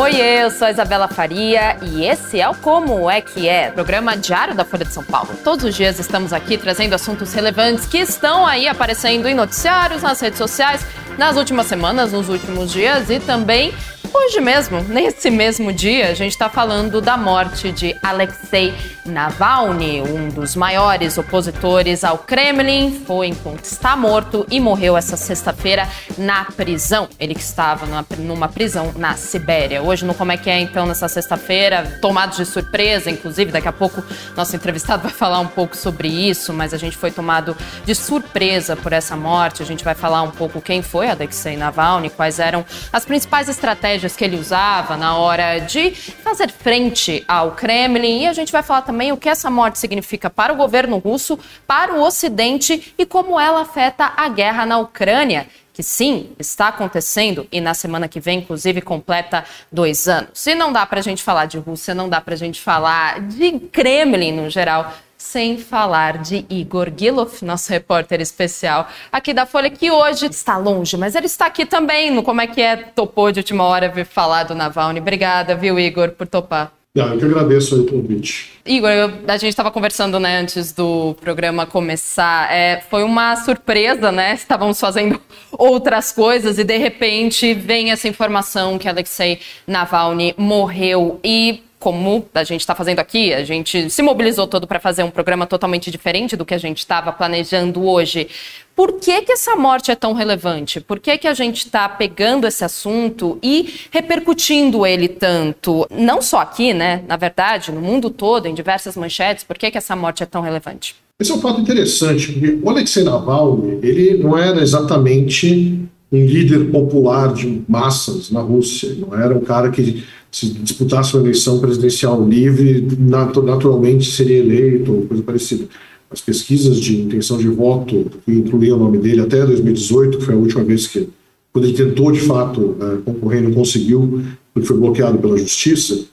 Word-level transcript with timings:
Oi, 0.00 0.14
eu 0.14 0.48
sou 0.52 0.68
a 0.68 0.70
Isabela 0.70 1.08
Faria 1.08 1.76
e 1.82 2.04
esse 2.04 2.40
é 2.40 2.48
o 2.48 2.54
Como 2.54 3.10
é 3.10 3.20
que 3.20 3.48
é, 3.48 3.68
programa 3.68 4.16
diário 4.16 4.54
da 4.54 4.64
Folha 4.64 4.84
de 4.84 4.92
São 4.92 5.02
Paulo. 5.02 5.28
Todos 5.42 5.64
os 5.64 5.74
dias 5.74 5.98
estamos 5.98 6.32
aqui 6.32 6.56
trazendo 6.56 6.94
assuntos 6.94 7.32
relevantes 7.34 7.84
que 7.84 7.98
estão 7.98 8.46
aí 8.46 8.68
aparecendo 8.68 9.26
em 9.26 9.34
noticiários, 9.34 10.00
nas 10.00 10.20
redes 10.20 10.38
sociais, 10.38 10.86
nas 11.18 11.36
últimas 11.36 11.66
semanas, 11.66 12.12
nos 12.12 12.28
últimos 12.28 12.70
dias 12.70 13.10
e 13.10 13.18
também 13.18 13.74
Hoje 14.12 14.40
mesmo, 14.40 14.80
nesse 14.88 15.30
mesmo 15.30 15.72
dia, 15.72 16.08
a 16.08 16.14
gente 16.14 16.32
está 16.32 16.48
falando 16.48 17.00
da 17.00 17.16
morte 17.16 17.70
de 17.70 17.94
Alexei 18.02 18.74
Navalny, 19.04 20.00
um 20.00 20.28
dos 20.28 20.56
maiores 20.56 21.18
opositores 21.18 22.04
ao 22.04 22.18
Kremlin, 22.18 23.02
foi 23.06 23.34
está 23.62 23.96
morto 23.96 24.46
e 24.50 24.60
morreu 24.60 24.96
essa 24.96 25.16
sexta-feira 25.16 25.88
na 26.16 26.44
prisão. 26.44 27.08
Ele 27.18 27.34
que 27.34 27.40
estava 27.40 27.86
numa, 27.86 28.06
numa, 28.18 28.48
prisão 28.48 28.92
na 28.96 29.14
Sibéria. 29.14 29.82
Hoje, 29.88 30.04
no 30.04 30.12
Como 30.12 30.30
é 30.30 30.36
que 30.36 30.50
é, 30.50 30.60
então, 30.60 30.84
nessa 30.84 31.08
sexta-feira, 31.08 31.98
tomados 32.02 32.36
de 32.36 32.44
surpresa, 32.44 33.10
inclusive, 33.10 33.50
daqui 33.50 33.68
a 33.68 33.72
pouco 33.72 34.04
nosso 34.36 34.54
entrevistado 34.54 35.00
vai 35.08 35.10
falar 35.10 35.40
um 35.40 35.46
pouco 35.46 35.74
sobre 35.74 36.08
isso, 36.08 36.52
mas 36.52 36.74
a 36.74 36.76
gente 36.76 36.94
foi 36.94 37.10
tomado 37.10 37.56
de 37.86 37.94
surpresa 37.94 38.76
por 38.76 38.92
essa 38.92 39.16
morte. 39.16 39.62
A 39.62 39.64
gente 39.64 39.82
vai 39.82 39.94
falar 39.94 40.20
um 40.20 40.30
pouco 40.30 40.60
quem 40.60 40.82
foi 40.82 41.08
Alexei 41.08 41.56
Navalny, 41.56 42.10
quais 42.10 42.38
eram 42.38 42.66
as 42.92 43.06
principais 43.06 43.48
estratégias 43.48 44.14
que 44.14 44.22
ele 44.22 44.36
usava 44.36 44.94
na 44.94 45.16
hora 45.16 45.58
de 45.58 45.92
fazer 45.92 46.50
frente 46.50 47.24
ao 47.26 47.52
Kremlin. 47.52 48.24
E 48.24 48.26
a 48.26 48.34
gente 48.34 48.52
vai 48.52 48.62
falar 48.62 48.82
também 48.82 49.10
o 49.10 49.16
que 49.16 49.30
essa 49.30 49.50
morte 49.50 49.78
significa 49.78 50.28
para 50.28 50.52
o 50.52 50.56
governo 50.56 50.98
russo, 50.98 51.38
para 51.66 51.94
o 51.94 52.02
Ocidente 52.02 52.92
e 52.98 53.06
como 53.06 53.40
ela 53.40 53.62
afeta 53.62 54.12
a 54.14 54.28
guerra 54.28 54.66
na 54.66 54.76
Ucrânia 54.76 55.46
que 55.78 55.82
sim, 55.84 56.32
está 56.40 56.66
acontecendo 56.66 57.46
e 57.52 57.60
na 57.60 57.72
semana 57.72 58.08
que 58.08 58.18
vem, 58.18 58.40
inclusive, 58.40 58.80
completa 58.80 59.44
dois 59.70 60.08
anos. 60.08 60.30
Se 60.34 60.52
não 60.52 60.72
dá 60.72 60.84
para 60.84 60.98
a 60.98 61.02
gente 61.02 61.22
falar 61.22 61.46
de 61.46 61.56
Rússia, 61.56 61.94
não 61.94 62.08
dá 62.08 62.20
para 62.20 62.34
a 62.34 62.36
gente 62.36 62.60
falar 62.60 63.20
de 63.20 63.60
Kremlin 63.60 64.32
no 64.32 64.50
geral, 64.50 64.92
sem 65.16 65.56
falar 65.56 66.18
de 66.18 66.44
Igor 66.50 66.90
Gilov, 66.96 67.44
nosso 67.44 67.70
repórter 67.70 68.20
especial 68.20 68.88
aqui 69.12 69.32
da 69.32 69.46
Folha, 69.46 69.70
que 69.70 69.88
hoje 69.88 70.26
está 70.26 70.56
longe, 70.56 70.96
mas 70.96 71.14
ele 71.14 71.26
está 71.26 71.46
aqui 71.46 71.64
também 71.64 72.10
no 72.10 72.24
Como 72.24 72.40
é 72.40 72.48
que 72.48 72.60
é, 72.60 72.74
topou 72.74 73.30
de 73.30 73.38
última 73.38 73.62
hora 73.62 73.88
vir 73.88 74.04
falar 74.04 74.42
do 74.42 74.56
Navalny. 74.56 74.98
Obrigada, 74.98 75.54
viu, 75.54 75.78
Igor, 75.78 76.10
por 76.10 76.26
topar. 76.26 76.72
Ah, 77.00 77.14
eu 77.14 77.18
que 77.18 77.24
agradeço 77.24 77.74
aí 77.74 77.80
o 77.82 77.86
convite. 77.86 78.52
Igor, 78.66 78.90
eu, 78.90 79.12
a 79.26 79.36
gente 79.36 79.48
estava 79.48 79.70
conversando 79.70 80.20
né, 80.20 80.38
antes 80.38 80.72
do 80.72 81.14
programa 81.20 81.64
começar. 81.64 82.52
É, 82.52 82.82
foi 82.90 83.02
uma 83.02 83.36
surpresa, 83.36 84.12
né? 84.12 84.34
Estávamos 84.34 84.78
fazendo 84.78 85.20
outras 85.52 86.12
coisas 86.12 86.58
e 86.58 86.64
de 86.64 86.76
repente 86.76 87.54
vem 87.54 87.90
essa 87.90 88.08
informação 88.08 88.78
que 88.78 88.88
Alexei 88.88 89.40
Navalny 89.66 90.34
morreu. 90.36 91.18
E 91.24 91.62
como 91.78 92.26
a 92.34 92.44
gente 92.44 92.60
está 92.60 92.74
fazendo 92.74 92.98
aqui, 92.98 93.32
a 93.32 93.44
gente 93.44 93.88
se 93.88 94.02
mobilizou 94.02 94.46
todo 94.46 94.66
para 94.66 94.80
fazer 94.80 95.02
um 95.02 95.10
programa 95.10 95.46
totalmente 95.46 95.90
diferente 95.90 96.36
do 96.36 96.44
que 96.44 96.54
a 96.54 96.58
gente 96.58 96.78
estava 96.78 97.12
planejando 97.12 97.86
hoje. 97.86 98.28
Por 98.74 99.00
que, 99.00 99.22
que 99.22 99.32
essa 99.32 99.56
morte 99.56 99.90
é 99.90 99.94
tão 99.94 100.12
relevante? 100.12 100.80
Por 100.80 101.00
que, 101.00 101.18
que 101.18 101.26
a 101.26 101.34
gente 101.34 101.64
está 101.64 101.88
pegando 101.88 102.46
esse 102.46 102.64
assunto 102.64 103.38
e 103.42 103.74
repercutindo 103.90 104.86
ele 104.86 105.08
tanto? 105.08 105.86
Não 105.90 106.22
só 106.22 106.38
aqui, 106.38 106.72
né? 106.72 107.02
Na 107.06 107.16
verdade, 107.16 107.72
no 107.72 107.80
mundo 107.80 108.10
todo, 108.10 108.46
em 108.46 108.54
diversas 108.54 108.96
manchetes, 108.96 109.44
por 109.44 109.58
que, 109.58 109.70
que 109.70 109.78
essa 109.78 109.96
morte 109.96 110.22
é 110.22 110.26
tão 110.26 110.42
relevante? 110.42 110.94
Esse 111.20 111.32
é 111.32 111.34
um 111.34 111.40
fato 111.40 111.60
interessante, 111.60 112.32
porque 112.32 112.58
o 112.62 112.70
Alexei 112.70 113.02
Navalny, 113.02 113.80
ele 113.82 114.18
não 114.18 114.38
era 114.38 114.62
exatamente 114.62 115.88
um 116.10 116.24
líder 116.24 116.70
popular 116.70 117.34
de 117.34 117.62
massas 117.68 118.30
na 118.30 118.40
Rússia, 118.40 118.96
não 118.98 119.14
era 119.14 119.36
um 119.36 119.40
cara 119.40 119.70
que 119.70 120.04
se 120.30 120.46
disputasse 120.46 121.14
uma 121.14 121.22
eleição 121.22 121.58
presidencial 121.58 122.26
livre, 122.26 122.86
naturalmente 122.98 124.10
seria 124.10 124.38
eleito 124.38 124.92
ou 124.92 125.02
coisa 125.02 125.22
parecida. 125.22 125.66
As 126.10 126.20
pesquisas 126.20 126.80
de 126.80 127.02
intenção 127.02 127.36
de 127.36 127.48
voto, 127.48 128.10
que 128.24 128.32
incluíam 128.32 128.76
o 128.76 128.80
nome 128.80 128.98
dele 128.98 129.20
até 129.20 129.44
2018, 129.44 130.18
que 130.18 130.24
foi 130.24 130.34
a 130.34 130.38
última 130.38 130.64
vez 130.64 130.86
que, 130.86 131.08
quando 131.52 131.66
ele 131.66 131.76
tentou 131.76 132.10
de 132.10 132.20
fato 132.20 132.76
é, 132.80 132.96
concorrer, 133.04 133.42
não 133.42 133.52
conseguiu, 133.52 134.22
porque 134.54 134.66
foi 134.66 134.78
bloqueado 134.78 135.18
pela 135.18 135.36
justiça, 135.36 136.06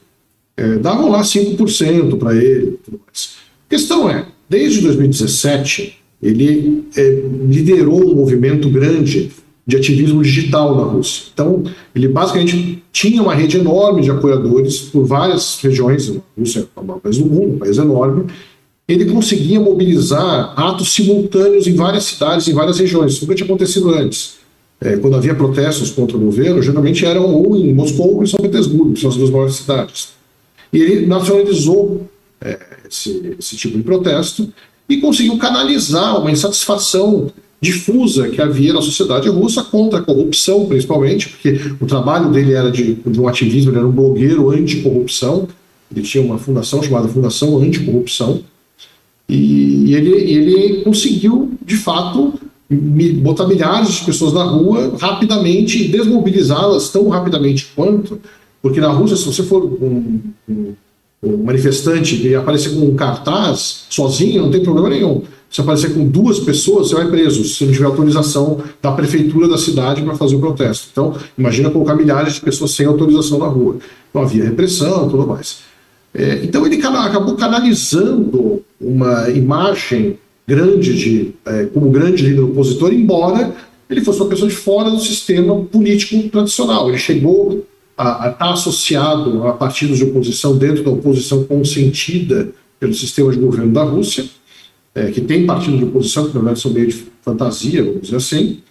é, 0.56 0.76
davam 0.76 1.10
lá 1.10 1.22
5% 1.22 2.18
para 2.18 2.34
ele. 2.36 2.78
A 2.92 3.70
questão 3.70 4.08
é, 4.08 4.26
desde 4.48 4.82
2017, 4.82 5.98
ele 6.22 6.84
é, 6.96 7.22
liderou 7.48 8.12
um 8.12 8.14
movimento 8.14 8.68
grande 8.68 9.30
de 9.66 9.76
ativismo 9.76 10.22
digital 10.22 10.76
na 10.76 10.84
Rússia. 10.84 11.24
Então, 11.34 11.64
ele 11.94 12.06
basicamente 12.06 12.82
tinha 12.92 13.20
uma 13.20 13.34
rede 13.34 13.56
enorme 13.56 14.00
de 14.00 14.10
apoiadores 14.10 14.78
por 14.78 15.04
várias 15.04 15.58
regiões. 15.60 16.08
A 16.08 16.40
Rússia 16.40 16.68
é 16.76 16.80
um 16.80 17.00
país 17.00 17.18
do 17.18 17.26
mundo, 17.26 17.54
um 17.54 17.58
país 17.58 17.76
enorme. 17.76 18.26
Ele 18.86 19.06
conseguia 19.06 19.58
mobilizar 19.58 20.54
atos 20.56 20.94
simultâneos 20.94 21.66
em 21.66 21.74
várias 21.74 22.04
cidades, 22.04 22.46
em 22.46 22.52
várias 22.52 22.78
regiões. 22.78 23.14
Isso 23.14 23.22
nunca 23.22 23.34
tinha 23.34 23.46
acontecido 23.46 23.90
antes. 23.92 24.36
É, 24.80 24.96
quando 24.98 25.16
havia 25.16 25.34
protestos 25.34 25.90
contra 25.90 26.16
o 26.16 26.20
governo, 26.20 26.62
geralmente 26.62 27.04
eram 27.04 27.34
ou 27.34 27.56
em 27.56 27.72
Moscou 27.72 28.16
ou 28.16 28.22
em 28.22 28.26
São 28.26 28.38
Petersburgo, 28.38 28.92
que 28.92 29.00
são 29.00 29.10
as 29.10 29.16
duas 29.16 29.30
maiores 29.30 29.56
cidades. 29.56 30.10
E 30.72 30.78
ele 30.78 31.06
nacionalizou 31.06 32.06
é, 32.40 32.58
esse, 32.88 33.34
esse 33.38 33.56
tipo 33.56 33.76
de 33.76 33.82
protesto 33.82 34.52
e 34.88 34.98
conseguiu 34.98 35.36
canalizar 35.38 36.20
uma 36.20 36.30
insatisfação 36.30 37.32
difusa 37.60 38.28
que 38.28 38.40
havia 38.40 38.72
na 38.72 38.82
sociedade 38.82 39.28
russa 39.28 39.62
contra 39.62 39.98
a 39.98 40.02
corrupção, 40.02 40.66
principalmente, 40.66 41.28
porque 41.28 41.60
o 41.80 41.86
trabalho 41.86 42.30
dele 42.30 42.52
era 42.52 42.70
de, 42.70 42.94
de 42.94 43.20
um 43.20 43.26
ativismo, 43.26 43.70
ele 43.70 43.78
era 43.78 43.86
um 43.86 43.92
blogueiro 43.92 44.50
anticorrupção, 44.50 45.48
ele 45.90 46.02
tinha 46.02 46.22
uma 46.22 46.38
fundação 46.38 46.82
chamada 46.82 47.08
Fundação 47.08 47.58
Anticorrupção, 47.58 48.40
e 49.28 49.94
ele, 49.94 50.10
ele 50.10 50.82
conseguiu, 50.82 51.52
de 51.64 51.76
fato, 51.76 52.34
botar 53.22 53.46
milhares 53.46 53.94
de 53.94 54.04
pessoas 54.04 54.32
na 54.32 54.44
rua 54.44 54.96
rapidamente 55.00 55.82
e 55.82 55.88
desmobilizá-las 55.88 56.90
tão 56.90 57.08
rapidamente 57.08 57.68
quanto, 57.74 58.20
porque 58.60 58.80
na 58.80 58.88
Rússia, 58.88 59.16
se 59.16 59.24
você 59.24 59.42
for 59.42 59.64
um, 59.64 60.20
um, 60.48 60.74
um 61.22 61.36
manifestante 61.44 62.26
e 62.26 62.34
aparecer 62.34 62.74
com 62.74 62.80
um 62.80 62.94
cartaz 62.94 63.86
sozinho, 63.88 64.42
não 64.42 64.50
tem 64.50 64.62
problema 64.62 64.90
nenhum 64.90 65.22
se 65.56 65.62
aparecer 65.62 65.94
com 65.94 66.06
duas 66.06 66.38
pessoas, 66.38 66.88
você 66.88 66.96
vai 66.96 67.08
preso, 67.08 67.42
se 67.42 67.64
não 67.64 67.72
tiver 67.72 67.86
autorização 67.86 68.60
da 68.82 68.92
prefeitura 68.92 69.48
da 69.48 69.56
cidade 69.56 70.02
para 70.02 70.14
fazer 70.14 70.36
o 70.36 70.38
protesto. 70.38 70.88
Então, 70.92 71.16
imagina 71.36 71.70
colocar 71.70 71.94
milhares 71.94 72.34
de 72.34 72.42
pessoas 72.42 72.72
sem 72.72 72.84
autorização 72.84 73.38
na 73.38 73.46
rua. 73.46 73.78
Não 74.12 74.20
havia 74.20 74.44
repressão 74.44 75.08
tudo 75.08 75.26
mais. 75.26 75.60
É, 76.12 76.40
então, 76.44 76.66
ele 76.66 76.78
acabou 76.84 77.36
canalizando 77.36 78.62
uma 78.78 79.30
imagem 79.30 80.18
grande 80.46 80.94
de 80.94 81.34
é, 81.46 81.64
como 81.72 81.88
grande 81.90 82.22
líder 82.22 82.42
opositor, 82.42 82.92
embora 82.92 83.54
ele 83.88 84.02
fosse 84.02 84.20
uma 84.20 84.28
pessoa 84.28 84.50
de 84.50 84.56
fora 84.56 84.90
do 84.90 85.00
sistema 85.00 85.56
político 85.56 86.28
tradicional. 86.28 86.90
Ele 86.90 86.98
chegou 86.98 87.64
a, 87.96 88.26
a 88.26 88.30
estar 88.30 88.52
associado 88.52 89.48
a 89.48 89.54
partidos 89.54 89.96
de 89.96 90.04
oposição 90.04 90.54
dentro 90.54 90.84
da 90.84 90.90
oposição 90.90 91.44
consentida 91.44 92.50
pelo 92.78 92.92
sistema 92.92 93.32
de 93.32 93.38
governo 93.38 93.72
da 93.72 93.84
Rússia 93.84 94.26
é, 94.96 95.10
que 95.10 95.20
tem 95.20 95.44
partido 95.44 95.76
de 95.76 95.84
oposição, 95.84 96.26
que 96.26 96.34
na 96.34 96.40
verdade 96.40 96.60
são 96.60 96.72
meio 96.72 96.86
de 96.86 97.04
fantasia, 97.20 97.84
vamos 97.84 98.00
dizer 98.00 98.16
assim. 98.16 98.62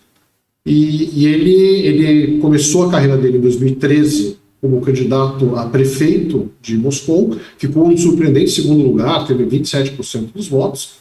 E, 0.66 1.22
e 1.22 1.28
ele, 1.28 1.54
ele 1.54 2.38
começou 2.40 2.84
a 2.84 2.92
carreira 2.92 3.16
dele 3.16 3.38
em 3.38 3.42
2013 3.42 4.38
como 4.60 4.82
candidato 4.82 5.56
a 5.56 5.68
prefeito 5.68 6.50
de 6.60 6.76
Moscou, 6.76 7.38
ficou 7.60 7.88
um 7.88 7.96
surpreendente 7.96 8.50
segundo 8.50 8.84
lugar, 8.84 9.28
teve 9.28 9.46
27% 9.46 10.32
dos 10.34 10.48
votos. 10.48 10.96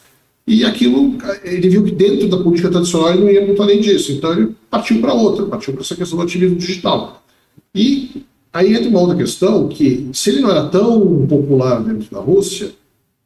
E 0.47 0.63
aquilo, 0.63 1.17
ele 1.43 1.69
viu 1.69 1.83
que 1.83 1.91
dentro 1.91 2.27
da 2.27 2.37
política 2.37 2.69
tradicional 2.69 3.09
ele 3.09 3.21
não 3.21 3.31
ia 3.31 3.43
muito 3.43 3.63
além 3.63 3.81
disso. 3.81 4.11
Então 4.11 4.31
ele 4.31 4.55
partiu 4.69 5.01
para 5.01 5.11
outra, 5.11 5.47
partiu 5.47 5.73
para 5.73 5.81
essa 5.81 5.95
questão 5.95 6.19
do 6.19 6.23
ativismo 6.23 6.57
digital. 6.57 7.23
E 7.73 8.23
aí 8.53 8.75
entra 8.75 8.87
uma 8.87 8.99
outra 9.01 9.15
questão, 9.15 9.67
que 9.67 10.07
se 10.13 10.29
ele 10.29 10.41
não 10.41 10.51
era 10.51 10.67
tão 10.67 11.25
popular 11.25 11.83
dentro 11.83 12.11
da 12.11 12.19
Rússia, 12.19 12.71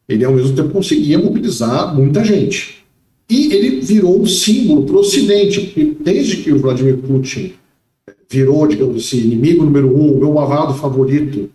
ele 0.10 0.26
ao 0.26 0.34
mesmo 0.34 0.56
tempo 0.56 0.70
conseguia 0.70 1.20
mobilizar 1.20 1.96
muita 1.96 2.26
gente. 2.26 2.84
E 3.30 3.54
ele 3.54 3.80
virou 3.80 4.20
um 4.20 4.26
símbolo 4.26 4.84
para 4.84 4.96
o 4.96 5.00
Ocidente, 5.00 5.62
porque 5.62 5.96
desde 6.00 6.38
que 6.38 6.52
o 6.52 6.58
Vladimir 6.58 6.98
Putin 6.98 7.54
virou, 8.28 8.66
digamos 8.66 9.06
assim, 9.06 9.20
inimigo 9.20 9.64
número 9.64 9.96
um, 9.96 10.14
o 10.14 10.20
meu 10.20 10.34
lavado 10.34 10.74
favorito 10.74 11.50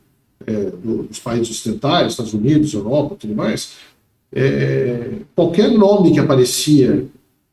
é, 0.47 0.71
dos 1.09 1.19
países 1.19 1.51
ocidentais, 1.51 2.13
Estados 2.13 2.33
Unidos, 2.33 2.73
Europa, 2.73 3.17
tudo 3.19 3.35
mais, 3.35 3.73
é, 4.33 5.15
qualquer 5.35 5.71
nome 5.71 6.13
que 6.13 6.21
aparecia 6.21 7.05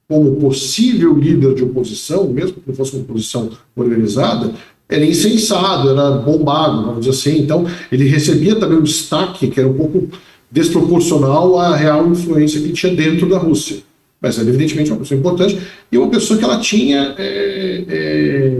como 0.07 0.35
possível 0.35 1.17
líder 1.17 1.55
de 1.55 1.63
oposição, 1.63 2.27
mesmo 2.27 2.53
que 2.53 2.67
não 2.67 2.75
fosse 2.75 2.95
uma 2.95 3.03
oposição 3.03 3.49
organizada, 3.75 4.53
era 4.89 5.05
insensado, 5.05 5.89
era 5.89 6.11
bombado, 6.11 6.83
vamos 6.83 7.05
dizer 7.05 7.11
assim. 7.11 7.41
Então, 7.41 7.65
ele 7.91 8.09
recebia 8.09 8.55
também 8.55 8.77
um 8.77 8.83
destaque 8.83 9.47
que 9.47 9.59
era 9.59 9.69
um 9.69 9.73
pouco 9.73 10.09
desproporcional 10.51 11.57
à 11.57 11.75
real 11.75 12.07
influência 12.07 12.61
que 12.61 12.73
tinha 12.73 12.93
dentro 12.93 13.29
da 13.29 13.37
Rússia. 13.37 13.77
Mas 14.19 14.37
era 14.37 14.47
evidentemente 14.49 14.91
uma 14.91 14.99
pessoa 14.99 15.19
importante 15.19 15.59
e 15.91 15.97
uma 15.97 16.09
pessoa 16.09 16.37
que 16.37 16.45
ela 16.45 16.59
tinha 16.59 17.15
é, 17.17 17.85
é, 17.87 18.51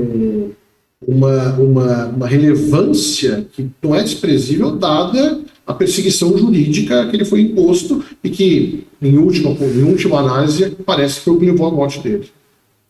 uma, 1.06 1.54
uma, 1.54 2.06
uma 2.08 2.28
relevância 2.28 3.46
que 3.52 3.70
não 3.84 3.94
é 3.94 4.02
desprezível, 4.02 4.72
dada 4.72 5.40
a 5.68 5.74
perseguição 5.74 6.36
jurídica 6.38 7.08
que 7.08 7.16
ele 7.16 7.26
foi 7.26 7.42
imposto 7.42 8.04
e 8.24 8.30
que, 8.30 8.88
em 9.02 9.18
última, 9.18 9.52
em 9.52 9.84
última 9.84 10.20
análise, 10.20 10.72
parece 10.86 11.20
que 11.20 11.26
foi 11.26 11.34
o 11.34 11.40
que 11.40 11.46
levou 11.46 11.68
à 11.68 11.72
morte 11.72 12.00
dele. 12.00 12.30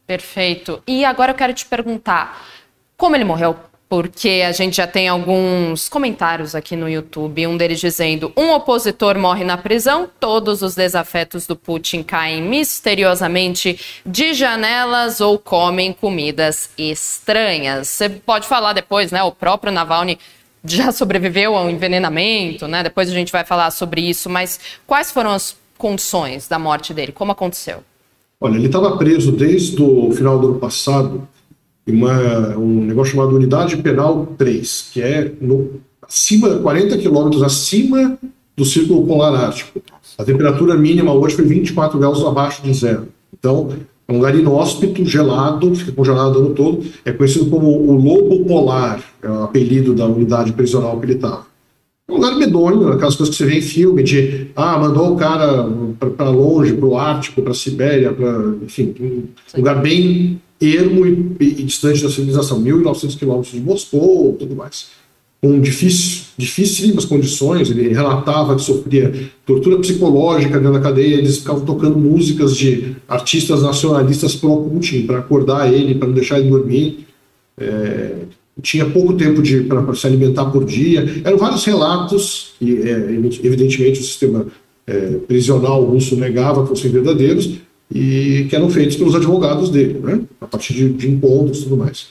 Perfeito. 0.08 0.82
E 0.88 1.04
agora 1.04 1.32
eu 1.32 1.36
quero 1.36 1.54
te 1.54 1.66
perguntar, 1.66 2.46
como 2.98 3.16
ele 3.16 3.24
morreu? 3.24 3.56
Porque 3.92 4.42
a 4.48 4.54
gente 4.54 4.78
já 4.78 4.88
tem 4.88 5.10
alguns 5.10 5.90
comentários 5.90 6.56
aqui 6.56 6.78
no 6.78 6.88
YouTube, 6.88 7.46
um 7.46 7.58
deles 7.58 7.78
dizendo: 7.78 8.32
um 8.38 8.52
opositor 8.52 9.20
morre 9.20 9.44
na 9.44 9.58
prisão, 9.58 10.10
todos 10.18 10.62
os 10.62 10.76
desafetos 10.76 11.46
do 11.46 11.58
Putin 11.58 12.02
caem 12.02 12.42
misteriosamente 12.42 13.78
de 14.06 14.34
janelas 14.34 15.20
ou 15.20 15.38
comem 15.38 15.92
comidas 15.92 16.70
estranhas. 16.78 17.90
Você 17.90 18.08
pode 18.08 18.48
falar 18.48 18.72
depois, 18.72 19.12
né? 19.12 19.22
O 19.24 19.32
próprio 19.34 19.74
Navalny 19.74 20.18
já 20.64 20.94
sobreviveu 20.94 21.54
ao 21.54 21.70
envenenamento, 21.70 22.70
né? 22.70 22.84
Depois 22.84 23.10
a 23.10 23.14
gente 23.14 23.30
vai 23.30 23.44
falar 23.44 23.72
sobre 23.72 24.00
isso, 24.00 24.30
mas 24.30 24.58
quais 24.88 25.12
foram 25.12 25.32
as 25.32 25.58
condições 25.78 26.48
da 26.48 26.58
morte 26.58 26.94
dele? 26.94 27.12
Como 27.12 27.34
aconteceu? 27.34 27.84
Olha, 28.40 28.56
ele 28.56 28.68
estava 28.68 28.96
preso 28.96 29.34
desde 29.34 29.84
o 29.84 30.14
final 30.14 30.40
do 30.40 30.48
ano 30.52 30.60
passado 30.60 31.28
uma, 31.88 32.58
um 32.58 32.86
negócio 32.86 33.14
chamado 33.14 33.36
Unidade 33.36 33.78
Penal 33.78 34.34
3, 34.38 34.90
que 34.94 35.02
é 35.02 35.32
no, 35.42 35.82
acima, 36.02 36.58
40 36.58 36.98
quilômetros 36.98 37.42
acima 37.42 38.18
do 38.56 38.66
Círculo 38.66 39.06
Polar 39.06 39.34
Ártico. 39.34 39.82
A 40.18 40.24
temperatura 40.24 40.76
mínima 40.76 41.14
hoje 41.14 41.36
foi 41.36 41.46
24 41.46 41.98
graus 41.98 42.24
abaixo 42.24 42.62
de 42.62 42.74
zero. 42.74 43.08
Então, 43.38 43.70
é 44.08 44.12
um 44.12 44.18
lugar 44.18 44.36
inóspito, 44.36 45.06
gelado, 45.06 45.74
fica 45.74 45.92
congelado 45.92 46.36
o 46.36 46.40
ano 46.40 46.50
todo. 46.54 46.84
É 47.06 47.12
conhecido 47.12 47.50
como 47.50 47.68
o 47.68 47.94
Lobo 47.94 48.46
Polar, 48.46 49.02
é 49.22 49.30
o 49.30 49.44
apelido 49.44 49.96
da 49.96 50.06
unidade 50.06 50.52
prisional 50.54 51.00
que 51.00 51.06
ele 51.06 51.14
estava. 51.14 51.46
É 52.08 52.12
um 52.12 52.16
lugar 52.16 52.36
medonho, 52.36 52.92
aquelas 52.92 53.16
coisas 53.16 53.36
que 53.36 53.42
você 53.42 53.50
vê 53.50 53.60
em 53.60 53.62
filme, 53.62 54.04
de, 54.04 54.48
ah, 54.56 54.78
mandou 54.78 55.14
o 55.14 55.16
cara 55.16 55.66
para 56.18 56.30
longe, 56.30 56.74
para 56.74 56.86
o 56.86 56.98
Ártico, 56.98 57.42
para 57.42 57.52
a 57.52 57.56
Sibéria, 57.56 58.12
pra, 58.12 58.54
enfim, 58.62 58.94
um 59.00 59.58
lugar 59.58 59.82
bem 59.82 60.42
ermo 60.62 61.06
e, 61.06 61.36
e, 61.40 61.46
e 61.62 61.64
distante 61.64 62.04
da 62.04 62.10
civilização, 62.10 62.62
1.900 62.64 63.18
quilômetros 63.18 63.54
de 63.54 63.60
Moscou, 63.60 64.36
tudo 64.38 64.56
mais 64.56 64.88
com 65.42 65.60
dificílimas 65.60 67.04
condições. 67.04 67.72
Ele 67.72 67.90
relatava 67.90 68.56
que 68.56 68.62
sofria 68.62 69.12
tortura 69.46 69.80
psicológica 69.80 70.60
dentro 70.60 70.74
da 70.74 70.80
cadeia. 70.80 71.16
Eles 71.16 71.40
ficavam 71.40 71.66
tocando 71.66 71.98
músicas 71.98 72.56
de 72.56 72.96
artistas 73.08 73.64
nacionalistas 73.64 74.36
pró-Putin 74.36 75.08
para 75.08 75.18
acordar 75.18 75.74
ele, 75.74 75.96
para 75.96 76.08
não 76.08 76.14
deixar 76.14 76.40
ele 76.40 76.50
dormir. 76.50 77.08
É, 77.58 78.12
tinha 78.62 78.86
pouco 78.86 79.14
tempo 79.14 79.42
para 79.68 79.96
se 79.96 80.06
alimentar 80.06 80.46
por 80.46 80.64
dia. 80.64 81.22
Eram 81.24 81.38
vários 81.38 81.66
relatos, 81.66 82.54
e 82.62 82.74
é, 82.76 83.12
evidentemente 83.44 84.00
o 84.00 84.04
sistema 84.04 84.46
é, 84.86 85.18
prisional 85.28 85.84
russo 85.84 86.16
negava 86.16 86.62
que 86.62 86.70
fossem 86.70 86.92
verdadeiros, 86.92 87.50
e 87.94 88.46
que 88.50 88.56
eram 88.56 88.70
feitos 88.70 88.96
pelos 88.96 89.16
advogados 89.16 89.70
dele, 89.70 90.00
né? 90.00 90.22
a 90.40 90.48
partir 90.48 90.74
de, 90.74 90.90
de 90.94 91.10
encontros 91.10 91.60
e 91.60 91.64
tudo 91.64 91.78
mais. 91.78 92.08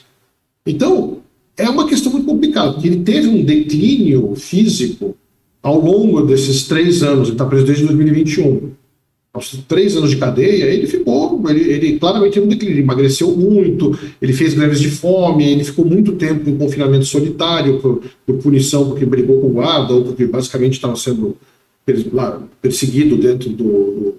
Então, 0.65 1.19
é 1.57 1.69
uma 1.69 1.87
questão 1.87 2.11
muito 2.11 2.25
complicada, 2.25 2.73
porque 2.73 2.87
ele 2.87 3.03
teve 3.03 3.27
um 3.27 3.43
declínio 3.43 4.35
físico 4.35 5.15
ao 5.61 5.79
longo 5.79 6.21
desses 6.21 6.67
três 6.67 7.03
anos, 7.03 7.27
ele 7.27 7.35
está 7.35 7.45
preso 7.45 7.65
desde 7.65 7.85
2021. 7.85 8.71
Aos 9.33 9.49
três 9.65 9.95
anos 9.95 10.09
de 10.09 10.17
cadeia, 10.17 10.65
ele 10.65 10.85
ficou, 10.87 11.41
ele, 11.49 11.71
ele 11.71 11.99
claramente 11.99 12.33
teve 12.33 12.45
um 12.45 12.49
declínio, 12.49 12.73
ele 12.73 12.81
emagreceu 12.81 13.31
muito, 13.31 13.97
ele 14.21 14.33
fez 14.33 14.53
greves 14.53 14.79
de 14.79 14.89
fome, 14.89 15.49
ele 15.49 15.63
ficou 15.63 15.85
muito 15.85 16.13
tempo 16.13 16.49
em 16.49 16.57
confinamento 16.57 17.05
solitário 17.05 17.79
por, 17.79 18.03
por 18.25 18.37
punição, 18.39 18.89
porque 18.89 19.05
brigou 19.05 19.39
com 19.39 19.47
o 19.47 19.51
guarda, 19.51 19.93
ou 19.93 20.03
porque 20.03 20.25
basicamente 20.25 20.73
estava 20.73 20.97
sendo 20.97 21.37
perseguido 22.61 23.15
dentro 23.17 23.49
do, 23.51 24.15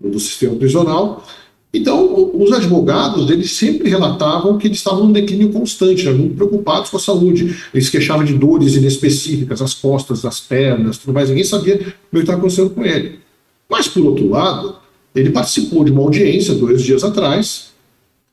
do, 0.00 0.18
sistema 0.18 0.56
prisional. 0.56 1.24
Então, 1.72 2.32
os 2.34 2.50
advogados, 2.50 3.30
eles 3.30 3.52
sempre 3.52 3.88
relatavam 3.88 4.58
que 4.58 4.66
eles 4.66 4.78
estavam 4.78 5.04
num 5.04 5.12
declínio 5.12 5.52
constante, 5.52 6.04
né, 6.04 6.12
muito 6.12 6.34
preocupados 6.34 6.90
com 6.90 6.96
a 6.96 7.00
saúde. 7.00 7.56
Eles 7.72 7.88
queixavam 7.88 8.24
de 8.24 8.34
dores 8.34 8.74
inespecíficas, 8.74 9.62
as 9.62 9.74
costas, 9.74 10.24
as 10.24 10.40
pernas, 10.40 10.98
tudo 10.98 11.12
mais. 11.12 11.28
Ninguém 11.28 11.44
sabia 11.44 11.76
o 11.76 11.78
que 11.78 12.18
estava 12.18 12.38
acontecendo 12.38 12.70
com 12.70 12.84
ele. 12.84 13.20
Mas, 13.68 13.86
por 13.86 14.04
outro 14.04 14.28
lado, 14.28 14.74
ele 15.14 15.30
participou 15.30 15.84
de 15.84 15.92
uma 15.92 16.02
audiência 16.02 16.54
dois 16.54 16.82
dias 16.82 17.04
atrás, 17.04 17.70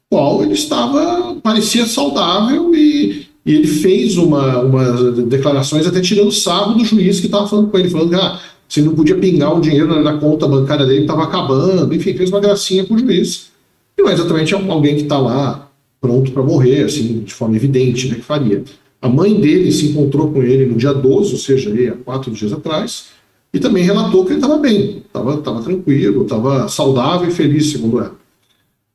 qual 0.10 0.42
ele 0.42 0.54
estava, 0.54 1.36
parecia 1.36 1.86
saudável 1.86 2.74
e, 2.74 3.28
e 3.46 3.54
ele 3.54 3.68
fez 3.68 4.18
uma, 4.18 4.62
uma 4.62 5.12
declarações 5.12 5.86
até 5.86 6.00
tirando 6.02 6.32
sarro 6.32 6.76
do 6.76 6.86
juiz 6.86 7.20
que 7.20 7.26
estava 7.26 7.48
falando 7.48 7.70
com 7.70 7.78
ele, 7.78 7.90
falando 7.90 8.10
que 8.10 8.16
ah, 8.16 8.40
se 8.68 8.82
não 8.82 8.94
podia 8.94 9.16
pingar 9.16 9.56
o 9.56 9.62
dinheiro 9.62 10.02
na, 10.04 10.18
conta 10.18 10.48
bancária 10.48 10.86
dele, 10.86 11.02
estava 11.02 11.24
acabando, 11.24 11.94
enfim, 11.94 12.14
fez 12.14 12.30
uma 12.30 12.40
gracinha 12.40 12.86
com 12.86 12.96
o 12.96 13.00
juiz. 13.00 13.50
E 13.98 14.02
não 14.02 14.10
é 14.10 14.14
exatamente 14.14 14.54
alguém 14.54 14.96
que 14.96 15.04
está 15.04 15.18
lá 15.18 15.72
pronto 16.02 16.32
para 16.32 16.44
morrer, 16.44 16.84
assim, 16.84 17.20
de 17.20 17.34
forma 17.34 17.56
evidente, 17.56 18.08
né, 18.10 18.16
que 18.16 18.22
faria. 18.22 18.64
A 19.02 19.10
mãe 19.10 19.40
dele 19.40 19.72
se 19.72 19.88
encontrou 19.88 20.32
com 20.32 20.44
ele 20.44 20.66
no 20.66 20.76
dia 20.76 20.94
12, 20.94 21.34
ou 21.34 21.40
seja, 21.40 21.72
aí, 21.72 21.88
há 21.88 21.94
quatro 21.94 22.32
dias 22.32 22.52
atrás, 22.52 23.06
e 23.54 23.60
também 23.60 23.84
relatou 23.84 24.26
que 24.26 24.32
ele 24.32 24.40
estava 24.40 24.58
bem, 24.58 25.04
estava 25.06 25.62
tranquilo, 25.62 26.24
estava 26.24 26.68
saudável 26.68 27.30
e 27.30 27.32
feliz, 27.32 27.72
segundo 27.72 28.00
ela. 28.00 28.16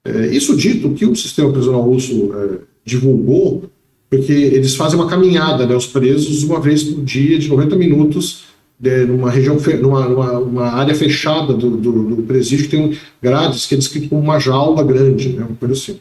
É, 0.04 0.26
isso 0.28 0.56
dito, 0.56 0.88
o 0.88 0.94
que 0.94 1.06
o 1.06 1.14
sistema 1.14 1.50
prisional 1.52 1.82
russo 1.82 2.32
é, 2.34 2.58
divulgou, 2.84 3.64
porque 4.10 4.32
eles 4.32 4.74
fazem 4.74 4.98
uma 4.98 5.08
caminhada, 5.08 5.66
né, 5.66 5.74
os 5.74 5.86
presos, 5.86 6.42
uma 6.42 6.60
vez 6.60 6.82
por 6.84 7.02
dia, 7.02 7.38
de 7.38 7.48
90 7.48 7.76
minutos, 7.76 8.44
numa 8.80 9.30
região, 9.30 9.56
numa, 9.80 10.08
numa 10.08 10.38
uma 10.38 10.66
área 10.72 10.94
fechada 10.94 11.52
do, 11.52 11.76
do, 11.76 12.16
do, 12.16 12.22
presídio, 12.22 12.68
tem 12.68 12.98
grades 13.22 13.66
que 13.66 13.74
é 13.74 13.78
descrito 13.78 14.08
como 14.08 14.20
uma 14.20 14.38
jaula 14.38 14.82
grande, 14.82 15.30
né, 15.30 15.44
uma 15.44 15.56
coisa 15.56 15.74
assim. 15.74 16.00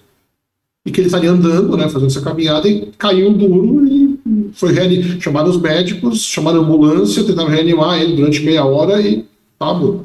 E 0.85 0.91
que 0.91 0.99
ele 0.99 1.07
estaria 1.07 1.29
andando, 1.29 1.77
né, 1.77 1.87
fazendo 1.87 2.09
essa 2.09 2.21
caminhada, 2.21 2.67
e 2.67 2.91
caiu 2.97 3.31
duro 3.33 3.85
e 3.85 4.19
foi 4.53 4.73
chamado 5.19 5.49
os 5.49 5.59
médicos, 5.59 6.23
chamaram 6.23 6.61
a 6.61 6.63
ambulância, 6.63 7.23
tentaram 7.23 7.49
reanimar 7.49 8.01
ele 8.01 8.15
durante 8.15 8.43
meia 8.43 8.65
hora 8.65 8.99
e 9.01 9.25
tá 9.59 9.73
bom. 9.73 10.03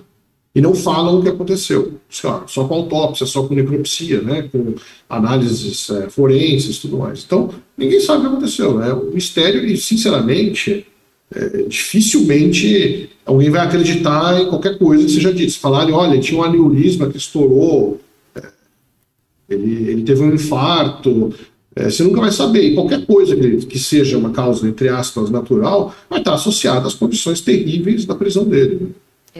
E 0.55 0.61
não 0.61 0.75
falam 0.75 1.19
o 1.19 1.23
que 1.23 1.29
aconteceu. 1.29 2.01
Claro, 2.21 2.45
só 2.47 2.67
com 2.67 2.75
autópsia, 2.75 3.27
só 3.27 3.43
com 3.43 3.55
necropsia, 3.55 4.23
né, 4.23 4.49
com 4.51 4.75
análises 5.09 5.91
é, 5.91 6.09
forenses 6.09 6.77
e 6.77 6.81
tudo 6.81 6.99
mais. 6.99 7.23
Então, 7.25 7.51
ninguém 7.77 8.01
sabe 8.01 8.19
o 8.19 8.21
que 8.23 8.27
aconteceu. 8.29 8.79
Né? 8.79 8.93
O 8.93 9.13
mistério, 9.13 9.67
e 9.67 9.77
sinceramente, 9.77 10.87
é, 11.35 11.63
dificilmente 11.63 13.11
alguém 13.25 13.51
vai 13.51 13.61
acreditar 13.61 14.41
em 14.41 14.49
qualquer 14.49 14.79
coisa 14.79 15.05
que 15.05 15.13
seja 15.13 15.33
dito. 15.33 15.59
Falarem, 15.59 15.93
olha, 15.93 16.21
tinha 16.21 16.41
um 16.41 16.45
aneurisma 16.45 17.11
que 17.11 17.17
estourou, 17.17 18.01
é, 18.35 18.43
ele, 19.49 19.91
ele 19.91 20.03
teve 20.03 20.23
um 20.23 20.33
infarto, 20.33 21.35
é, 21.75 21.91
você 21.91 22.03
nunca 22.03 22.21
vai 22.21 22.31
saber. 22.31 22.63
E 22.63 22.75
qualquer 22.75 23.05
coisa 23.05 23.37
que, 23.37 23.67
que, 23.67 23.79
seja 23.79 24.17
uma 24.17 24.31
causa, 24.31 24.67
entre 24.67 24.89
aspas, 24.89 25.29
natural, 25.29 25.95
vai 26.09 26.21
estar 26.21 26.35
associada 26.35 26.87
às 26.87 26.95
condições 26.95 27.41
terríveis 27.41 28.07
da 28.07 28.15
prisão 28.15 28.45
dele. 28.45 28.79
Né? 28.81 28.89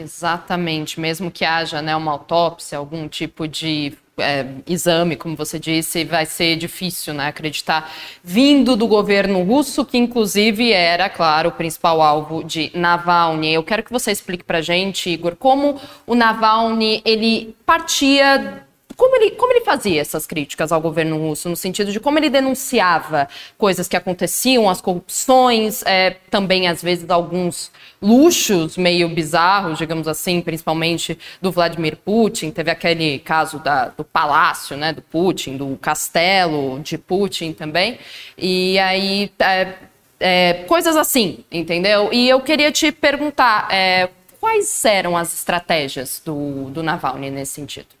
Exatamente, 0.03 0.99
mesmo 0.99 1.31
que 1.31 1.43
haja 1.43 1.81
né, 1.81 1.95
uma 1.95 2.11
autópsia, 2.11 2.77
algum 2.77 3.07
tipo 3.07 3.47
de 3.47 3.93
é, 4.17 4.45
exame, 4.67 5.15
como 5.15 5.35
você 5.35 5.59
disse, 5.59 6.03
vai 6.03 6.25
ser 6.25 6.55
difícil 6.55 7.13
né, 7.13 7.27
acreditar, 7.27 7.91
vindo 8.23 8.75
do 8.75 8.87
governo 8.87 9.43
russo, 9.43 9.85
que 9.85 9.97
inclusive 9.97 10.71
era, 10.71 11.09
claro, 11.09 11.49
o 11.49 11.51
principal 11.51 12.01
alvo 12.01 12.43
de 12.43 12.71
Navalny. 12.73 13.53
Eu 13.53 13.63
quero 13.63 13.83
que 13.83 13.91
você 13.91 14.11
explique 14.11 14.43
para 14.43 14.61
gente, 14.61 15.09
Igor, 15.09 15.35
como 15.35 15.79
o 16.05 16.15
Navalny 16.15 17.01
ele 17.05 17.55
partia 17.65 18.66
como 18.97 19.15
ele, 19.15 19.31
como 19.31 19.53
ele 19.53 19.63
fazia 19.63 20.01
essas 20.01 20.25
críticas 20.25 20.71
ao 20.71 20.81
governo 20.81 21.19
russo, 21.19 21.47
no 21.47 21.55
sentido 21.55 21.91
de 21.91 21.99
como 21.99 22.17
ele 22.17 22.31
denunciava 22.31 23.29
coisas 23.55 23.87
que 23.87 23.95
aconteciam, 23.95 24.67
as 24.67 24.81
corrupções, 24.81 25.83
é, 25.85 26.17
também 26.31 26.67
às 26.67 26.81
vezes 26.81 27.07
alguns 27.07 27.71
luxos 28.01 28.75
meio 28.75 29.07
bizarros, 29.07 29.77
digamos 29.77 30.07
assim, 30.07 30.41
principalmente 30.41 31.17
do 31.39 31.51
Vladimir 31.51 31.95
Putin. 31.95 32.49
Teve 32.49 32.71
aquele 32.71 33.19
caso 33.19 33.59
da, 33.59 33.89
do 33.89 34.03
palácio 34.03 34.75
né, 34.75 34.91
do 34.91 35.01
Putin, 35.03 35.57
do 35.57 35.77
castelo 35.77 36.79
de 36.79 36.97
Putin 36.97 37.53
também. 37.53 37.99
E 38.35 38.79
aí. 38.79 39.31
É, 39.39 39.73
é, 40.19 40.65
coisas 40.67 40.95
assim, 40.97 41.45
entendeu? 41.51 42.09
E 42.11 42.27
eu 42.27 42.41
queria 42.41 42.71
te 42.71 42.91
perguntar 42.91 43.67
é, 43.71 44.09
quais 44.39 44.83
eram 44.83 45.15
as 45.15 45.31
estratégias 45.31 46.19
do, 46.25 46.71
do 46.71 46.81
Navalny 46.81 47.29
nesse 47.29 47.53
sentido? 47.53 47.96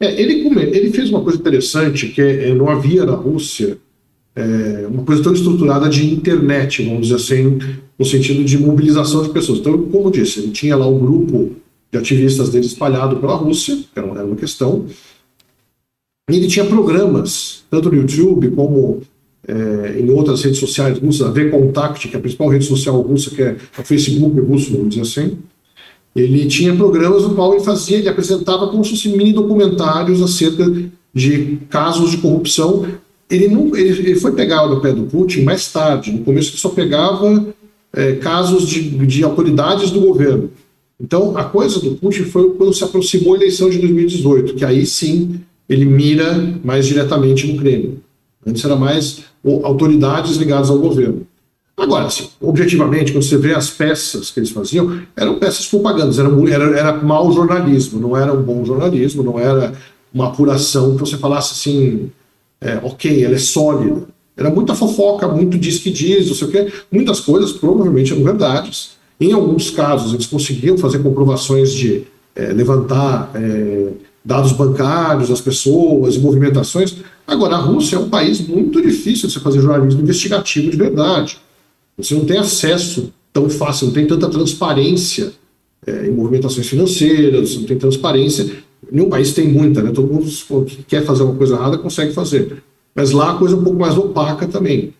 É, 0.00 0.20
ele, 0.20 0.46
ele 0.58 0.92
fez 0.92 1.10
uma 1.10 1.22
coisa 1.22 1.38
interessante 1.38 2.08
que 2.08 2.20
é, 2.20 2.54
não 2.54 2.68
havia 2.68 3.04
na 3.04 3.14
Rússia 3.14 3.78
é, 4.34 4.86
uma 4.88 5.04
coisa 5.04 5.22
tão 5.22 5.32
estruturada 5.32 5.88
de 5.88 6.12
internet, 6.12 6.82
vamos 6.82 7.08
dizer 7.08 7.16
assim, 7.16 7.58
no 7.98 8.04
sentido 8.04 8.44
de 8.44 8.58
mobilização 8.58 9.22
de 9.22 9.30
pessoas. 9.30 9.60
Então, 9.60 9.80
como 9.84 10.08
eu 10.08 10.10
disse, 10.10 10.40
ele 10.40 10.50
tinha 10.50 10.76
lá 10.76 10.88
um 10.88 10.98
grupo 10.98 11.52
de 11.92 11.98
ativistas 11.98 12.50
dele 12.50 12.66
espalhado 12.66 13.16
pela 13.16 13.36
Rússia, 13.36 13.76
que 13.76 13.98
era 13.98 14.24
uma 14.24 14.36
questão, 14.36 14.86
e 16.28 16.36
ele 16.36 16.48
tinha 16.48 16.64
programas, 16.64 17.64
tanto 17.70 17.90
no 17.90 17.96
YouTube 17.96 18.50
como 18.52 19.02
é, 19.46 20.00
em 20.00 20.10
outras 20.10 20.42
redes 20.42 20.58
sociais 20.58 20.98
russas, 20.98 21.26
a 21.26 21.30
VKontakte, 21.30 22.08
que 22.08 22.16
é 22.16 22.18
a 22.18 22.20
principal 22.22 22.48
rede 22.48 22.64
social 22.64 23.00
russa, 23.00 23.30
que 23.30 23.42
é 23.42 23.56
o 23.78 23.82
Facebook 23.82 24.40
russo, 24.40 24.72
vamos 24.72 24.94
dizer 24.94 25.02
assim, 25.02 25.38
ele 26.14 26.46
tinha 26.46 26.74
programas 26.76 27.22
no 27.24 27.34
qual 27.34 27.54
ele 27.54 27.64
fazia, 27.64 27.98
ele 27.98 28.08
apresentava 28.08 28.68
como 28.68 28.84
se 28.84 28.90
fossem 28.90 29.16
mini 29.16 29.32
documentários 29.32 30.22
acerca 30.22 30.64
de 31.12 31.58
casos 31.68 32.12
de 32.12 32.18
corrupção. 32.18 32.86
Ele, 33.28 33.48
não, 33.48 33.74
ele, 33.76 33.88
ele 34.10 34.16
foi 34.16 34.32
pegar 34.32 34.66
no 34.68 34.80
pé 34.80 34.92
do 34.92 35.04
Putin 35.04 35.42
mais 35.42 35.70
tarde. 35.72 36.12
No 36.12 36.24
começo 36.24 36.50
ele 36.50 36.58
só 36.58 36.68
pegava 36.68 37.46
é, 37.92 38.12
casos 38.12 38.68
de, 38.68 38.90
de 39.06 39.24
autoridades 39.24 39.90
do 39.90 40.00
governo. 40.00 40.50
Então 41.00 41.36
a 41.36 41.44
coisa 41.44 41.80
do 41.80 41.96
Putin 41.96 42.24
foi 42.24 42.50
quando 42.50 42.72
se 42.72 42.84
aproximou 42.84 43.34
a 43.34 43.36
eleição 43.36 43.68
de 43.68 43.78
2018, 43.78 44.54
que 44.54 44.64
aí 44.64 44.86
sim 44.86 45.40
ele 45.68 45.84
mira 45.84 46.58
mais 46.62 46.86
diretamente 46.86 47.46
no 47.46 47.58
Kremlin. 47.58 47.98
Antes 48.46 48.64
era 48.64 48.76
mais 48.76 49.20
autoridades 49.62 50.36
ligadas 50.36 50.70
ao 50.70 50.78
governo. 50.78 51.26
Agora, 51.76 52.06
assim, 52.06 52.28
objetivamente, 52.40 53.12
quando 53.12 53.24
você 53.24 53.36
vê 53.36 53.52
as 53.52 53.68
peças 53.68 54.30
que 54.30 54.38
eles 54.38 54.50
faziam, 54.50 55.00
eram 55.16 55.38
peças 55.38 55.66
propagandas, 55.66 56.18
era, 56.18 56.28
era, 56.48 56.78
era 56.78 56.92
mau 57.02 57.32
jornalismo, 57.32 58.00
não 58.00 58.16
era 58.16 58.32
um 58.32 58.42
bom 58.42 58.64
jornalismo, 58.64 59.24
não 59.24 59.38
era 59.38 59.72
uma 60.12 60.28
apuração 60.28 60.94
que 60.94 61.00
você 61.00 61.16
falasse 61.16 61.52
assim, 61.52 62.10
é, 62.60 62.78
ok, 62.82 63.24
ela 63.24 63.34
é 63.34 63.38
sólida. 63.38 64.06
Era 64.36 64.50
muita 64.50 64.74
fofoca, 64.74 65.26
muito 65.28 65.58
diz 65.58 65.78
que 65.78 65.90
diz, 65.90 66.28
não 66.28 66.34
sei 66.34 66.48
o 66.48 66.50
quê. 66.50 66.72
Muitas 66.90 67.20
coisas 67.20 67.52
provavelmente 67.52 68.12
eram 68.12 68.22
verdades. 68.22 68.92
Em 69.20 69.32
alguns 69.32 69.70
casos, 69.70 70.12
eles 70.14 70.26
conseguiam 70.26 70.78
fazer 70.78 71.00
comprovações 71.00 71.72
de 71.72 72.04
é, 72.34 72.52
levantar 72.52 73.30
é, 73.34 73.88
dados 74.24 74.52
bancários 74.52 75.28
das 75.28 75.40
pessoas 75.40 76.16
e 76.16 76.20
movimentações. 76.20 76.96
Agora, 77.26 77.56
a 77.56 77.60
Rússia 77.60 77.96
é 77.96 77.98
um 77.98 78.08
país 78.08 78.40
muito 78.46 78.80
difícil 78.80 79.28
de 79.28 79.34
você 79.34 79.40
fazer 79.40 79.60
jornalismo 79.60 80.00
investigativo 80.00 80.70
de 80.70 80.76
verdade. 80.76 81.38
Você 81.96 82.14
não 82.14 82.24
tem 82.24 82.38
acesso 82.38 83.12
tão 83.32 83.48
fácil, 83.48 83.86
não 83.86 83.94
tem 83.94 84.06
tanta 84.06 84.28
transparência 84.28 85.32
é, 85.86 86.06
em 86.06 86.10
movimentações 86.10 86.66
financeiras, 86.66 87.56
não 87.56 87.64
tem 87.64 87.76
transparência. 87.76 88.50
Nenhum 88.90 89.08
país 89.08 89.32
tem 89.32 89.48
muita, 89.48 89.82
né? 89.82 89.90
Todo 89.92 90.12
mundo 90.12 90.28
que 90.66 90.82
quer 90.84 91.04
fazer 91.04 91.22
uma 91.22 91.34
coisa 91.34 91.54
errada 91.54 91.78
consegue 91.78 92.12
fazer. 92.12 92.62
Mas 92.94 93.10
lá 93.10 93.32
a 93.32 93.34
coisa 93.34 93.54
é 93.54 93.58
um 93.58 93.64
pouco 93.64 93.78
mais 93.78 93.96
opaca 93.96 94.46
também. 94.46 94.94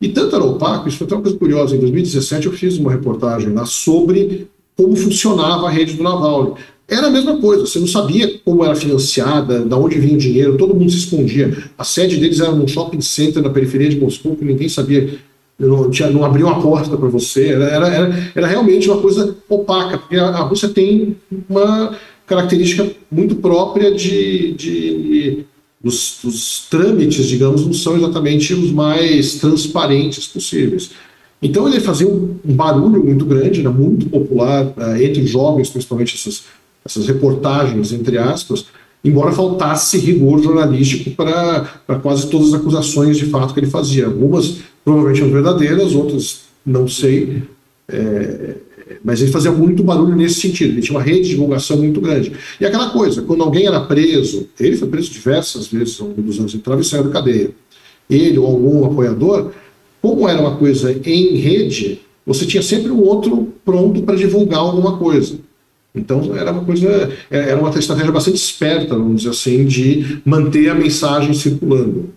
E 0.00 0.08
tanto 0.08 0.34
era 0.34 0.44
opaco, 0.44 0.88
isso 0.88 0.96
foi 0.96 1.06
até 1.06 1.14
uma 1.14 1.22
coisa 1.22 1.36
curiosa. 1.36 1.76
Em 1.76 1.80
2017 1.80 2.46
eu 2.46 2.52
fiz 2.52 2.78
uma 2.78 2.90
reportagem 2.90 3.52
lá 3.52 3.66
sobre 3.66 4.48
como 4.76 4.96
funcionava 4.96 5.66
a 5.66 5.70
rede 5.70 5.94
do 5.94 6.02
Navalny. 6.02 6.54
Era 6.88 7.06
a 7.06 7.10
mesma 7.10 7.38
coisa, 7.38 7.66
você 7.66 7.78
não 7.78 7.86
sabia 7.86 8.40
como 8.44 8.64
era 8.64 8.74
financiada, 8.74 9.60
de 9.60 9.74
onde 9.74 9.98
vinha 9.98 10.14
o 10.14 10.18
dinheiro, 10.18 10.56
todo 10.56 10.74
mundo 10.74 10.90
se 10.90 10.98
escondia. 10.98 11.56
A 11.78 11.84
sede 11.84 12.16
deles 12.16 12.40
era 12.40 12.50
num 12.50 12.66
shopping 12.66 13.00
center 13.00 13.42
na 13.42 13.50
periferia 13.50 13.88
de 13.88 14.00
Moscou, 14.00 14.34
que 14.34 14.44
ninguém 14.44 14.68
sabia 14.68 15.18
não, 15.68 15.90
tinha, 15.90 16.10
não 16.10 16.20
uma 16.20 16.62
porta 16.62 16.96
para 16.96 17.08
você. 17.08 17.48
Era, 17.48 17.66
era, 17.66 18.32
era, 18.34 18.46
realmente 18.46 18.88
uma 18.90 19.00
coisa 19.00 19.36
opaca, 19.48 19.98
porque 19.98 20.16
a, 20.16 20.28
a, 20.28 20.42
Rússia 20.42 20.68
tem 20.68 21.16
uma 21.48 21.96
característica 22.26 22.88
muito 23.10 23.36
própria 23.36 23.94
de. 23.94 24.54
de 24.54 25.44
dos, 25.82 26.66
trâmites, 26.68 27.26
digamos, 27.26 27.64
não 27.64 27.72
são 27.72 27.96
exatamente 27.96 28.52
os 28.52 28.70
mais 28.70 29.36
transparentes 29.36 30.26
possíveis. 30.28 30.90
Então 31.40 31.66
ele 31.66 31.80
fazia 31.80 32.06
um, 32.06 32.36
um 32.44 32.54
barulho 32.54 33.02
muito 33.02 33.24
grande, 33.24 33.60
era 33.60 33.70
muito 33.70 34.06
popular 34.10 34.66
uh, 34.66 35.02
entre 35.02 35.26
jovens, 35.26 35.70
principalmente 35.70 36.14
essas, 36.16 36.44
essas 36.84 37.06
reportagens, 37.06 37.92
entre 37.92 38.18
aspas, 38.18 38.66
embora 39.02 39.32
faltasse 39.32 39.96
rigor 39.96 40.42
jornalístico 40.42 41.10
para 41.12 41.98
quase 42.02 42.28
todas 42.28 42.48
as 42.48 42.60
acusações 42.60 43.16
de 43.16 43.24
fato 43.26 43.54
que 43.54 43.60
ele 43.60 43.70
fazia. 43.70 44.04
Algumas 44.04 44.58
provavelmente 44.84 45.20
eram 45.20 45.32
verdadeiras, 45.32 45.94
outras 45.94 46.42
não 46.64 46.86
sei, 46.86 47.42
é, 47.88 48.54
mas 49.04 49.20
ele 49.20 49.30
fazia 49.30 49.52
muito 49.52 49.82
barulho 49.82 50.16
nesse 50.16 50.40
sentido, 50.40 50.72
ele 50.72 50.82
tinha 50.82 50.96
uma 50.96 51.04
rede 51.04 51.22
de 51.22 51.28
divulgação 51.30 51.76
muito 51.76 52.00
grande. 52.00 52.32
E 52.60 52.66
aquela 52.66 52.90
coisa, 52.90 53.22
quando 53.22 53.42
alguém 53.42 53.66
era 53.66 53.80
preso, 53.80 54.48
ele 54.58 54.76
foi 54.76 54.88
preso 54.88 55.10
diversas 55.10 55.68
vezes 55.68 56.00
ao 56.00 56.08
longo 56.08 56.22
dos 56.22 56.38
anos, 56.38 56.54
entrava 56.54 56.80
e 56.80 56.84
saía 56.84 57.04
da 57.04 57.10
cadeia. 57.10 57.50
Ele 58.08 58.38
ou 58.38 58.46
algum 58.46 58.84
apoiador, 58.84 59.52
como 60.02 60.28
era 60.28 60.40
uma 60.40 60.56
coisa 60.56 60.92
em 60.92 61.36
rede, 61.36 62.00
você 62.26 62.44
tinha 62.44 62.62
sempre 62.62 62.90
um 62.90 63.00
outro 63.00 63.52
pronto 63.64 64.02
para 64.02 64.16
divulgar 64.16 64.60
alguma 64.60 64.98
coisa. 64.98 65.38
Então 65.94 66.36
era 66.36 66.52
uma 66.52 66.64
coisa, 66.64 67.10
era 67.30 67.58
uma 67.58 67.70
estratégia 67.70 68.12
bastante 68.12 68.36
esperta, 68.36 68.94
vamos 68.96 69.22
dizer 69.22 69.30
assim, 69.30 69.64
de 69.64 70.20
manter 70.24 70.68
a 70.68 70.74
mensagem 70.74 71.34
circulando. 71.34 72.10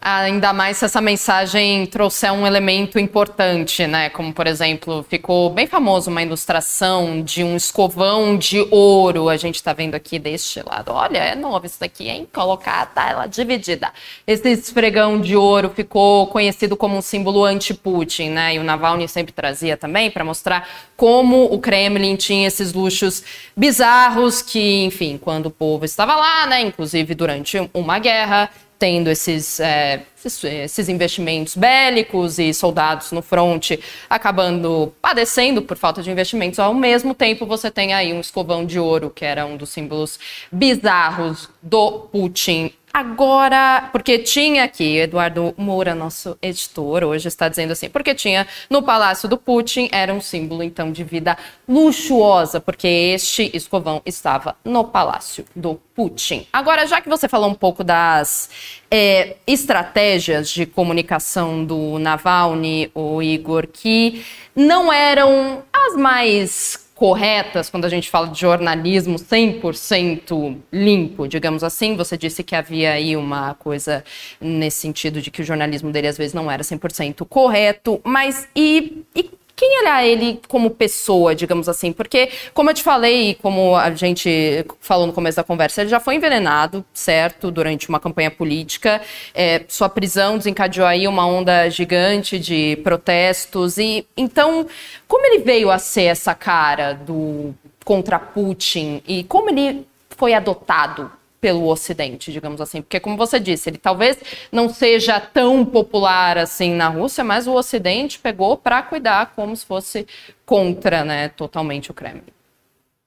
Ainda 0.00 0.52
mais 0.52 0.76
se 0.76 0.84
essa 0.84 1.00
mensagem 1.00 1.86
trouxer 1.86 2.32
um 2.32 2.46
elemento 2.46 2.98
importante, 2.98 3.86
né? 3.86 4.08
Como, 4.10 4.32
por 4.32 4.46
exemplo, 4.46 5.04
ficou 5.08 5.50
bem 5.50 5.66
famoso 5.66 6.10
uma 6.10 6.22
ilustração 6.22 7.22
de 7.22 7.42
um 7.42 7.56
escovão 7.56 8.36
de 8.36 8.60
ouro. 8.70 9.28
A 9.28 9.36
gente 9.36 9.56
está 9.56 9.72
vendo 9.72 9.94
aqui 9.94 10.18
deste 10.18 10.62
lado. 10.62 10.92
Olha, 10.92 11.18
é 11.18 11.34
novo 11.34 11.66
isso 11.66 11.80
daqui, 11.80 12.08
hein? 12.08 12.26
Colocar, 12.32 12.86
tá 12.86 13.10
ela 13.10 13.26
dividida. 13.26 13.92
Esse 14.26 14.48
esfregão 14.50 15.20
de 15.20 15.36
ouro 15.36 15.70
ficou 15.70 16.26
conhecido 16.28 16.76
como 16.76 16.96
um 16.96 17.02
símbolo 17.02 17.44
anti-Putin, 17.44 18.30
né? 18.30 18.54
E 18.54 18.58
o 18.58 18.64
Navalny 18.64 19.08
sempre 19.08 19.32
trazia 19.32 19.76
também 19.76 20.10
para 20.10 20.24
mostrar 20.24 20.68
como 20.96 21.44
o 21.44 21.58
Kremlin 21.58 22.16
tinha 22.16 22.46
esses 22.46 22.72
luxos 22.72 23.24
bizarros 23.56 24.40
que, 24.40 24.84
enfim, 24.84 25.18
quando 25.18 25.46
o 25.46 25.50
povo 25.50 25.84
estava 25.84 26.14
lá, 26.14 26.46
né? 26.46 26.60
Inclusive 26.60 27.14
durante 27.14 27.68
uma 27.74 27.98
guerra 27.98 28.50
tendo 28.78 29.08
esses, 29.08 29.58
é, 29.60 30.02
esses 30.24 30.88
investimentos 30.88 31.56
bélicos 31.56 32.38
e 32.38 32.52
soldados 32.52 33.12
no 33.12 33.22
fronte 33.22 33.80
acabando 34.08 34.92
padecendo 35.00 35.62
por 35.62 35.76
falta 35.76 36.02
de 36.02 36.10
investimentos. 36.10 36.58
Ao 36.58 36.74
mesmo 36.74 37.14
tempo, 37.14 37.46
você 37.46 37.70
tem 37.70 37.94
aí 37.94 38.12
um 38.12 38.20
escovão 38.20 38.64
de 38.64 38.78
ouro, 38.78 39.10
que 39.10 39.24
era 39.24 39.46
um 39.46 39.56
dos 39.56 39.70
símbolos 39.70 40.18
bizarros 40.50 41.48
do 41.62 42.00
Putin 42.12 42.72
Agora, 42.96 43.90
porque 43.92 44.20
tinha 44.20 44.64
aqui, 44.64 44.96
Eduardo 44.96 45.52
Moura, 45.58 45.94
nosso 45.94 46.38
editor, 46.40 47.04
hoje 47.04 47.28
está 47.28 47.46
dizendo 47.46 47.72
assim, 47.72 47.90
porque 47.90 48.14
tinha 48.14 48.46
no 48.70 48.82
Palácio 48.82 49.28
do 49.28 49.36
Putin, 49.36 49.90
era 49.92 50.14
um 50.14 50.20
símbolo 50.22 50.62
então 50.62 50.90
de 50.90 51.04
vida 51.04 51.36
luxuosa, 51.68 52.58
porque 52.58 52.88
este 52.88 53.50
escovão 53.54 54.00
estava 54.06 54.56
no 54.64 54.82
Palácio 54.82 55.44
do 55.54 55.74
Putin. 55.94 56.46
Agora, 56.50 56.86
já 56.86 57.02
que 57.02 57.08
você 57.10 57.28
falou 57.28 57.50
um 57.50 57.54
pouco 57.54 57.84
das 57.84 58.48
é, 58.90 59.36
estratégias 59.46 60.48
de 60.48 60.64
comunicação 60.64 61.66
do 61.66 61.98
Navalny, 61.98 62.90
o 62.94 63.22
Igor, 63.22 63.66
que 63.66 64.24
não 64.54 64.90
eram 64.90 65.62
as 65.70 65.94
mais 65.96 66.85
corretas 66.96 67.68
quando 67.68 67.84
a 67.84 67.90
gente 67.90 68.08
fala 68.08 68.26
de 68.28 68.40
jornalismo 68.40 69.16
100% 69.16 70.56
limpo, 70.72 71.28
digamos 71.28 71.62
assim. 71.62 71.94
Você 71.94 72.16
disse 72.16 72.42
que 72.42 72.56
havia 72.56 72.92
aí 72.92 73.14
uma 73.14 73.54
coisa 73.54 74.02
nesse 74.40 74.78
sentido 74.78 75.20
de 75.20 75.30
que 75.30 75.42
o 75.42 75.44
jornalismo 75.44 75.92
dele 75.92 76.08
às 76.08 76.16
vezes 76.16 76.32
não 76.32 76.50
era 76.50 76.62
100% 76.62 77.26
correto, 77.28 78.00
mas 78.02 78.48
e, 78.56 79.04
e 79.14 79.30
quem 79.56 79.78
era 79.78 80.06
ele 80.06 80.38
como 80.48 80.68
pessoa, 80.68 81.34
digamos 81.34 81.66
assim? 81.66 81.90
Porque, 81.90 82.28
como 82.52 82.68
eu 82.68 82.74
te 82.74 82.82
falei, 82.82 83.38
como 83.40 83.74
a 83.74 83.90
gente 83.92 84.66
falou 84.80 85.06
no 85.06 85.14
começo 85.14 85.36
da 85.36 85.42
conversa, 85.42 85.80
ele 85.80 85.88
já 85.88 85.98
foi 85.98 86.16
envenenado, 86.16 86.84
certo, 86.92 87.50
durante 87.50 87.88
uma 87.88 87.98
campanha 87.98 88.30
política. 88.30 89.00
É, 89.34 89.64
sua 89.66 89.88
prisão 89.88 90.36
desencadeou 90.36 90.86
aí 90.86 91.08
uma 91.08 91.26
onda 91.26 91.70
gigante 91.70 92.38
de 92.38 92.76
protestos. 92.84 93.78
E 93.78 94.06
então, 94.14 94.66
como 95.08 95.24
ele 95.24 95.42
veio 95.42 95.70
a 95.70 95.78
ser 95.78 96.04
essa 96.04 96.34
cara 96.34 96.92
do 96.92 97.54
contra 97.82 98.18
Putin 98.18 99.00
e 99.06 99.24
como 99.24 99.48
ele 99.48 99.86
foi 100.10 100.34
adotado 100.34 101.10
pelo 101.46 101.68
Ocidente, 101.68 102.32
digamos 102.32 102.60
assim. 102.60 102.82
Porque, 102.82 102.98
como 102.98 103.16
você 103.16 103.38
disse, 103.38 103.70
ele 103.70 103.78
talvez 103.78 104.18
não 104.50 104.68
seja 104.68 105.20
tão 105.20 105.64
popular 105.64 106.36
assim 106.36 106.74
na 106.74 106.88
Rússia, 106.88 107.22
mas 107.22 107.46
o 107.46 107.52
Ocidente 107.52 108.18
pegou 108.18 108.56
para 108.56 108.82
cuidar 108.82 109.32
como 109.36 109.56
se 109.56 109.64
fosse 109.64 110.04
contra 110.44 111.04
né, 111.04 111.28
totalmente 111.28 111.88
o 111.88 111.94
Kremlin. 111.94 112.22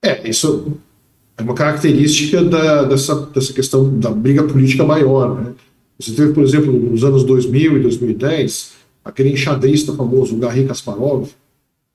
É, 0.01 0.25
isso 0.25 0.77
é 1.37 1.41
uma 1.41 1.53
característica 1.53 2.41
da, 2.41 2.83
dessa, 2.83 3.25
dessa 3.25 3.51
questão 3.51 3.99
da 3.99 4.11
briga 4.11 4.45
política 4.45 4.85
maior. 4.85 5.35
Né? 5.35 5.53
Você 5.99 6.13
teve, 6.13 6.31
por 6.31 6.45
exemplo, 6.45 6.71
nos 6.71 7.03
anos 7.03 7.25
2000 7.25 7.75
e 7.75 7.79
2010, 7.81 8.71
aquele 9.03 9.33
enxadrista 9.33 9.93
famoso, 9.93 10.33
o 10.33 10.39
Garry 10.39 10.63
Kasparov, 10.63 11.27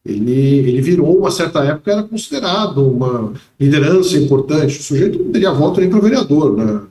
ele, 0.04 0.32
ele 0.32 0.80
virou, 0.82 1.18
uma 1.18 1.30
certa 1.30 1.64
época, 1.64 1.92
era 1.92 2.02
considerado 2.02 2.86
uma 2.86 3.32
liderança 3.58 4.18
importante. 4.18 4.78
O 4.78 4.82
sujeito 4.82 5.18
não 5.18 5.32
teria 5.32 5.50
voto 5.50 5.80
nem 5.80 5.88
para 5.88 5.98
vereador 5.98 6.54
né, 6.56 6.82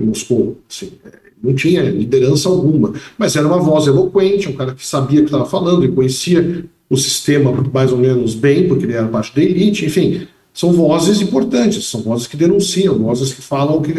em 0.00 0.06
Moscou. 0.06 0.58
Assim, 0.68 0.92
é, 1.04 1.12
não 1.42 1.54
tinha 1.54 1.82
liderança 1.82 2.48
alguma. 2.48 2.94
Mas 3.18 3.36
era 3.36 3.46
uma 3.46 3.58
voz 3.58 3.86
eloquente, 3.86 4.48
um 4.48 4.54
cara 4.54 4.74
que 4.74 4.86
sabia 4.86 5.20
o 5.20 5.24
que 5.24 5.28
estava 5.28 5.44
falando 5.44 5.84
e 5.84 5.92
conhecia 5.92 6.64
o 6.88 6.96
sistema 6.96 7.52
mais 7.72 7.92
ou 7.92 7.98
menos 7.98 8.34
bem, 8.34 8.66
porque 8.68 8.86
ele 8.86 8.94
era 8.94 9.08
parte 9.08 9.34
da 9.34 9.42
elite. 9.42 9.84
Enfim, 9.84 10.26
são 10.54 10.72
vozes 10.72 11.20
importantes, 11.20 11.86
são 11.86 12.00
vozes 12.00 12.26
que 12.26 12.38
denunciam, 12.38 12.98
vozes 12.98 13.34
que 13.34 13.42
falam 13.42 13.76
o 13.76 13.82
que 13.82 13.92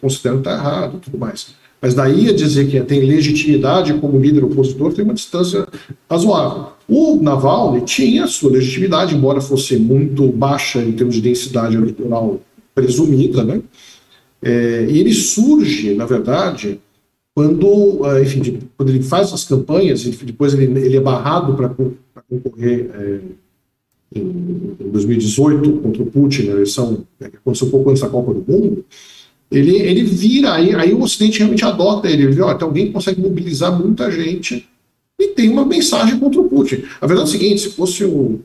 consideram 0.00 0.40
que 0.40 0.48
está 0.48 0.52
errado 0.52 1.00
tudo 1.02 1.18
mais. 1.18 1.48
Mas 1.80 1.94
daí 1.94 2.28
a 2.28 2.34
dizer 2.34 2.68
que 2.68 2.80
tem 2.82 3.00
legitimidade 3.00 3.94
como 3.94 4.18
líder 4.18 4.44
opositor 4.44 4.92
tem 4.92 5.04
uma 5.04 5.14
distância 5.14 5.66
razoável. 6.10 6.72
O 6.86 7.16
Navalny 7.22 7.82
tinha 7.82 8.26
sua 8.26 8.50
legitimidade, 8.50 9.14
embora 9.14 9.40
fosse 9.40 9.76
muito 9.76 10.26
baixa 10.28 10.82
em 10.82 10.92
termos 10.92 11.14
de 11.14 11.22
densidade 11.22 11.76
eleitoral 11.76 12.40
presumida, 12.74 13.42
né? 13.42 13.62
É, 14.42 14.86
e 14.88 14.98
ele 14.98 15.12
surge, 15.12 15.94
na 15.94 16.06
verdade, 16.06 16.80
quando, 17.34 18.04
ah, 18.04 18.20
enfim, 18.20 18.58
quando 18.76 18.88
ele 18.90 19.02
faz 19.02 19.32
as 19.32 19.44
campanhas, 19.44 20.02
depois 20.04 20.54
ele, 20.54 20.64
ele 20.80 20.96
é 20.96 21.00
barrado 21.00 21.54
para 21.54 21.68
concorrer 22.28 22.90
é, 22.94 23.20
em, 24.14 24.76
em 24.80 24.90
2018 24.90 25.72
contra 25.78 26.02
o 26.02 26.06
Putin, 26.06 26.44
na 26.44 26.52
eleição 26.52 27.04
né, 27.18 27.30
que 27.30 27.36
aconteceu 27.36 27.70
pouco 27.70 27.90
antes 27.90 28.02
da 28.02 28.08
Copa 28.08 28.34
do 28.34 28.44
Mundo, 28.46 28.84
ele, 29.50 29.76
ele 29.76 30.04
vira, 30.04 30.54
aí, 30.54 30.74
aí 30.74 30.92
o 30.92 31.02
Ocidente 31.02 31.38
realmente 31.38 31.64
adota 31.64 32.08
ele, 32.08 32.22
ele 32.22 32.32
vê, 32.32 32.42
ó, 32.42 32.54
tem 32.54 32.66
alguém 32.66 32.86
que 32.86 32.92
consegue 32.92 33.20
mobilizar 33.20 33.76
muita 33.76 34.10
gente 34.10 34.66
e 35.18 35.28
tem 35.28 35.50
uma 35.50 35.66
mensagem 35.66 36.18
contra 36.18 36.40
o 36.40 36.48
Putin. 36.48 36.84
A 37.00 37.06
verdade 37.06 37.28
é 37.28 37.30
o 37.30 37.38
seguinte, 37.38 37.60
se 37.60 37.70
fosse 37.70 38.04
o 38.04 38.40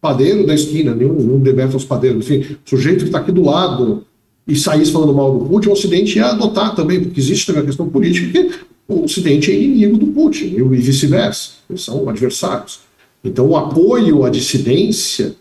padeiro 0.00 0.44
da 0.46 0.54
esquina, 0.54 0.94
nenhum, 0.94 1.14
nenhum 1.14 1.40
demérito 1.40 1.76
aos 1.76 1.84
padeiros, 1.84 2.28
enfim, 2.28 2.56
sujeito 2.64 3.00
que 3.00 3.06
está 3.06 3.18
aqui 3.18 3.32
do 3.32 3.44
lado 3.44 4.04
e 4.46 4.56
saísse 4.56 4.92
falando 4.92 5.14
mal 5.14 5.38
do 5.38 5.46
Putin, 5.46 5.68
o 5.68 5.72
Ocidente 5.72 6.18
ia 6.18 6.26
adotar 6.26 6.74
também, 6.74 7.00
porque 7.00 7.20
existe 7.20 7.46
também 7.46 7.62
a 7.62 7.66
questão 7.66 7.88
política 7.88 8.30
que 8.30 8.54
o 8.88 9.04
Ocidente 9.04 9.50
é 9.50 9.54
inimigo 9.54 9.96
do 9.96 10.06
Putin 10.08 10.56
e 10.56 10.62
vice-versa, 10.62 11.52
eles 11.70 11.82
são 11.82 12.08
adversários. 12.08 12.80
Então, 13.24 13.48
o 13.48 13.56
apoio 13.56 14.24
à 14.24 14.30
dissidência, 14.30 15.34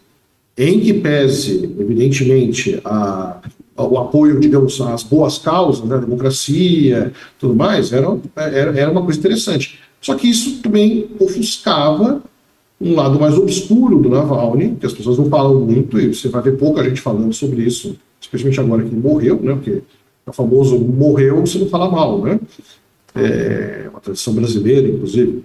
em 0.58 0.80
que 0.80 0.94
pese, 0.94 1.70
evidentemente, 1.80 2.80
a, 2.84 3.42
o 3.78 3.98
apoio, 3.98 4.40
digamos, 4.40 4.80
às 4.80 5.04
boas 5.04 5.38
causas, 5.38 5.84
né, 5.88 5.98
democracia, 5.98 7.12
tudo 7.40 7.54
mais, 7.56 7.92
era, 7.92 8.18
era, 8.36 8.80
era 8.80 8.92
uma 8.92 9.04
coisa 9.04 9.20
interessante. 9.20 9.80
Só 10.02 10.16
que 10.16 10.30
isso 10.30 10.62
também 10.62 11.08
ofuscava 11.20 12.24
um 12.80 12.96
lado 12.96 13.20
mais 13.20 13.38
obscuro 13.38 14.00
do 14.00 14.10
Navalny, 14.10 14.76
que 14.80 14.86
as 14.86 14.94
pessoas 14.94 15.18
não 15.18 15.30
falam 15.30 15.60
muito, 15.62 16.00
e 16.00 16.14
você 16.14 16.30
vai 16.30 16.42
ver 16.42 16.58
pouca 16.58 16.84
gente 16.84 17.02
falando 17.02 17.34
sobre 17.34 17.64
isso, 17.64 17.98
especialmente 18.20 18.60
agora 18.60 18.84
que 18.84 18.90
ele 18.90 19.02
morreu, 19.02 19.40
né, 19.42 19.54
porque 19.54 19.82
o 20.26 20.34
famoso 20.34 20.78
morreu, 20.80 21.42
você 21.42 21.60
não 21.60 21.68
fala 21.68 21.90
mal, 21.90 22.22
né? 22.22 22.40
É 23.14 23.88
uma 23.90 24.00
tradição 24.00 24.34
brasileira, 24.34 24.88
inclusive. 24.88 25.44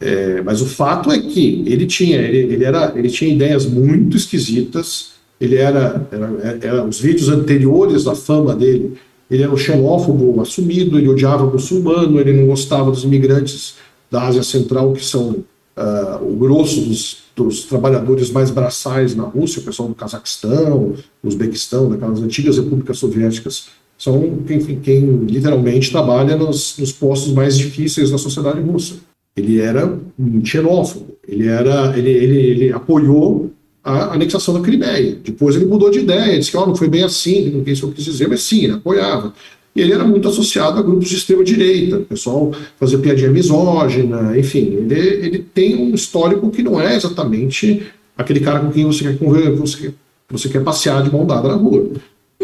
É, 0.00 0.42
mas 0.42 0.60
o 0.60 0.66
fato 0.66 1.10
é 1.12 1.20
que 1.20 1.62
ele 1.66 1.86
tinha, 1.86 2.18
ele, 2.18 2.54
ele, 2.54 2.64
era, 2.64 2.92
ele 2.96 3.08
tinha 3.08 3.32
ideias 3.32 3.66
muito 3.66 4.16
esquisitas. 4.16 5.13
Ele 5.44 5.56
era, 5.56 6.06
era, 6.10 6.58
era, 6.60 6.84
os 6.84 7.00
vídeos 7.00 7.28
anteriores 7.28 8.04
da 8.04 8.14
fama 8.14 8.54
dele. 8.54 8.96
Ele 9.30 9.42
era 9.42 9.52
um 9.52 9.56
xenófobo 9.56 10.40
assumido. 10.40 10.98
Ele 10.98 11.08
odiava 11.08 11.44
o 11.44 11.52
muçulmano. 11.52 12.18
Ele 12.18 12.32
não 12.32 12.46
gostava 12.46 12.90
dos 12.90 13.04
imigrantes 13.04 13.74
da 14.10 14.22
Ásia 14.22 14.42
Central, 14.42 14.92
que 14.92 15.04
são 15.04 15.30
uh, 15.76 16.22
o 16.22 16.36
grosso 16.36 16.80
dos, 16.80 17.16
dos, 17.34 17.64
trabalhadores 17.64 18.30
mais 18.30 18.50
braçais 18.50 19.14
na 19.14 19.24
Rússia, 19.24 19.60
o 19.60 19.64
pessoal 19.64 19.88
do 19.88 19.94
Cazaquistão, 19.94 20.94
Uzbequistão, 21.22 21.88
daquelas 21.88 22.20
antigas 22.20 22.58
repúblicas 22.58 22.98
soviéticas. 22.98 23.66
São 23.98 24.38
quem, 24.46 24.60
quem 24.80 25.00
literalmente 25.24 25.90
trabalha 25.90 26.36
nos, 26.36 26.76
nos 26.78 26.92
postos 26.92 27.32
mais 27.32 27.56
difíceis 27.56 28.10
da 28.10 28.18
sociedade 28.18 28.60
russa 28.60 28.94
ele 29.36 29.60
era 29.60 29.98
um 30.18 30.44
xenófobo, 30.44 31.16
ele, 31.26 31.48
era, 31.48 31.96
ele, 31.98 32.10
ele, 32.10 32.38
ele 32.38 32.72
apoiou 32.72 33.50
a 33.84 34.14
anexação 34.14 34.54
da 34.54 34.60
Crimeia. 34.60 35.18
Depois 35.22 35.54
ele 35.54 35.66
mudou 35.66 35.90
de 35.90 36.00
ideia, 36.00 36.38
disse 36.38 36.50
que 36.50 36.56
oh, 36.56 36.66
não 36.66 36.74
foi 36.74 36.88
bem 36.88 37.04
assim, 37.04 37.50
não 37.50 37.62
quis 37.62 37.82
o 37.82 37.88
que 37.88 37.96
quis 37.96 38.04
dizer, 38.06 38.28
mas 38.28 38.42
sim, 38.42 38.64
ele 38.64 38.72
apoiava. 38.72 39.34
E 39.76 39.80
ele 39.80 39.92
era 39.92 40.04
muito 40.04 40.28
associado 40.28 40.78
a 40.78 40.82
grupos 40.82 41.08
de 41.08 41.16
extrema-direita, 41.16 41.98
o 41.98 42.04
pessoal 42.04 42.52
fazia 42.78 42.98
piadinha 42.98 43.30
misógina, 43.30 44.38
enfim, 44.38 44.86
ele, 44.88 44.98
ele 44.98 45.38
tem 45.52 45.76
um 45.76 45.94
histórico 45.94 46.48
que 46.50 46.62
não 46.62 46.80
é 46.80 46.96
exatamente 46.96 47.82
aquele 48.16 48.40
cara 48.40 48.60
com 48.60 48.70
quem 48.70 48.86
você 48.86 49.12
quer, 49.12 49.50
você, 49.52 49.92
você 50.30 50.48
quer 50.48 50.62
passear 50.62 51.02
de 51.02 51.12
mão 51.12 51.26
dada 51.26 51.48
na 51.48 51.54
rua 51.54 51.90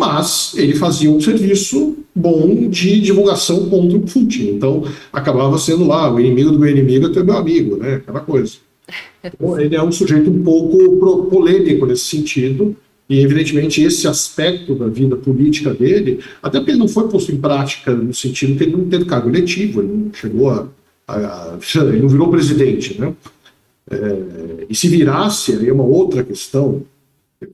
mas 0.01 0.55
ele 0.57 0.75
fazia 0.75 1.11
um 1.11 1.21
serviço 1.21 1.99
bom 2.15 2.69
de 2.69 3.01
divulgação 3.01 3.69
contra 3.69 3.99
o 3.99 4.01
Putin. 4.01 4.53
Então, 4.53 4.85
acabava 5.13 5.59
sendo 5.59 5.87
lá, 5.87 6.11
o 6.13 6.19
inimigo 6.19 6.51
do 6.51 6.59
meu 6.59 6.71
inimigo 6.71 7.07
é 7.07 7.11
teu 7.11 7.25
meu 7.25 7.37
amigo, 7.37 7.77
né? 7.77 7.97
Aquela 7.97 8.21
coisa. 8.21 8.55
Ele 9.59 9.77
é 9.77 9.83
um 9.83 9.93
sujeito 9.93 10.31
um 10.31 10.43
pouco 10.43 11.27
polêmico 11.27 11.87
nesse 11.87 12.05
sentido, 12.05 12.77
e 13.09 13.21
evidentemente 13.21 13.83
esse 13.83 14.07
aspecto 14.07 14.75
da 14.75 14.87
vida 14.87 15.17
política 15.17 15.75
dele, 15.75 16.21
até 16.43 16.59
porque 16.59 16.71
ele 16.73 16.79
não 16.79 16.89
foi 16.89 17.09
posto 17.09 17.33
em 17.33 17.37
prática 17.37 17.93
no 17.93 18.15
sentido 18.15 18.57
que 18.57 18.65
ele 18.65 18.77
não 18.77 18.89
teve 18.89 19.05
cargo 19.05 19.29
eletivo, 19.29 19.81
ele 19.81 19.93
não 19.93 20.15
chegou 20.15 20.51
a. 20.51 20.69
a, 21.09 21.17
a 21.55 21.59
ele 21.89 22.01
não 22.01 22.09
virou 22.09 22.31
presidente, 22.31 23.01
né? 23.01 23.13
É, 23.91 24.67
e 24.69 24.75
se 24.75 24.87
virasse, 24.87 25.53
aí 25.53 25.69
é 25.69 25.73
uma 25.73 25.83
outra 25.83 26.23
questão. 26.23 26.83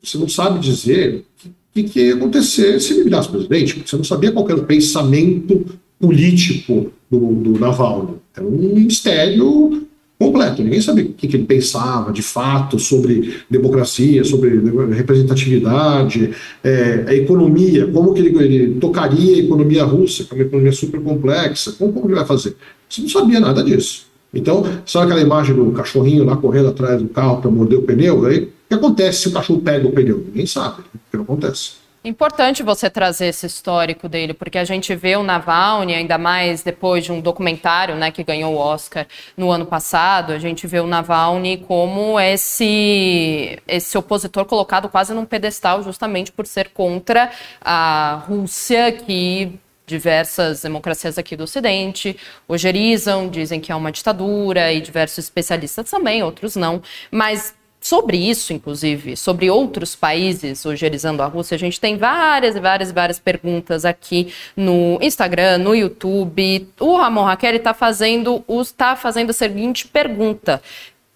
Você 0.03 0.19
não 0.19 0.29
sabe 0.29 0.59
dizer 0.59 1.25
que, 1.73 1.85
que 1.85 2.01
ia 2.01 2.15
acontecer 2.15 2.79
se 2.81 2.93
ele 2.93 3.05
virasse 3.05 3.31
presidente, 3.31 3.75
porque 3.75 3.89
você 3.89 3.97
não 3.97 4.05
sabia 4.05 4.33
qual 4.33 4.49
era 4.49 4.59
o 4.59 4.65
pensamento 4.65 5.65
político 5.99 6.93
do, 7.11 7.19
do 7.35 7.59
Navalny. 7.59 8.17
Era 8.35 8.47
um 8.47 8.75
mistério 8.75 9.87
completo. 10.19 10.63
Ninguém 10.63 10.81
sabia 10.81 11.05
o 11.05 11.13
que, 11.13 11.29
que, 11.29 11.37
ele 11.37 11.45
pensava 11.45 12.13
de 12.13 12.23
fato 12.23 12.79
sobre 12.79 13.37
democracia, 13.51 14.25
sobre 14.25 14.61
representatividade, 14.95 16.31
é, 16.65 17.05
a 17.07 17.15
economia, 17.15 17.87
como 17.87 18.15
que 18.15 18.21
ele, 18.21 18.45
ele, 18.45 18.75
tocaria 18.81 19.37
a 19.37 19.41
economia 19.41 19.85
russa, 19.85 20.25
que 20.25 20.33
é 20.33 20.37
uma 20.37 20.45
economia 20.45 20.73
super 20.73 21.01
complexa, 21.01 21.73
como, 21.73 21.93
como 21.93 22.07
ele 22.07 22.15
vai 22.15 22.27
fazer? 22.27 22.57
Você 22.89 23.03
não 23.03 23.09
sabia 23.09 23.41
nada 23.41 23.63
disso. 23.63 24.07
Então, 24.33 24.65
sabe 24.85 25.07
aquela 25.07 25.21
imagem 25.21 25.55
do 25.55 25.71
cachorrinho 25.73 26.25
lá 26.25 26.37
correndo 26.37 26.69
atrás 26.69 27.01
do 27.01 27.09
carro 27.09 27.41
para 27.41 27.51
morder 27.51 27.79
o 27.79 27.83
pneu? 27.83 28.27
Aí 28.27 28.45
o 28.45 28.49
que 28.69 28.75
acontece 28.75 29.23
se 29.23 29.29
o 29.29 29.33
cachorro 29.33 29.61
pega 29.61 29.87
o 29.87 29.93
pneu? 29.93 30.25
Ninguém 30.27 30.47
sabe 30.47 30.81
o 30.81 30.99
que 31.11 31.17
acontece. 31.17 31.86
Importante 32.07 32.63
você 32.63 32.89
trazer 32.89 33.27
esse 33.27 33.47
histórico 33.47 34.09
dele, 34.09 34.33
porque 34.33 34.59
a 34.59 34.65
gente 34.65 34.95
vê 34.95 35.17
o 35.17 35.25
Navalny, 35.25 35.93
ainda 35.93 36.17
mais 36.17 36.63
depois 36.63 37.05
de 37.05 37.11
um 37.11 37.21
documentário 37.21 37.97
né, 37.97 38.13
que 38.13 38.23
ganhou 38.23 38.55
o 38.55 38.59
Oscar 38.59 39.09
no 39.37 39.51
ano 39.51 39.67
passado, 39.67 40.33
a 40.33 40.39
gente 40.39 40.69
vê 40.69 40.79
o 40.79 40.87
Navalny 40.87 41.57
como 41.57 42.21
esse, 42.21 43.59
esse 43.67 43.99
opositor 43.99 44.45
colocado 44.45 44.89
quase 44.89 45.13
num 45.13 45.25
pedestal 45.25 45.83
justamente 45.83 46.31
por 46.31 46.47
ser 46.47 46.69
contra 46.69 47.29
a 47.61 48.23
Rússia, 48.29 48.93
que 48.93 49.59
diversas 49.85 50.63
democracias 50.63 51.19
aqui 51.19 51.35
do 51.35 51.43
Ocidente 51.43 52.17
ogerizam, 52.47 53.29
dizem 53.29 53.59
que 53.59 53.73
é 53.73 53.75
uma 53.75 53.91
ditadura, 53.91 54.73
e 54.73 54.81
diversos 54.81 55.19
especialistas 55.19 55.91
também, 55.91 56.23
outros 56.23 56.55
não. 56.55 56.81
Mas 57.11 57.53
Sobre 57.87 58.17
isso, 58.17 58.53
inclusive, 58.53 59.17
sobre 59.17 59.49
outros 59.49 59.95
países 59.95 60.67
ogerizando 60.67 61.23
a 61.23 61.27
Rússia, 61.27 61.55
a 61.55 61.59
gente 61.59 61.81
tem 61.81 61.97
várias 61.97 62.57
e 62.57 62.61
várias 62.61 62.91
e 62.91 62.93
várias 62.93 63.21
perguntas 63.21 63.85
aqui 63.85 64.35
no 64.57 64.99
Instagram, 65.01 65.59
no 65.59 65.73
YouTube. 65.73 66.69
O 66.81 66.97
Ramon 66.97 67.23
Raquel 67.23 67.55
está 67.55 67.73
fazendo, 67.73 68.45
tá 68.77 68.97
fazendo 68.97 69.31
a 69.31 69.33
seguinte 69.33 69.87
pergunta, 69.87 70.61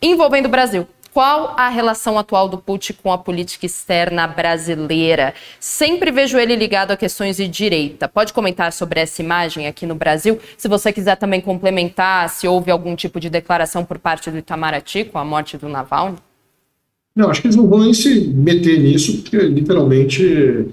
envolvendo 0.01 0.47
o 0.47 0.49
Brasil. 0.49 0.87
Qual 1.13 1.57
a 1.59 1.69
relação 1.69 2.17
atual 2.17 2.49
do 2.49 2.57
Putin 2.57 2.93
com 3.03 3.13
a 3.13 3.19
política 3.19 3.67
externa 3.67 4.29
brasileira? 4.29 5.35
Sempre 5.59 6.13
vejo 6.13 6.39
ele 6.39 6.55
ligado 6.55 6.93
a 6.93 6.97
questões 6.97 7.39
de 7.39 7.49
direita. 7.49 8.07
Pode 8.07 8.33
comentar 8.33 8.73
sobre 8.73 9.01
essa 9.01 9.21
imagem 9.21 9.67
aqui 9.67 9.87
no 9.87 9.97
Brasil? 9.97 10.41
Se 10.57 10.69
você 10.69 10.93
quiser 10.93 11.17
também 11.17 11.41
complementar, 11.41 12.29
se 12.29 12.47
houve 12.47 12.71
algum 12.71 12.95
tipo 12.95 13.19
de 13.19 13.29
declaração 13.29 13.85
por 13.85 13.99
parte 13.99 14.31
do 14.31 14.39
Itamaraty 14.39 15.03
com 15.03 15.19
a 15.19 15.25
morte 15.25 15.59
do 15.59 15.69
Navalny? 15.69 16.30
Não, 17.15 17.29
acho 17.29 17.41
que 17.41 17.49
eles 17.49 17.57
não 17.57 17.69
vão 17.69 17.81
nem 17.81 17.93
se 17.93 18.21
meter 18.29 18.81
nisso, 18.81 19.19
porque 19.19 19.37
literalmente, 19.39 20.67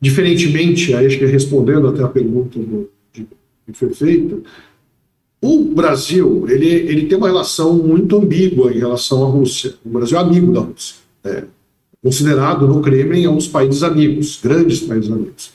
diferentemente, 0.00 0.94
aí 0.94 1.06
acho 1.06 1.18
que 1.18 1.26
respondendo 1.26 1.88
até 1.88 2.02
a 2.02 2.08
pergunta 2.08 2.58
do, 2.58 2.90
de, 3.12 3.26
que 3.66 3.72
foi 3.72 3.90
feita, 3.94 4.38
o 5.40 5.64
Brasil 5.74 6.46
ele, 6.48 6.66
ele 6.66 7.06
tem 7.06 7.16
uma 7.16 7.28
relação 7.28 7.74
muito 7.74 8.16
ambígua 8.16 8.72
em 8.72 8.78
relação 8.78 9.24
à 9.24 9.26
Rússia. 9.26 9.74
O 9.84 9.90
Brasil 9.90 10.18
é 10.18 10.20
amigo 10.20 10.52
da 10.52 10.60
Rússia. 10.60 10.96
É 11.22 11.44
considerado 12.04 12.68
no 12.68 12.82
Kremlin 12.82 13.34
dos 13.34 13.48
países 13.48 13.82
amigos, 13.82 14.38
grandes 14.42 14.80
países 14.80 15.10
amigos. 15.10 15.52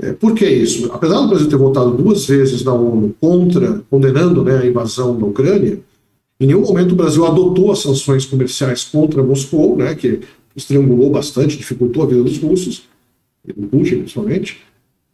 É, 0.00 0.12
por 0.12 0.32
que 0.32 0.46
isso? 0.48 0.88
Apesar 0.92 1.20
do 1.20 1.28
Brasil 1.28 1.48
ter 1.48 1.56
votado 1.56 1.90
duas 1.90 2.24
vezes 2.24 2.62
na 2.62 2.72
ONU 2.72 3.12
contra, 3.20 3.82
condenando 3.90 4.44
né, 4.44 4.58
a 4.58 4.66
invasão 4.66 5.18
da 5.18 5.26
Ucrânia, 5.26 5.80
em 6.42 6.46
nenhum 6.46 6.62
momento 6.62 6.92
o 6.92 6.96
Brasil 6.96 7.24
adotou 7.24 7.70
as 7.70 7.78
sanções 7.78 8.26
comerciais 8.26 8.82
contra 8.84 9.22
Moscou, 9.22 9.76
né, 9.76 9.94
que 9.94 10.20
estrangulou 10.56 11.08
bastante, 11.08 11.56
dificultou 11.56 12.02
a 12.02 12.06
vida 12.06 12.22
dos 12.22 12.38
russos, 12.38 12.82
do 13.46 13.68
Putin 13.68 13.98
principalmente. 13.98 14.60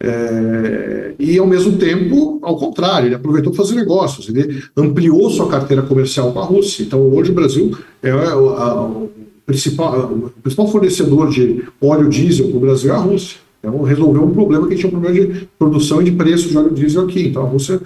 É, 0.00 1.14
e 1.18 1.36
ao 1.38 1.46
mesmo 1.46 1.76
tempo, 1.76 2.38
ao 2.40 2.56
contrário, 2.56 3.08
ele 3.08 3.14
aproveitou 3.14 3.52
para 3.52 3.62
fazer 3.62 3.74
negócios, 3.74 4.28
ele 4.28 4.62
ampliou 4.76 5.28
sua 5.30 5.48
carteira 5.48 5.82
comercial 5.82 6.32
com 6.32 6.38
a 6.38 6.44
Rússia. 6.44 6.82
Então 6.82 7.00
hoje 7.12 7.30
o 7.30 7.34
Brasil 7.34 7.76
é 8.02 8.10
a, 8.10 8.32
a, 8.32 8.82
o, 8.86 9.10
principal, 9.44 10.12
o 10.12 10.30
principal 10.42 10.68
fornecedor 10.68 11.30
de 11.30 11.64
óleo 11.80 12.08
diesel 12.08 12.48
para 12.48 12.56
o 12.56 12.60
Brasil 12.60 12.90
é 12.90 12.96
a 12.96 13.00
Rússia. 13.00 13.36
Então, 13.58 13.82
resolveu 13.82 14.22
um 14.22 14.32
problema 14.32 14.68
que 14.68 14.76
tinha 14.76 14.88
um 14.88 14.92
problema 14.92 15.14
de 15.14 15.48
produção 15.58 16.00
e 16.00 16.04
de 16.04 16.12
preço 16.12 16.48
de 16.48 16.56
óleo 16.56 16.70
diesel 16.70 17.02
aqui. 17.02 17.26
Então, 17.26 17.42
a 17.42 17.48
Rússia 17.48 17.80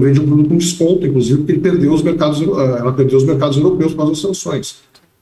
vende 0.00 0.20
um 0.20 0.26
produto 0.26 0.48
com 0.48 0.56
desconto, 0.56 1.06
inclusive, 1.06 1.38
porque 1.38 1.52
ele 1.52 1.60
perdeu 1.60 1.92
os 1.92 2.02
mercados, 2.02 2.40
eh, 2.40 2.78
ela 2.78 2.92
perdeu 2.92 3.18
os 3.18 3.24
mercados 3.24 3.56
europeus 3.56 3.92
por 3.92 3.98
causa 3.98 4.12
das 4.12 4.20
sanções. 4.20 4.76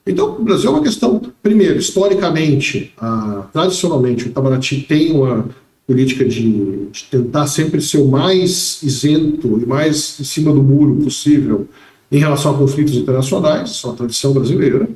Então, 0.06 0.36
o 0.38 0.44
Brasil 0.44 0.70
é 0.70 0.72
uma 0.72 0.82
questão, 0.82 1.20
primeiro, 1.42 1.78
historicamente, 1.78 2.92
ah, 2.96 3.48
tradicionalmente, 3.52 4.24
o 4.24 4.28
Itamaraty 4.28 4.82
tem 4.82 5.10
uma 5.10 5.48
política 5.84 6.24
de, 6.24 6.86
de, 6.92 7.04
tentar 7.10 7.46
sempre 7.48 7.80
ser 7.80 7.98
o 7.98 8.08
mais 8.08 8.82
isento 8.82 9.60
e 9.60 9.66
mais 9.66 10.18
em 10.20 10.24
cima 10.24 10.52
do 10.52 10.62
muro 10.62 10.96
possível 10.96 11.66
em 12.10 12.18
relação 12.18 12.54
a 12.54 12.58
conflitos 12.58 12.94
internacionais, 12.94 13.70
isso 13.70 13.86
é 13.86 13.90
uma 13.90 13.96
tradição 13.96 14.32
brasileira. 14.32 14.88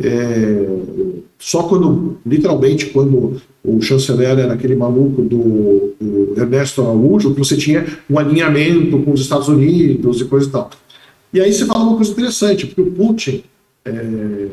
É, 0.00 0.66
só 1.38 1.62
quando, 1.64 2.18
literalmente, 2.26 2.86
quando 2.86 3.40
o 3.64 3.80
chanceler 3.80 4.38
era 4.38 4.52
aquele 4.54 4.74
maluco 4.74 5.22
do, 5.22 5.94
do 6.00 6.34
Ernesto 6.36 6.82
Araújo, 6.82 7.32
que 7.32 7.38
você 7.38 7.56
tinha 7.56 7.86
um 8.10 8.18
alinhamento 8.18 8.98
com 8.98 9.12
os 9.12 9.20
Estados 9.20 9.48
Unidos 9.48 10.20
e 10.20 10.24
coisa 10.24 10.48
e 10.48 10.50
tal. 10.50 10.70
E 11.32 11.40
aí 11.40 11.52
você 11.52 11.64
fala 11.64 11.84
uma 11.84 11.96
coisa 11.96 12.10
interessante, 12.10 12.66
porque 12.66 12.82
o 12.82 12.92
Putin, 12.92 13.44
é, 13.84 14.48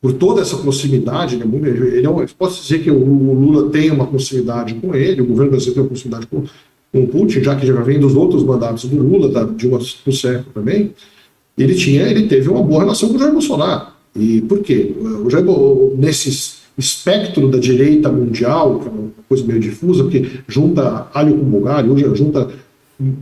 por 0.00 0.12
toda 0.12 0.40
essa 0.40 0.56
proximidade, 0.56 1.36
né, 1.36 1.44
ele 1.68 2.06
é 2.06 2.10
um, 2.10 2.24
posso 2.38 2.62
dizer 2.62 2.82
que 2.82 2.90
o 2.90 3.34
Lula 3.34 3.70
tem 3.70 3.90
uma 3.90 4.06
proximidade 4.06 4.74
com 4.74 4.94
ele, 4.94 5.20
o 5.20 5.26
governo 5.26 5.50
brasileiro 5.50 5.74
tem 5.74 5.82
uma 5.82 5.88
proximidade 5.88 6.26
com, 6.28 6.44
com 6.92 7.02
o 7.02 7.08
Putin, 7.08 7.42
já 7.42 7.56
que 7.56 7.66
já 7.66 7.80
vem 7.82 7.98
dos 7.98 8.14
outros 8.14 8.44
mandatos 8.44 8.84
do 8.84 9.02
Lula, 9.02 9.28
da 9.28 9.44
Dilma 9.44 9.78
Rousseff 9.78 10.44
também, 10.54 10.92
ele 11.58 11.74
tinha, 11.74 12.02
ele 12.02 12.28
teve 12.28 12.48
uma 12.48 12.62
boa 12.62 12.80
relação 12.80 13.08
com 13.08 13.16
o 13.16 13.18
Jair 13.18 13.32
Bolsonaro. 13.32 13.88
E 14.14 14.40
por 14.42 14.60
quê? 14.60 14.94
O 15.24 15.28
Jair, 15.28 15.44
nesse 15.96 16.63
espectro 16.76 17.48
da 17.48 17.58
direita 17.58 18.10
mundial, 18.10 18.80
que 18.80 18.88
é 18.88 18.90
uma 18.90 19.10
coisa 19.28 19.44
meio 19.44 19.60
difusa, 19.60 20.02
porque 20.02 20.26
junta 20.48 21.08
alho 21.14 21.36
com 21.36 21.44
bugalho, 21.44 22.16
junta 22.16 22.48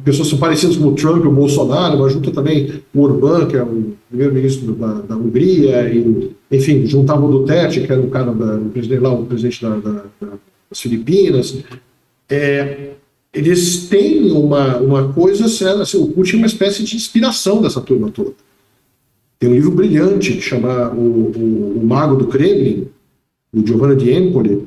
pessoas 0.04 0.28
são 0.28 0.38
parecidas 0.38 0.76
com 0.76 0.88
o 0.88 0.94
Trump 0.94 1.24
e 1.24 1.28
o 1.28 1.32
Bolsonaro, 1.32 1.98
mas 1.98 2.12
junta 2.12 2.30
também 2.30 2.82
o 2.94 3.00
Orbán, 3.00 3.46
que 3.46 3.56
é 3.56 3.62
o 3.62 3.94
primeiro-ministro 4.08 4.72
da, 4.74 4.92
da, 4.94 5.16
Hungria, 5.16 5.88
e, 5.88 6.30
enfim, 6.50 6.86
juntava 6.86 7.24
o 7.24 7.30
Duterte, 7.30 7.80
que 7.80 7.90
era 7.90 8.00
o 8.00 8.10
cara 8.10 8.32
da, 8.32 8.56
o 8.56 8.68
presidente 8.70 9.00
lá, 9.00 9.12
o 9.12 9.24
presidente 9.24 9.62
da, 9.62 9.76
da, 9.76 10.04
das 10.70 10.80
Filipinas. 10.80 11.58
É, 12.28 12.90
eles 13.32 13.86
têm 13.88 14.30
uma, 14.30 14.76
uma 14.76 15.12
coisa, 15.12 15.46
assim, 15.46 15.96
o 15.96 16.08
Putin 16.08 16.36
é 16.36 16.38
uma 16.38 16.46
espécie 16.46 16.82
de 16.82 16.94
inspiração 16.94 17.62
dessa 17.62 17.80
turma 17.80 18.10
toda. 18.10 18.32
Tem 19.38 19.48
um 19.48 19.54
livro 19.54 19.70
brilhante 19.72 20.34
que 20.34 20.40
chama 20.40 20.90
O, 20.90 21.32
o, 21.34 21.78
o 21.80 21.86
Mago 21.86 22.16
do 22.16 22.26
Kremlin, 22.26 22.88
do 23.52 23.66
Giovanni 23.66 23.96
di 23.96 24.12
Empoli, 24.12 24.66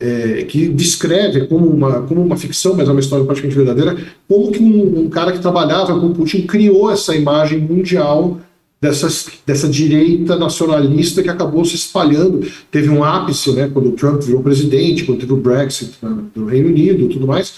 é, 0.00 0.44
que 0.44 0.68
descreve 0.68 1.46
como 1.46 1.66
uma, 1.66 2.02
como 2.02 2.22
uma 2.22 2.36
ficção, 2.36 2.74
mas 2.74 2.88
é 2.88 2.92
uma 2.92 3.00
história 3.00 3.24
praticamente 3.24 3.56
verdadeira, 3.56 3.96
como 4.28 4.52
que 4.52 4.62
um, 4.62 5.00
um 5.00 5.08
cara 5.08 5.32
que 5.32 5.40
trabalhava 5.40 5.98
com 5.98 6.12
Putin 6.12 6.42
criou 6.42 6.90
essa 6.90 7.16
imagem 7.16 7.58
mundial 7.58 8.38
dessas, 8.80 9.26
dessa 9.44 9.68
direita 9.68 10.36
nacionalista 10.36 11.22
que 11.22 11.28
acabou 11.28 11.64
se 11.64 11.74
espalhando. 11.74 12.46
Teve 12.70 12.88
um 12.88 13.02
ápice 13.02 13.52
né, 13.52 13.68
quando 13.72 13.88
o 13.88 13.92
Trump 13.92 14.22
virou 14.22 14.42
presidente, 14.42 15.04
quando 15.04 15.20
teve 15.20 15.32
o 15.32 15.36
Brexit 15.36 15.94
né, 16.00 16.16
do 16.34 16.44
Reino 16.44 16.68
Unido 16.68 17.04
e 17.04 17.08
tudo 17.08 17.26
mais. 17.26 17.54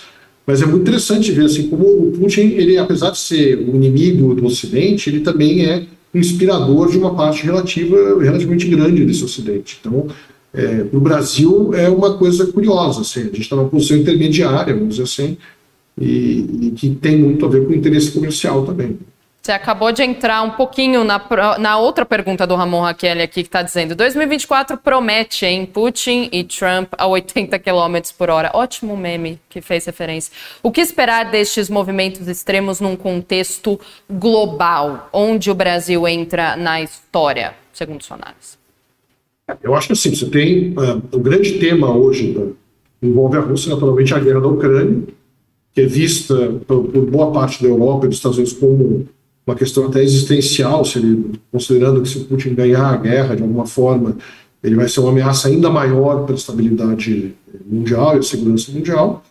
Mas 0.47 0.63
é 0.63 0.67
muito 0.67 0.83
interessante 0.83 1.31
ver 1.31 1.45
assim 1.45 1.69
como 1.69 1.85
o 1.85 2.13
Putin, 2.13 2.55
ele 2.57 2.79
apesar 2.79 3.11
de 3.11 3.19
ser 3.19 3.59
o 3.59 3.77
inimigo 3.77 4.35
do 4.35 4.47
Ocidente, 4.47 5.11
ele 5.11 5.21
também 5.21 5.65
é 5.67 5.85
um 6.13 6.19
inspirador 6.19 6.91
de 6.91 6.99
uma 6.99 7.15
parte 7.15 7.45
relativa, 7.45 8.21
relativamente 8.21 8.67
grande 8.67 9.05
desse 9.05 9.23
Ocidente. 9.23 9.79
Então, 9.81 10.09
é, 10.53 10.85
para 10.85 10.99
o 10.99 11.01
Brasil 11.01 11.75
é 11.75 11.89
uma 11.89 12.17
coisa 12.17 12.47
curiosa. 12.53 13.03
Assim, 13.03 13.21
a 13.21 13.25
gente 13.25 13.43
está 13.43 13.57
numa 13.57 13.69
posição 13.69 13.97
intermediária, 13.97 14.75
vamos 14.75 14.97
dizer 14.97 15.05
assim, 15.05 15.37
e, 15.99 16.67
e, 16.69 16.71
que 16.73 16.91
tem 16.91 17.17
muito 17.17 17.45
a 17.47 17.49
ver 17.49 17.65
com 17.65 17.73
o 17.73 17.75
interesse 17.75 18.11
comercial 18.11 18.65
também. 18.65 18.99
Você 19.43 19.53
acabou 19.53 19.91
de 19.91 20.03
entrar 20.03 20.43
um 20.43 20.51
pouquinho 20.51 21.03
na, 21.03 21.19
na 21.59 21.79
outra 21.79 22.05
pergunta 22.05 22.47
do 22.47 22.55
Ramon 22.55 22.83
Raquel 22.83 23.23
aqui, 23.23 23.43
que 23.43 23.49
está 23.49 23.63
dizendo: 23.63 23.95
2024 23.95 24.77
promete, 24.77 25.47
em 25.47 25.65
Putin 25.65 26.29
e 26.31 26.45
Trump 26.45 26.93
a 26.99 27.07
80 27.07 27.59
km 27.59 27.97
por 28.19 28.29
hora. 28.29 28.51
Ótimo 28.53 28.95
meme 28.97 29.41
que 29.49 29.63
fez 29.63 29.87
referência. 29.87 30.31
O 30.63 30.71
que 30.71 30.83
esperar 30.83 31.31
destes 31.31 31.71
movimentos 31.71 32.29
extremos 32.29 32.81
num 32.81 32.97
contexto 32.97 33.81
global, 34.11 35.09
onde 35.11 35.51
o 35.51 35.55
Brasil 35.55 36.07
entra 36.07 36.55
na 36.55 36.83
história, 36.83 37.55
segundo 37.73 38.05
sua 38.05 38.19
análise? 38.19 38.60
Eu 39.63 39.75
acho 39.75 39.89
que 39.89 39.93
assim, 39.93 40.15
você 40.15 40.27
tem. 40.27 40.71
Uh, 40.71 41.03
o 41.13 41.19
grande 41.19 41.59
tema 41.59 41.95
hoje 41.95 42.35
uh, 42.37 42.55
envolve 43.03 43.37
a 43.37 43.41
Rússia, 43.41 43.73
naturalmente, 43.73 44.15
a 44.15 44.19
guerra 44.19 44.41
da 44.41 44.49
Ucrânia, 44.49 45.03
que 45.75 45.81
é 45.81 45.87
vista 45.87 46.55
por, 46.67 46.85
por, 46.85 47.07
boa 47.07 47.33
parte 47.33 47.63
da 47.63 47.69
Europa 47.69 48.07
e 48.07 48.09
dos 48.09 48.19
Estados 48.19 48.39
Unidos 48.39 48.55
como 48.55 49.07
uma 49.47 49.57
questão 49.57 49.87
até 49.87 50.03
existencial, 50.03 50.85
se 50.85 50.99
ele, 50.99 51.33
considerando 51.51 52.03
que 52.03 52.09
se 52.09 52.21
Putin 52.21 52.55
ganhar 52.55 52.87
a 52.87 52.97
guerra 52.97 53.35
de 53.35 53.43
alguma 53.43 53.67
forma, 53.67 54.17
ele 54.63 54.77
vai 54.77 54.89
ser 54.89 55.01
uma 55.01 55.11
ameaça 55.11 55.49
ainda 55.49 55.71
maior 55.71 56.25
para 56.25 56.35
a 56.35 56.39
estabilidade 56.39 57.35
mundial 57.67 58.17
e 58.17 58.19
a 58.19 58.23
segurança 58.23 58.71
mundial. 58.71 59.25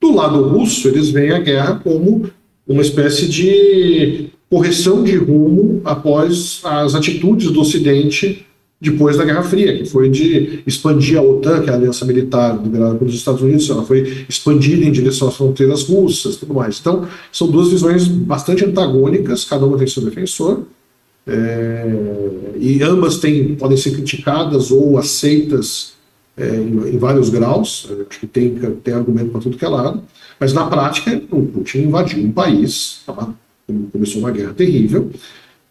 Do 0.00 0.14
lado 0.14 0.42
russo, 0.48 0.88
eles 0.88 1.10
veem 1.10 1.32
a 1.32 1.38
guerra 1.38 1.80
como 1.84 2.30
uma 2.66 2.80
espécie 2.80 3.28
de 3.28 4.30
correção 4.48 5.04
de 5.04 5.16
rumo 5.16 5.80
após 5.84 6.60
as 6.64 6.94
atitudes 6.94 7.50
do 7.50 7.60
Ocidente 7.60 8.46
depois 8.80 9.18
da 9.18 9.24
Guerra 9.24 9.42
Fria, 9.42 9.76
que 9.76 9.84
foi 9.84 10.08
de 10.08 10.62
expandir 10.66 11.18
a 11.18 11.22
OTAN, 11.22 11.60
que 11.60 11.68
é 11.68 11.72
a 11.72 11.76
aliança 11.76 12.06
militar 12.06 12.58
liderada 12.62 12.94
pelos 12.94 13.14
Estados 13.14 13.42
Unidos, 13.42 13.68
ela 13.68 13.84
foi 13.84 14.24
expandida 14.26 14.84
em 14.84 14.90
direção 14.90 15.28
às 15.28 15.36
fronteiras 15.36 15.82
russas 15.82 16.36
tudo 16.36 16.54
mais. 16.54 16.80
Então, 16.80 17.06
são 17.30 17.50
duas 17.50 17.68
visões 17.68 18.08
bastante 18.08 18.64
antagônicas, 18.64 19.44
cada 19.44 19.66
uma 19.66 19.76
tem 19.76 19.86
seu 19.86 20.02
defensor, 20.02 20.62
é, 21.26 21.94
e 22.58 22.82
ambas 22.82 23.18
têm, 23.18 23.54
podem 23.54 23.76
ser 23.76 23.90
criticadas 23.90 24.70
ou 24.70 24.96
aceitas 24.96 25.92
é, 26.34 26.56
em, 26.56 26.94
em, 26.94 26.98
vários 26.98 27.28
graus, 27.28 27.86
é, 27.90 28.06
acho 28.08 28.18
que 28.18 28.26
tem, 28.26 28.54
tem 28.82 28.94
argumento 28.94 29.30
para 29.30 29.42
tudo 29.42 29.58
que 29.58 29.64
é 29.64 29.68
lado, 29.68 30.02
mas 30.38 30.54
na 30.54 30.66
prática, 30.66 31.22
o 31.30 31.42
Putin 31.42 31.80
invadiu 31.80 32.24
um 32.24 32.32
país, 32.32 33.02
começou 33.92 34.20
uma 34.20 34.30
guerra 34.30 34.54
terrível, 34.54 35.10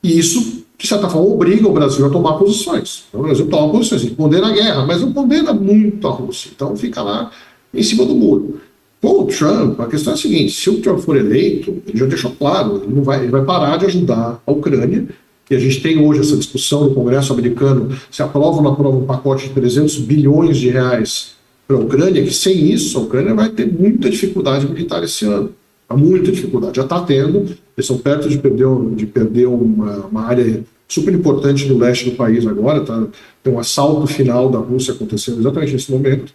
e 0.04 0.19
isso 0.19 0.63
de 0.79 0.87
certa 0.87 1.09
forma, 1.09 1.27
obriga 1.27 1.67
o 1.67 1.73
Brasil 1.73 2.05
a 2.05 2.09
tomar 2.09 2.35
posições. 2.35 3.03
Então, 3.09 3.19
o 3.19 3.23
Brasil 3.23 3.47
toma 3.47 3.69
posições, 3.69 4.01
ele 4.01 4.15
condena 4.15 4.47
a 4.47 4.53
guerra, 4.53 4.85
mas 4.85 5.01
não 5.01 5.11
condena 5.11 5.53
muito 5.53 6.07
a 6.07 6.11
Rússia. 6.11 6.51
Então, 6.55 6.73
fica 6.77 7.01
lá 7.01 7.31
em 7.73 7.83
cima 7.83 8.05
do 8.05 8.15
muro. 8.15 8.61
Com 9.01 9.23
o 9.23 9.25
Trump, 9.25 9.77
a 9.81 9.87
questão 9.87 10.13
é 10.13 10.15
a 10.15 10.17
seguinte: 10.17 10.53
se 10.53 10.69
o 10.69 10.81
Trump 10.81 10.99
for 10.99 11.17
eleito, 11.17 11.81
ele 11.85 11.97
já 11.97 12.05
deixou 12.05 12.31
claro, 12.31 12.81
ele, 12.83 12.95
não 12.95 13.03
vai, 13.03 13.19
ele 13.19 13.31
vai 13.31 13.43
parar 13.43 13.75
de 13.75 13.85
ajudar 13.87 14.41
a 14.45 14.51
Ucrânia. 14.51 15.05
E 15.49 15.55
a 15.55 15.59
gente 15.59 15.81
tem 15.81 15.99
hoje 15.99 16.21
essa 16.21 16.37
discussão 16.37 16.85
no 16.85 16.95
Congresso 16.95 17.33
americano 17.33 17.89
se 18.09 18.21
aprova 18.21 18.57
ou 18.57 18.61
não 18.61 18.71
aprova 18.71 18.95
um 18.95 19.05
pacote 19.05 19.49
de 19.49 19.53
300 19.53 19.97
bilhões 19.97 20.57
de 20.57 20.69
reais 20.69 21.31
para 21.67 21.75
a 21.75 21.79
Ucrânia, 21.79 22.23
que 22.23 22.33
sem 22.33 22.71
isso 22.71 22.97
a 22.97 23.01
Ucrânia 23.01 23.33
vai 23.33 23.49
ter 23.49 23.69
muita 23.69 24.09
dificuldade 24.09 24.65
militar 24.65 25.03
esse 25.03 25.25
ano. 25.25 25.51
Muita 25.91 26.31
dificuldade, 26.31 26.77
já 26.77 26.83
está 26.83 27.01
tendo. 27.01 27.47
Eles 27.79 27.89
estão 27.89 27.97
perto 27.97 28.27
de 28.27 28.37
perder, 28.37 28.67
de 28.93 29.05
perder 29.05 29.47
uma, 29.47 30.05
uma 30.07 30.25
área 30.25 30.63
super 30.85 31.13
importante 31.13 31.65
no 31.65 31.77
leste 31.77 32.09
do 32.09 32.15
país 32.17 32.45
agora. 32.45 32.81
Tá? 32.81 33.07
Tem 33.41 33.53
um 33.53 33.57
assalto 33.57 34.05
final 34.05 34.49
da 34.49 34.59
Rússia 34.59 34.93
acontecendo 34.93 35.39
exatamente 35.39 35.71
nesse 35.71 35.89
momento. 35.89 36.33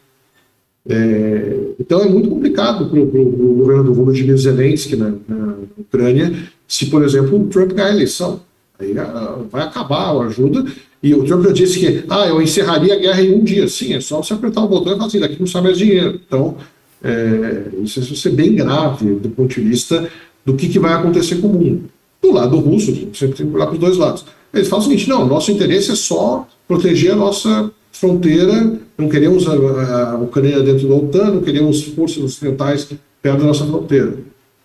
É, 0.88 1.56
então 1.78 2.00
é 2.00 2.08
muito 2.08 2.30
complicado 2.30 2.86
para 2.88 2.98
o 2.98 3.56
governo 3.56 3.84
do 3.84 3.94
Volodymyr 3.94 4.36
Zelensky 4.36 4.96
na, 4.96 5.14
na, 5.28 5.54
Ucrânia 5.78 6.32
se, 6.68 6.86
por 6.86 7.02
exemplo, 7.02 7.40
o 7.40 7.46
Trump 7.48 7.72
ganhar 7.72 7.88
a 7.88 7.94
eleição. 7.94 8.40
Aí 8.78 8.98
a, 8.98 9.02
ah, 9.02 9.38
vai 9.50 9.64
acabar 9.64 10.16
a 10.16 10.22
ajuda. 10.24 10.64
E 11.02 11.14
o 11.14 11.24
Trump 11.24 11.44
já 11.44 11.52
disse 11.52 11.78
que 11.78 12.04
ah, 12.08 12.26
eu 12.26 12.40
encerraria 12.40 12.94
a 12.94 12.98
guerra 12.98 13.20
em 13.20 13.34
um 13.34 13.44
dia. 13.44 13.68
Sim, 13.68 13.92
é 13.92 14.00
só 14.00 14.22
você 14.22 14.32
apertar 14.32 14.62
o 14.62 14.68
botão 14.68 14.94
e 14.94 14.96
falar 14.96 15.08
assim, 15.08 15.20
daqui 15.20 15.36
não 15.38 15.46
sai 15.46 15.60
mais 15.60 15.76
dinheiro. 15.76 16.18
Então, 16.26 16.56
é, 17.02 17.68
isso 17.82 18.00
vai 18.00 18.16
ser 18.16 18.30
bem 18.30 18.54
grave 18.54 19.16
do 19.16 19.28
ponto 19.28 19.54
de 19.54 19.60
vista 19.60 20.08
do 20.44 20.54
que, 20.54 20.68
que 20.68 20.78
vai 20.78 20.92
acontecer 20.92 21.36
com 21.36 21.48
o 21.48 21.52
mundo. 21.52 21.84
Do 22.22 22.32
lado 22.32 22.58
russo, 22.58 22.92
sempre 23.14 23.36
tem 23.36 23.46
que 23.46 23.54
olhar 23.54 23.66
para 23.66 23.74
os 23.74 23.80
dois 23.80 23.96
lados. 23.96 24.24
Eles 24.52 24.68
falam 24.68 24.84
o 24.84 24.88
seguinte: 24.88 25.08
não, 25.08 25.26
nosso 25.26 25.50
interesse 25.50 25.90
é 25.90 25.94
só 25.94 26.46
proteger 26.66 27.12
a 27.12 27.16
nossa 27.16 27.70
fronteira, 27.92 28.78
não 28.98 29.08
queremos 29.08 29.46
a, 29.48 30.12
a 30.12 30.18
Ucrânia 30.18 30.60
dentro 30.60 30.88
da 30.88 30.94
OTAN, 30.94 31.30
não 31.32 31.42
queremos 31.42 31.82
forças 31.84 32.22
ocidentais 32.22 32.88
perto 33.22 33.38
da 33.38 33.46
nossa 33.46 33.64
fronteira. 33.64 34.14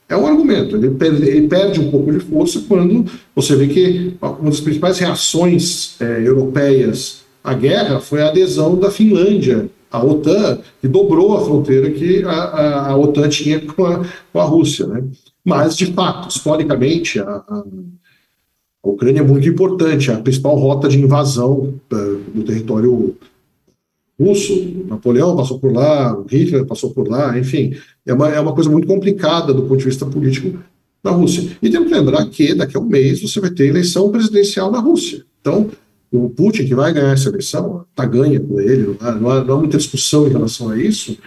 É 0.08 0.18
um 0.18 0.26
argumento, 0.26 0.76
ele 0.76 0.90
perde, 0.90 1.28
ele 1.28 1.48
perde 1.48 1.80
um 1.80 1.92
pouco 1.92 2.12
de 2.12 2.20
força 2.20 2.64
quando 2.68 3.06
você 3.36 3.56
vê 3.56 3.68
que 3.68 4.14
uma 4.20 4.50
das 4.50 4.60
principais 4.60 4.98
reações 4.98 5.96
é, 6.00 6.28
europeias 6.28 7.20
à 7.44 7.54
guerra 7.54 8.00
foi 8.00 8.22
a 8.22 8.30
adesão 8.30 8.76
da 8.76 8.90
Finlândia 8.90 9.70
a 9.92 10.04
OTAN, 10.04 10.60
que 10.80 10.88
dobrou 10.88 11.36
a 11.36 11.42
fronteira 11.42 11.90
que 11.92 12.24
a, 12.24 12.32
a, 12.32 12.90
a 12.92 12.98
OTAN 12.98 13.28
tinha 13.30 13.60
com 13.60 13.86
a, 13.86 14.06
com 14.32 14.40
a 14.40 14.44
Rússia. 14.44 14.86
Né? 14.88 15.04
Mas, 15.44 15.76
de 15.76 15.88
fato, 15.88 16.30
historicamente, 16.30 17.20
a, 17.20 17.24
a, 17.24 17.64
Ucrânia 18.82 19.20
é 19.20 19.24
muito 19.24 19.48
importante, 19.48 20.10
é 20.10 20.14
a 20.14 20.20
principal 20.22 20.56
rota 20.56 20.88
de 20.88 21.00
invasão 21.00 21.80
uh, 21.92 22.16
do 22.34 22.44
território 22.44 23.16
russo, 24.20 24.86
Napoleão 24.88 25.36
passou 25.36 25.60
por 25.60 25.72
lá, 25.72 26.22
Hitler 26.30 26.66
passou 26.66 26.92
por 26.92 27.08
lá, 27.08 27.38
enfim, 27.38 27.74
é 28.06 28.14
uma, 28.14 28.30
é 28.30 28.40
uma 28.40 28.54
coisa 28.54 28.70
muito 28.70 28.88
complicada 28.88 29.54
do 29.54 29.64
ponto 29.64 29.78
de 29.78 29.86
vista 29.86 30.06
político 30.06 30.60
na 31.04 31.12
Rússia. 31.12 31.58
E 31.62 31.70
temos 31.70 31.88
que 31.88 31.94
lembrar 31.94 32.26
que 32.28 32.54
daqui 32.54 32.76
a 32.76 32.80
um 32.80 32.86
mês 32.86 33.22
você 33.22 33.40
vai 33.40 33.50
ter 33.50 33.68
eleição 33.68 34.12
presidencial 34.12 34.70
na 34.72 34.80
Rússia. 34.80 35.26
Então, 35.40 35.70
o 36.12 36.30
Putin, 36.30 36.66
que 36.66 36.76
vai 36.76 36.92
ganhar 36.92 37.14
essa 37.14 37.30
eleição, 37.30 37.86
está 37.90 38.06
ganha 38.06 38.40
com 38.40 38.60
ele, 38.60 38.96
não 39.00 39.30
há, 39.30 39.44
não 39.44 39.56
há, 39.56 39.60
muita 39.60 39.78
discussão 39.78 40.28
em 40.28 40.32
relação 40.32 40.70
a 40.70 40.78
isso, 40.78 41.18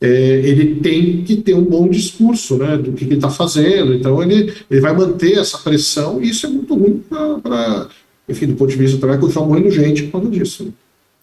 é, 0.00 0.08
ele 0.08 0.76
tem 0.76 1.22
que 1.22 1.36
ter 1.36 1.54
um 1.54 1.62
bom 1.62 1.86
discurso 1.88 2.56
né, 2.56 2.78
do 2.78 2.92
que, 2.92 3.04
que 3.04 3.10
ele 3.10 3.16
está 3.16 3.28
fazendo. 3.28 3.92
Então, 3.92 4.22
ele, 4.22 4.54
ele 4.70 4.80
vai 4.80 4.96
manter 4.96 5.38
essa 5.38 5.58
pressão 5.58 6.22
e 6.22 6.30
isso 6.30 6.46
é 6.46 6.48
muito 6.48 6.74
ruim 6.74 7.02
para, 7.42 7.88
enfim, 8.26 8.46
do 8.46 8.54
ponto 8.54 8.70
de 8.70 8.76
vista 8.76 8.98
também, 8.98 9.20
continuar 9.20 9.46
morrendo 9.46 9.70
gente 9.70 10.04
por 10.04 10.12
causa 10.22 10.30
disso. 10.30 10.64
Né? 10.64 10.72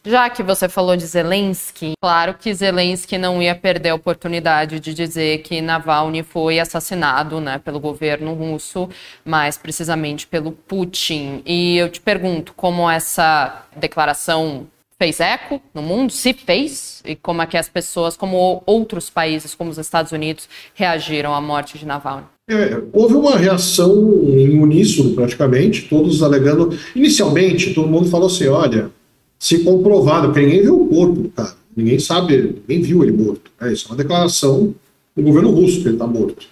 Já 0.06 0.30
que 0.30 0.42
você 0.42 0.70
falou 0.70 0.96
de 0.96 1.06
Zelensky, 1.06 1.94
claro 2.02 2.34
que 2.34 2.54
Zelensky 2.54 3.18
não 3.18 3.42
ia 3.42 3.54
perder 3.54 3.90
a 3.90 3.96
oportunidade 3.96 4.80
de 4.80 4.94
dizer 4.94 5.40
que 5.40 5.60
Navalny 5.60 6.24
foi 6.24 6.60
assassinado 6.60 7.42
né, 7.42 7.60
pelo 7.60 7.80
governo 7.80 8.34
russo, 8.34 8.90
mais 9.26 9.58
precisamente 9.58 10.26
pelo 10.26 10.52
Putin. 10.52 11.42
E 11.46 11.78
eu 11.78 11.90
te 11.90 12.00
pergunto 12.00 12.54
como 12.56 12.90
essa 12.90 13.66
declaração 13.76 14.68
fez 14.98 15.20
eco 15.20 15.62
no 15.74 15.82
mundo, 15.82 16.12
se 16.12 16.34
fez, 16.34 17.02
e 17.06 17.16
como 17.16 17.42
é 17.42 17.46
que 17.46 17.58
as 17.58 17.70
pessoas, 17.70 18.18
como 18.18 18.64
outros 18.66 19.10
países, 19.10 19.54
como 19.54 19.70
os 19.70 19.78
Estados 19.78 20.12
Unidos, 20.12 20.50
reagiram 20.74 21.34
à 21.34 21.42
morte 21.42 21.78
de 21.78 21.86
Navalny. 21.86 22.26
É, 22.50 22.82
houve 22.94 23.14
uma 23.14 23.36
reação 23.36 23.94
em 24.26 24.58
uníssono, 24.58 25.14
praticamente, 25.14 25.82
todos 25.90 26.24
alegando. 26.24 26.78
Inicialmente, 26.96 27.74
todo 27.74 27.90
mundo 27.90 28.10
falou 28.10 28.28
assim: 28.28 28.48
olha, 28.48 28.90
se 29.39 29.60
comprovado, 29.60 30.28
porque 30.28 30.41
ninguém 30.41 30.62
viu 30.62 30.82
o 30.82 30.88
corpo 30.88 31.21
do 31.21 31.30
cara, 31.30 31.54
ninguém 31.76 32.00
sabe, 32.00 32.56
ninguém 32.67 32.82
viu 32.82 33.04
ele 33.04 33.12
morto. 33.12 33.52
É, 33.62 33.71
isso 33.71 33.86
é 33.88 33.91
uma 33.91 33.97
declaração 33.97 34.73
do 35.15 35.21
governo 35.21 35.52
russo 35.52 35.82
que 35.82 35.88
ele 35.88 35.95
está 35.95 36.08
morto. 36.08 36.47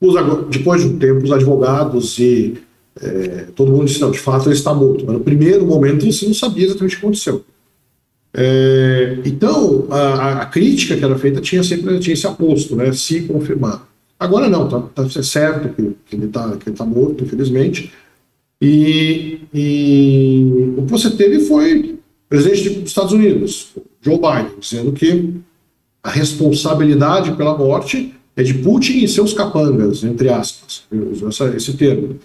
Os, 0.00 0.14
depois 0.50 0.82
de 0.82 0.88
um 0.88 0.98
tempo, 0.98 1.24
os 1.24 1.32
advogados 1.32 2.18
e 2.18 2.54
é, 3.00 3.46
todo 3.54 3.72
mundo 3.72 3.86
disse, 3.86 4.00
não, 4.00 4.10
de 4.10 4.18
fato 4.18 4.48
ele 4.48 4.56
está 4.56 4.74
morto. 4.74 5.04
Mas 5.06 5.14
no 5.14 5.20
primeiro 5.20 5.64
momento 5.66 6.04
você 6.04 6.26
não 6.26 6.34
sabia 6.34 6.66
exatamente 6.66 6.96
o 6.96 6.98
que 6.98 7.04
aconteceu. 7.04 7.44
É, 8.36 9.18
então, 9.24 9.86
a, 9.90 10.42
a, 10.42 10.46
crítica 10.46 10.96
que 10.96 11.04
era 11.04 11.16
feita 11.16 11.40
tinha 11.40 11.62
sempre 11.62 11.98
tinha 12.00 12.14
esse 12.14 12.26
aposto, 12.26 12.74
né, 12.74 12.92
se 12.92 13.22
confirmar. 13.22 13.88
Agora 14.18 14.48
não, 14.48 14.64
está 14.64 14.80
tá 14.80 15.22
certo 15.22 15.68
que, 15.74 15.96
que 16.06 16.16
ele 16.16 16.26
está 16.26 16.56
tá 16.56 16.84
morto, 16.84 17.22
infelizmente. 17.22 17.92
E, 18.60 19.40
e 19.52 20.74
o 20.76 20.84
que 20.84 20.90
você 20.90 21.10
teve 21.10 21.40
foi 21.40 21.98
presidente 22.28 22.70
dos 22.70 22.90
Estados 22.90 23.12
Unidos, 23.12 23.68
Joe 24.00 24.16
Biden, 24.16 24.58
dizendo 24.58 24.92
que 24.92 25.34
a 26.02 26.10
responsabilidade 26.10 27.32
pela 27.32 27.56
morte 27.56 28.14
é 28.36 28.42
de 28.42 28.54
Putin 28.54 29.04
e 29.04 29.08
seus 29.08 29.32
capangas, 29.32 30.02
entre 30.04 30.28
aspas. 30.28 30.84
usou 30.90 31.48
esse 31.54 31.72
termo. 31.74 32.18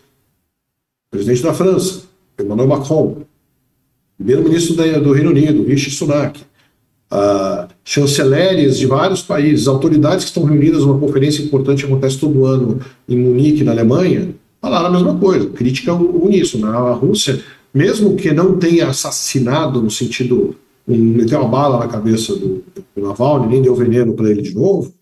Presidente 1.11 1.43
da 1.43 1.53
França, 1.53 2.03
Emmanuel 2.39 2.67
Macron. 2.67 3.21
Primeiro-ministro 4.17 4.75
do 4.75 5.11
Reino 5.13 5.29
Unido, 5.29 5.63
Rishi 5.63 5.91
Sunak. 5.91 6.41
Uh, 7.11 7.67
chanceleres 7.83 8.77
de 8.77 8.85
vários 8.85 9.23
países, 9.23 9.67
autoridades 9.67 10.25
que 10.25 10.29
estão 10.29 10.43
reunidas 10.43 10.81
numa 10.81 10.99
conferência 10.99 11.41
importante 11.41 11.83
que 11.83 11.91
acontece 11.91 12.19
todo 12.19 12.45
ano 12.45 12.79
em 13.07 13.17
Munique, 13.17 13.63
na 13.63 13.71
Alemanha, 13.71 14.29
falaram 14.61 14.87
a 14.87 14.91
mesma 14.91 15.17
coisa, 15.17 15.49
crítica 15.49 15.91
uníssona. 15.91 16.69
A 16.69 16.93
Rússia 16.93 17.41
mesmo 17.73 18.15
que 18.15 18.31
não 18.31 18.57
tenha 18.57 18.87
assassinado 18.87 19.81
no 19.81 19.91
sentido 19.91 20.55
meteu 20.97 21.39
uma 21.39 21.49
bala 21.49 21.79
na 21.79 21.87
cabeça 21.87 22.35
do, 22.35 22.63
do 22.95 23.01
Navalny, 23.01 23.47
nem 23.47 23.61
deu 23.61 23.75
veneno 23.75 24.13
para 24.13 24.29
ele 24.29 24.41
de 24.41 24.55
novo, 24.55 24.93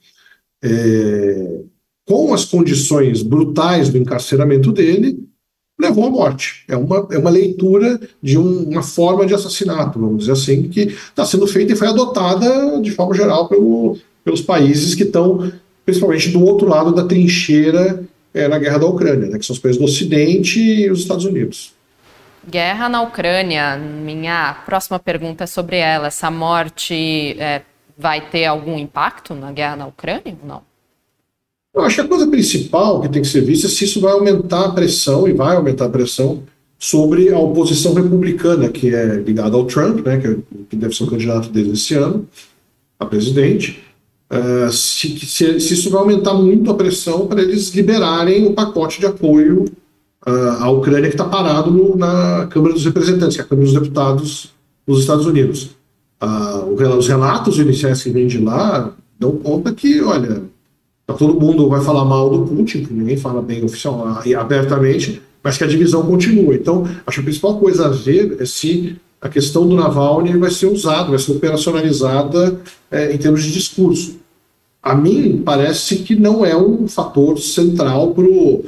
é, 0.63 1.62
com 2.06 2.34
as 2.34 2.45
condições 2.45 3.21
brutais 3.21 3.89
do 3.89 3.97
encarceramento 3.97 4.71
dele, 4.71 5.17
levou 5.80 6.06
à 6.06 6.10
morte. 6.10 6.63
É 6.67 6.75
uma, 6.75 7.08
é 7.12 7.17
uma 7.17 7.30
leitura 7.30 7.99
de 8.21 8.38
um, 8.38 8.63
uma 8.63 8.84
forma 8.84 9.25
de 9.25 9.34
assassinato, 9.34 9.99
vamos 9.99 10.19
dizer 10.19 10.32
assim, 10.32 10.63
que 10.63 10.82
está 10.82 11.25
sendo 11.25 11.47
feita 11.47 11.73
e 11.73 11.75
foi 11.75 11.88
adotada 11.88 12.82
de 12.82 12.91
forma 12.91 13.15
geral 13.15 13.47
pelo, 13.47 13.97
pelos 14.23 14.41
países 14.41 14.95
que 14.95 15.03
estão, 15.03 15.51
principalmente 15.86 16.30
do 16.32 16.43
outro 16.43 16.67
lado 16.67 16.93
da 16.93 17.06
trincheira 17.06 18.03
é, 18.34 18.47
na 18.47 18.58
guerra 18.58 18.80
da 18.80 18.88
Ucrânia, 18.88 19.30
né, 19.30 19.38
que 19.38 19.45
são 19.45 19.53
os 19.53 19.60
países 19.60 19.80
do 19.80 19.86
Ocidente 19.86 20.60
e 20.60 20.89
os 20.89 20.99
Estados 20.99 21.25
Unidos. 21.25 21.76
Guerra 22.49 22.88
na 22.88 23.01
Ucrânia, 23.01 23.75
minha 23.75 24.53
próxima 24.65 24.97
pergunta 24.97 25.43
é 25.43 25.47
sobre 25.47 25.77
ela. 25.77 26.07
Essa 26.07 26.31
morte 26.31 27.36
é, 27.38 27.62
vai 27.97 28.21
ter 28.29 28.45
algum 28.45 28.79
impacto 28.79 29.36
na 29.36 29.51
guerra 29.51 29.75
na 29.75 29.88
Ucrânia 29.88 30.38
ou 30.41 30.47
não? 30.47 30.62
Eu 31.75 31.81
acho 31.83 31.95
que 31.95 32.01
a 32.01 32.07
coisa 32.07 32.27
principal 32.27 33.01
que 33.01 33.10
tem 33.10 33.21
que 33.21 33.27
ser 33.27 33.41
vista 33.41 33.67
é 33.67 33.69
se 33.69 33.83
isso 33.83 33.99
vai 33.99 34.13
aumentar 34.13 34.65
a 34.65 34.71
pressão, 34.71 35.27
e 35.27 35.33
vai 35.33 35.57
aumentar 35.57 35.86
a 35.86 35.89
pressão, 35.89 36.41
sobre 36.79 37.33
a 37.33 37.38
oposição 37.38 37.93
republicana, 37.93 38.69
que 38.69 38.95
é 38.95 39.15
ligada 39.15 39.55
ao 39.55 39.65
Trump, 39.65 40.05
né, 40.05 40.17
que, 40.17 40.27
é, 40.27 40.38
que 40.69 40.75
deve 40.75 40.95
ser 40.95 41.03
o 41.03 41.07
candidato 41.07 41.49
desde 41.49 41.73
esse 41.73 41.95
ano 41.95 42.27
a 42.99 43.05
presidente. 43.05 43.83
Uh, 44.31 44.71
se, 44.71 45.19
se, 45.19 45.60
se 45.60 45.73
isso 45.73 45.89
vai 45.89 46.01
aumentar 46.01 46.33
muito 46.33 46.69
a 46.69 46.73
pressão 46.73 47.27
para 47.27 47.41
eles 47.41 47.69
liberarem 47.69 48.45
o 48.45 48.53
pacote 48.53 48.99
de 48.99 49.05
apoio 49.05 49.65
a 50.59 50.69
Ucrânia 50.69 51.09
que 51.09 51.15
está 51.15 51.23
parado 51.23 51.71
no, 51.71 51.95
na 51.95 52.47
Câmara 52.47 52.73
dos 52.73 52.83
Representantes, 52.83 53.37
que 53.37 53.41
é 53.41 53.45
a 53.45 53.47
Câmara 53.47 53.65
dos 53.65 53.73
Deputados 53.73 54.51
dos 54.85 54.99
Estados 54.99 55.25
Unidos. 55.25 55.69
os 56.97 57.07
relatos 57.07 57.57
iniciais 57.57 58.03
que 58.03 58.09
vêm 58.09 58.27
de 58.27 58.39
lá 58.39 58.93
dão 59.19 59.31
conta 59.31 59.73
que, 59.73 60.01
olha, 60.01 60.43
tá 61.05 61.13
todo 61.13 61.39
mundo 61.39 61.69
vai 61.69 61.81
falar 61.81 62.05
mal 62.05 62.29
do 62.29 62.45
Putin, 62.45 62.83
que 62.83 62.93
ninguém 62.93 63.17
fala 63.17 63.41
bem 63.41 63.63
oficial 63.63 64.05
abertamente, 64.37 65.21
mas 65.41 65.57
que 65.57 65.63
a 65.63 65.67
divisão 65.67 66.05
continua. 66.05 66.53
Então, 66.53 66.83
acho 67.05 67.17
que 67.17 67.21
a 67.21 67.23
principal 67.23 67.57
coisa 67.57 67.85
a 67.85 67.89
ver 67.89 68.37
é 68.39 68.45
se 68.45 68.97
a 69.21 69.29
questão 69.29 69.67
do 69.67 69.75
Navalny 69.75 70.37
vai 70.37 70.51
ser 70.51 70.67
usada, 70.67 71.09
vai 71.09 71.19
ser 71.19 71.31
operacionalizada 71.31 72.59
é, 72.91 73.13
em 73.13 73.17
termos 73.17 73.43
de 73.43 73.51
discurso. 73.51 74.17
A 74.83 74.93
mim 74.93 75.41
parece 75.43 75.97
que 75.97 76.15
não 76.15 76.45
é 76.45 76.55
um 76.55 76.87
fator 76.87 77.39
central 77.39 78.11
para 78.11 78.23
o 78.23 78.65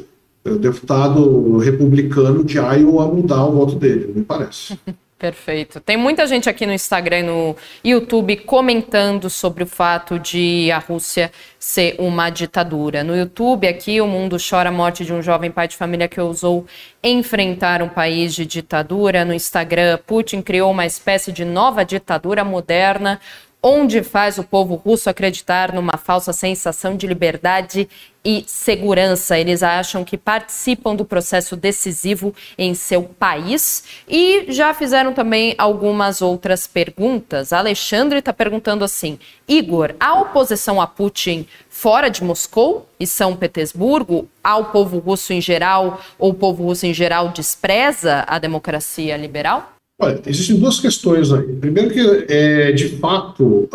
deputado 0.57 1.57
republicano 1.57 2.43
de 2.43 2.57
Iowa 2.57 3.07
mudar 3.07 3.45
o 3.45 3.51
voto 3.51 3.75
dele, 3.75 4.11
me 4.15 4.23
parece. 4.23 4.79
Perfeito. 5.19 5.81
Tem 5.81 5.97
muita 5.97 6.25
gente 6.25 6.49
aqui 6.49 6.65
no 6.65 6.71
Instagram 6.71 7.19
e 7.19 7.23
no 7.23 7.55
YouTube 7.83 8.37
comentando 8.37 9.29
sobre 9.29 9.65
o 9.65 9.67
fato 9.67 10.17
de 10.17 10.71
a 10.71 10.77
Rússia 10.77 11.29
ser 11.59 11.97
uma 11.99 12.29
ditadura. 12.29 13.03
No 13.03 13.13
YouTube, 13.13 13.67
aqui, 13.67 13.99
o 13.99 14.07
mundo 14.07 14.37
chora 14.37 14.69
a 14.69 14.71
morte 14.71 15.03
de 15.03 15.11
um 15.11 15.21
jovem 15.21 15.51
pai 15.51 15.67
de 15.67 15.75
família 15.75 16.07
que 16.07 16.21
ousou 16.21 16.65
enfrentar 17.03 17.81
um 17.81 17.89
país 17.89 18.33
de 18.33 18.45
ditadura. 18.45 19.25
No 19.25 19.33
Instagram, 19.33 19.99
Putin 20.07 20.41
criou 20.41 20.71
uma 20.71 20.85
espécie 20.85 21.33
de 21.33 21.43
nova 21.43 21.83
ditadura 21.83 22.45
moderna 22.45 23.19
onde 23.61 24.03
faz 24.03 24.37
o 24.37 24.43
povo 24.43 24.75
russo 24.75 25.09
acreditar 25.09 25.73
numa 25.73 25.97
falsa 25.97 26.31
sensação 26.31 26.95
de 26.95 27.05
liberdade 27.05 27.89
e 28.23 28.43
segurança. 28.47 29.37
Eles 29.37 29.61
acham 29.61 30.03
que 30.03 30.17
participam 30.17 30.95
do 30.95 31.05
processo 31.05 31.55
decisivo 31.55 32.33
em 32.57 32.73
seu 32.73 33.03
país 33.03 33.83
e 34.07 34.45
já 34.49 34.73
fizeram 34.73 35.13
também 35.13 35.55
algumas 35.57 36.21
outras 36.21 36.67
perguntas. 36.67 37.51
Alexandre 37.51 38.19
está 38.19 38.31
perguntando 38.31 38.83
assim: 38.83 39.19
Igor, 39.47 39.93
a 39.99 40.19
oposição 40.19 40.81
a 40.81 40.87
Putin 40.87 41.45
fora 41.69 42.09
de 42.09 42.23
Moscou 42.23 42.87
e 42.99 43.05
São 43.05 43.35
Petersburgo, 43.35 44.27
ao 44.43 44.65
povo 44.65 44.99
russo 44.99 45.33
em 45.33 45.41
geral, 45.41 46.01
ou 46.17 46.31
o 46.31 46.33
povo 46.33 46.63
russo 46.63 46.85
em 46.85 46.93
geral 46.93 47.29
despreza 47.29 48.23
a 48.27 48.39
democracia 48.39 49.15
liberal? 49.15 49.78
Olha, 50.01 50.21
existem 50.25 50.57
duas 50.57 50.79
questões 50.79 51.29
aí. 51.29 51.43
Primeiro 51.55 51.91
que, 51.91 51.99
é, 52.33 52.71
de 52.71 52.87
fato, 52.87 53.67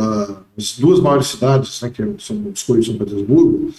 as 0.56 0.78
duas 0.78 0.98
maiores 0.98 1.26
cidades, 1.26 1.82
né, 1.82 1.90
que 1.90 2.02
são 2.18 2.34
Moscou 2.36 2.78
e 2.78 2.84
São 2.84 2.96
Petersburgo, 2.96 3.70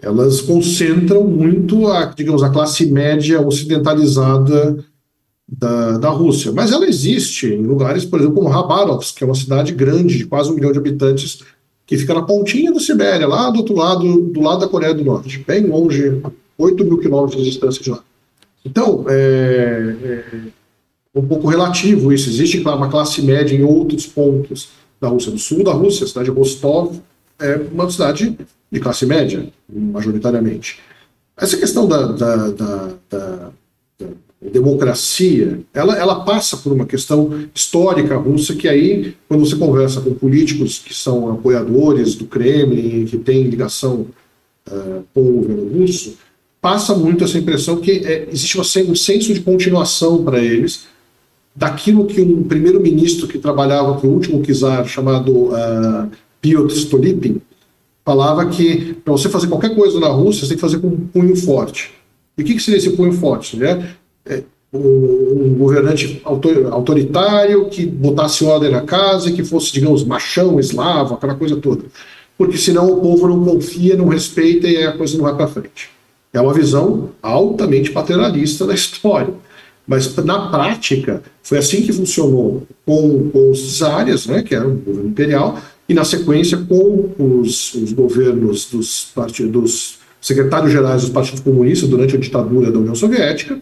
elas 0.00 0.40
concentram 0.40 1.24
muito 1.24 1.88
a, 1.88 2.04
digamos, 2.06 2.44
a 2.44 2.50
classe 2.50 2.86
média 2.86 3.40
ocidentalizada 3.40 4.84
da, 5.48 5.98
da 5.98 6.10
Rússia. 6.10 6.52
Mas 6.52 6.70
ela 6.70 6.86
existe 6.86 7.48
em 7.48 7.62
lugares, 7.62 8.04
por 8.04 8.20
exemplo, 8.20 8.36
como 8.36 8.48
Rabarovsk, 8.48 9.16
que 9.16 9.24
é 9.24 9.26
uma 9.26 9.34
cidade 9.34 9.72
grande, 9.72 10.18
de 10.18 10.26
quase 10.26 10.52
um 10.52 10.54
milhão 10.54 10.70
de 10.70 10.78
habitantes, 10.78 11.40
que 11.84 11.98
fica 11.98 12.14
na 12.14 12.22
pontinha 12.22 12.72
da 12.72 12.78
Sibéria, 12.78 13.26
lá 13.26 13.50
do 13.50 13.58
outro 13.58 13.74
lado, 13.74 14.20
do 14.28 14.40
lado 14.40 14.60
da 14.60 14.68
Coreia 14.68 14.94
do 14.94 15.04
Norte, 15.04 15.44
bem 15.44 15.66
longe, 15.66 16.22
8 16.56 16.84
mil 16.84 16.98
quilômetros 16.98 17.42
de 17.42 17.50
distância 17.50 17.82
de 17.82 17.90
lá. 17.90 18.00
Então, 18.64 19.04
é, 19.08 19.96
é 20.02 20.24
um 21.14 21.26
pouco 21.26 21.46
relativo 21.46 22.12
isso. 22.12 22.28
Existe 22.28 22.60
uma 22.60 22.90
classe 22.90 23.22
média 23.22 23.56
em 23.56 23.62
outros 23.62 24.06
pontos 24.06 24.70
da 25.00 25.08
Rússia. 25.08 25.30
No 25.30 25.38
sul 25.38 25.62
da 25.62 25.72
Rússia, 25.72 26.04
a 26.04 26.08
cidade 26.08 26.30
de 26.30 26.36
Rostov 26.36 26.96
é 27.38 27.60
uma 27.72 27.88
cidade 27.90 28.36
de 28.70 28.80
classe 28.80 29.06
média, 29.06 29.46
majoritariamente. 29.72 30.80
Essa 31.36 31.56
questão 31.56 31.86
da, 31.86 32.06
da, 32.06 32.50
da, 32.50 32.90
da 33.10 33.50
democracia, 34.40 35.60
ela, 35.72 35.96
ela 35.96 36.24
passa 36.24 36.56
por 36.56 36.72
uma 36.72 36.86
questão 36.86 37.46
histórica 37.54 38.16
russa 38.16 38.54
que 38.54 38.68
aí, 38.68 39.14
quando 39.28 39.44
você 39.44 39.56
conversa 39.56 40.00
com 40.00 40.14
políticos 40.14 40.78
que 40.78 40.94
são 40.94 41.32
apoiadores 41.32 42.14
do 42.14 42.26
Kremlin, 42.26 43.06
que 43.06 43.16
têm 43.16 43.44
ligação 43.44 44.06
uh, 44.68 45.04
com 45.14 45.20
o 45.20 45.32
governo 45.40 45.80
russo, 45.80 46.16
passa 46.60 46.94
muito 46.94 47.24
essa 47.24 47.38
impressão 47.38 47.76
que 47.76 47.90
é, 48.04 48.28
existe 48.30 48.58
um 48.58 48.94
senso 48.94 49.34
de 49.34 49.40
continuação 49.40 50.24
para 50.24 50.38
eles 50.38 50.86
daquilo 51.54 52.06
que 52.06 52.20
um 52.20 52.42
primeiro-ministro 52.42 53.28
que 53.28 53.38
trabalhava 53.38 53.94
para 53.94 54.08
o 54.08 54.12
último 54.12 54.42
czar, 54.42 54.86
chamado 54.86 55.30
uh, 55.30 56.10
Piotr 56.40 56.72
Stolypin, 56.74 57.40
falava 58.04 58.46
que 58.46 58.94
para 59.04 59.12
você 59.12 59.28
fazer 59.28 59.46
qualquer 59.46 59.74
coisa 59.74 60.00
na 60.00 60.08
Rússia, 60.08 60.42
você 60.42 60.48
tem 60.48 60.56
que 60.56 60.60
fazer 60.60 60.78
com 60.78 60.88
um 60.88 61.06
punho 61.06 61.36
forte. 61.36 61.92
E 62.36 62.42
o 62.42 62.44
que, 62.44 62.54
que 62.54 62.62
seria 62.62 62.78
esse 62.78 62.90
punho 62.90 63.12
forte? 63.12 63.56
Né? 63.56 63.94
Um 64.72 65.54
governante 65.54 66.20
autoritário 66.24 67.68
que 67.68 67.86
botasse 67.86 68.44
ordem 68.44 68.72
na 68.72 68.80
casa 68.80 69.30
e 69.30 69.32
que 69.32 69.44
fosse, 69.44 69.72
digamos, 69.72 70.04
machão, 70.04 70.58
eslavo, 70.58 71.14
aquela 71.14 71.36
coisa 71.36 71.56
toda. 71.56 71.84
Porque 72.36 72.58
senão 72.58 72.90
o 72.90 73.00
povo 73.00 73.28
não 73.28 73.44
confia, 73.44 73.96
não 73.96 74.08
respeita 74.08 74.66
e 74.66 74.84
a 74.84 74.92
coisa 74.92 75.16
não 75.16 75.24
vai 75.24 75.36
para 75.36 75.46
frente. 75.46 75.88
É 76.32 76.40
uma 76.40 76.52
visão 76.52 77.10
altamente 77.22 77.92
paternalista 77.92 78.66
da 78.66 78.74
história. 78.74 79.32
Mas 79.86 80.14
na 80.16 80.48
prática, 80.48 81.22
foi 81.42 81.58
assim 81.58 81.82
que 81.82 81.92
funcionou 81.92 82.66
com, 82.86 83.30
com 83.30 83.50
os 83.50 83.78
czares, 83.78 84.26
né, 84.26 84.42
que 84.42 84.54
era 84.54 84.66
o 84.66 84.74
governo 84.74 85.10
imperial, 85.10 85.58
e 85.88 85.92
na 85.92 86.04
sequência 86.04 86.56
com 86.56 87.10
os, 87.18 87.74
os 87.74 87.92
governos 87.92 88.70
dos, 88.70 89.12
dos 89.50 89.98
secretários-gerais 90.20 91.02
dos 91.02 91.10
partidos 91.10 91.40
comunistas 91.40 91.88
durante 91.88 92.16
a 92.16 92.18
ditadura 92.18 92.72
da 92.72 92.78
União 92.78 92.94
Soviética, 92.94 93.60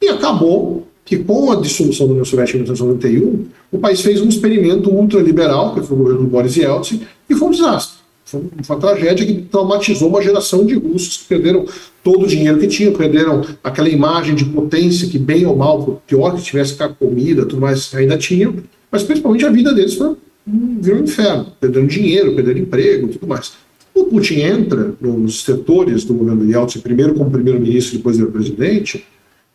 e 0.00 0.08
acabou 0.08 0.86
que 1.06 1.16
com 1.18 1.50
a 1.52 1.56
dissolução 1.56 2.06
da 2.06 2.12
União 2.12 2.24
Soviética 2.24 2.58
em 2.58 2.62
1991, 2.62 3.46
o 3.72 3.78
país 3.78 4.00
fez 4.00 4.20
um 4.20 4.28
experimento 4.28 4.90
ultraliberal, 4.90 5.74
que 5.74 5.80
foi 5.80 5.96
o 5.96 6.00
governo 6.00 6.22
do 6.22 6.28
Boris 6.28 6.56
Yeltsin, 6.56 7.02
e 7.30 7.34
foi 7.34 7.48
um 7.48 7.52
desastre. 7.52 7.98
Foi 8.26 8.42
uma 8.68 8.80
tragédia 8.80 9.24
que 9.24 9.34
traumatizou 9.42 10.08
uma 10.08 10.20
geração 10.20 10.66
de 10.66 10.74
russos 10.74 11.18
que 11.18 11.24
perderam 11.26 11.64
todo 12.02 12.24
o 12.24 12.26
dinheiro 12.26 12.58
que 12.58 12.66
tinham, 12.66 12.92
perderam 12.92 13.42
aquela 13.62 13.88
imagem 13.88 14.34
de 14.34 14.44
potência 14.44 15.08
que, 15.08 15.16
bem 15.16 15.46
ou 15.46 15.54
mal, 15.56 16.02
pior 16.08 16.34
que 16.34 16.42
tivesse 16.42 16.74
comida, 16.88 17.46
tudo 17.46 17.60
mais, 17.60 17.94
ainda 17.94 18.18
tinham, 18.18 18.56
mas 18.90 19.04
principalmente 19.04 19.46
a 19.46 19.50
vida 19.50 19.72
deles 19.72 19.94
foi 19.94 20.16
virou 20.46 21.00
um 21.00 21.04
inferno, 21.04 21.46
perdendo 21.60 21.86
dinheiro, 21.86 22.34
perdendo 22.34 22.58
emprego, 22.58 23.08
tudo 23.08 23.26
mais. 23.28 23.52
O 23.94 24.04
Putin 24.04 24.40
entra 24.40 24.94
nos 25.00 25.42
setores 25.42 26.04
do 26.04 26.14
governo 26.14 26.50
Yeltsin, 26.50 26.80
primeiro 26.80 27.14
como 27.14 27.30
primeiro-ministro, 27.30 27.96
depois 27.96 28.18
como 28.18 28.30
presidente, 28.30 29.04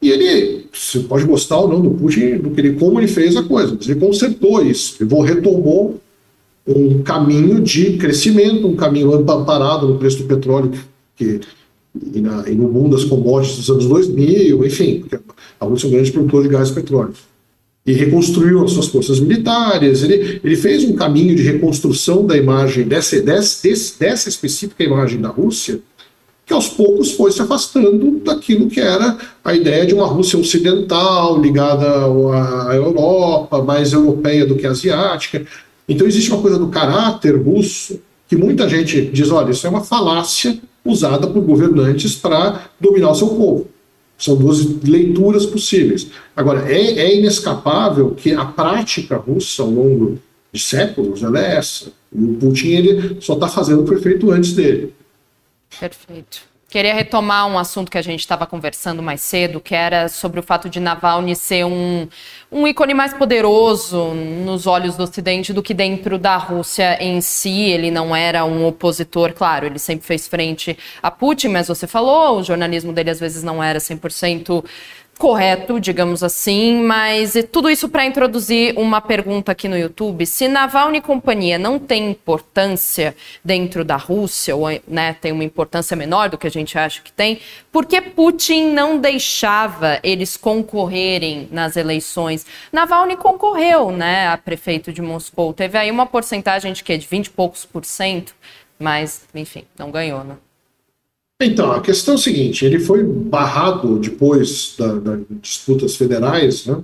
e 0.01 0.09
ele, 0.09 0.65
você 0.73 0.99
pode 1.01 1.25
gostar 1.25 1.57
ou 1.57 1.67
não 1.67 1.81
do 1.81 1.91
Putin, 1.91 2.37
do 2.37 2.51
que 2.51 2.61
ele, 2.61 2.73
como 2.73 2.99
ele 2.99 3.07
fez 3.07 3.35
a 3.35 3.43
coisa, 3.43 3.75
mas 3.77 3.87
ele 3.87 3.99
consertou 3.99 4.65
isso, 4.65 4.95
ele 4.99 5.09
retomou 5.21 6.01
um 6.67 7.01
caminho 7.01 7.59
de 7.59 7.97
crescimento, 7.97 8.67
um 8.67 8.75
caminho 8.75 9.13
amparado 9.13 9.87
no 9.87 9.97
preço 9.97 10.19
do 10.19 10.25
petróleo 10.25 10.71
que, 11.15 11.41
e, 12.13 12.21
na, 12.21 12.49
e 12.49 12.55
no 12.55 12.67
mundo 12.69 12.95
das 12.95 13.05
commodities 13.05 13.57
dos 13.57 13.69
anos 13.69 13.87
2000, 13.87 14.65
enfim, 14.65 15.03
a 15.59 15.65
Rússia 15.65 15.87
é 15.87 15.89
um 15.89 15.91
grande 15.91 16.11
produtor 16.11 16.43
de 16.43 16.49
gás 16.49 16.69
e 16.69 16.73
petróleo 16.73 17.13
e 17.85 17.93
reconstruiu 17.93 18.63
as 18.63 18.71
suas 18.71 18.87
forças 18.87 19.19
militares. 19.19 20.03
Ele, 20.03 20.39
ele 20.43 20.55
fez 20.55 20.83
um 20.83 20.93
caminho 20.93 21.35
de 21.35 21.41
reconstrução 21.41 22.25
da 22.25 22.37
imagem, 22.37 22.87
dessa, 22.87 23.19
dessa, 23.21 23.67
dessa 23.99 24.29
específica 24.29 24.83
imagem 24.83 25.19
da 25.19 25.29
Rússia, 25.29 25.79
que 26.45 26.53
aos 26.53 26.67
poucos 26.67 27.13
foi 27.13 27.31
se 27.31 27.41
afastando 27.41 28.19
daquilo 28.23 28.67
que 28.67 28.79
era 28.79 29.17
a 29.43 29.55
ideia 29.55 29.85
de 29.85 29.93
uma 29.93 30.05
Rússia 30.05 30.37
ocidental, 30.37 31.39
ligada 31.39 31.87
à 31.87 32.75
Europa, 32.75 33.63
mais 33.63 33.93
europeia 33.93 34.45
do 34.45 34.55
que 34.55 34.67
asiática. 34.67 35.45
Então 35.91 36.07
existe 36.07 36.31
uma 36.31 36.41
coisa 36.41 36.57
do 36.57 36.69
caráter 36.69 37.35
russo 37.35 37.99
que 38.27 38.35
muita 38.37 38.69
gente 38.69 39.07
diz: 39.07 39.29
olha, 39.29 39.51
isso 39.51 39.67
é 39.67 39.69
uma 39.69 39.83
falácia 39.83 40.57
usada 40.85 41.27
por 41.27 41.41
governantes 41.43 42.15
para 42.15 42.69
dominar 42.79 43.11
o 43.11 43.15
seu 43.15 43.27
povo. 43.27 43.67
São 44.17 44.37
duas 44.37 44.63
leituras 44.83 45.45
possíveis. 45.45 46.07
Agora, 46.35 46.71
é, 46.71 46.99
é 46.99 47.17
inescapável 47.17 48.11
que 48.11 48.31
a 48.31 48.45
prática 48.45 49.17
russa 49.17 49.63
ao 49.63 49.69
longo 49.69 50.17
de 50.53 50.61
séculos 50.61 51.23
ela 51.23 51.39
é 51.39 51.57
essa. 51.57 51.91
E 52.13 52.23
o 52.23 52.35
Putin 52.35 52.69
ele 52.69 53.17
só 53.19 53.33
está 53.33 53.49
fazendo 53.49 53.81
o 53.81 53.83
que 53.83 53.89
foi 53.89 54.01
feito 54.01 54.31
antes 54.31 54.53
dele. 54.53 54.93
Perfeito. 55.77 56.50
Queria 56.71 56.93
retomar 56.93 57.47
um 57.47 57.59
assunto 57.59 57.91
que 57.91 57.97
a 57.97 58.01
gente 58.01 58.21
estava 58.21 58.47
conversando 58.47 59.03
mais 59.03 59.21
cedo, 59.21 59.59
que 59.59 59.75
era 59.75 60.07
sobre 60.07 60.39
o 60.39 60.43
fato 60.43 60.69
de 60.69 60.79
Navalny 60.79 61.35
ser 61.35 61.65
um, 61.65 62.07
um 62.49 62.65
ícone 62.65 62.93
mais 62.93 63.13
poderoso 63.13 64.13
nos 64.13 64.65
olhos 64.65 64.95
do 64.95 65.03
Ocidente 65.03 65.51
do 65.51 65.61
que 65.61 65.73
dentro 65.73 66.17
da 66.17 66.37
Rússia 66.37 66.97
em 67.03 67.19
si. 67.19 67.59
Ele 67.59 67.91
não 67.91 68.15
era 68.15 68.45
um 68.45 68.65
opositor, 68.65 69.33
claro, 69.33 69.65
ele 69.65 69.79
sempre 69.79 70.07
fez 70.07 70.29
frente 70.29 70.77
a 71.03 71.11
Putin, 71.11 71.49
mas 71.49 71.67
você 71.67 71.85
falou, 71.85 72.39
o 72.39 72.43
jornalismo 72.43 72.93
dele 72.93 73.09
às 73.09 73.19
vezes 73.19 73.43
não 73.43 73.61
era 73.61 73.77
100% 73.77 74.63
correto, 75.21 75.79
digamos 75.79 76.23
assim, 76.23 76.81
mas 76.81 77.35
tudo 77.51 77.69
isso 77.69 77.87
para 77.87 78.03
introduzir 78.07 78.73
uma 78.75 78.99
pergunta 78.99 79.51
aqui 79.51 79.67
no 79.67 79.77
YouTube. 79.77 80.25
Se 80.25 80.47
Navalny 80.47 80.97
e 80.97 81.01
companhia 81.01 81.59
não 81.59 81.77
tem 81.77 82.09
importância 82.09 83.15
dentro 83.45 83.85
da 83.85 83.97
Rússia, 83.97 84.55
ou 84.55 84.65
né, 84.87 85.13
tem 85.13 85.31
uma 85.31 85.43
importância 85.43 85.95
menor 85.95 86.27
do 86.27 86.39
que 86.39 86.47
a 86.47 86.49
gente 86.49 86.75
acha 86.75 87.03
que 87.03 87.11
tem, 87.11 87.39
por 87.71 87.85
que 87.85 88.01
Putin 88.01 88.71
não 88.71 88.97
deixava 88.97 89.99
eles 90.01 90.35
concorrerem 90.35 91.47
nas 91.51 91.77
eleições? 91.77 92.43
Navalny 92.71 93.15
concorreu 93.15 93.91
né, 93.91 94.27
a 94.27 94.37
prefeito 94.39 94.91
de 94.91 95.03
Moscou, 95.03 95.53
teve 95.53 95.77
aí 95.77 95.91
uma 95.91 96.07
porcentagem 96.07 96.73
de 96.73 96.83
quê? 96.83 96.97
De 96.97 97.05
20 97.05 97.27
e 97.27 97.29
poucos 97.29 97.63
por 97.63 97.85
cento, 97.85 98.33
mas, 98.79 99.27
enfim, 99.35 99.65
não 99.77 99.91
ganhou, 99.91 100.23
né? 100.23 100.35
Então, 101.43 101.71
a 101.71 101.81
questão 101.81 102.13
é 102.13 102.17
a 102.17 102.19
seguinte: 102.19 102.65
ele 102.65 102.79
foi 102.79 103.03
barrado 103.03 103.97
depois 103.97 104.75
das 104.77 105.01
da 105.01 105.17
disputas 105.41 105.95
federais, 105.95 106.65
né, 106.65 106.77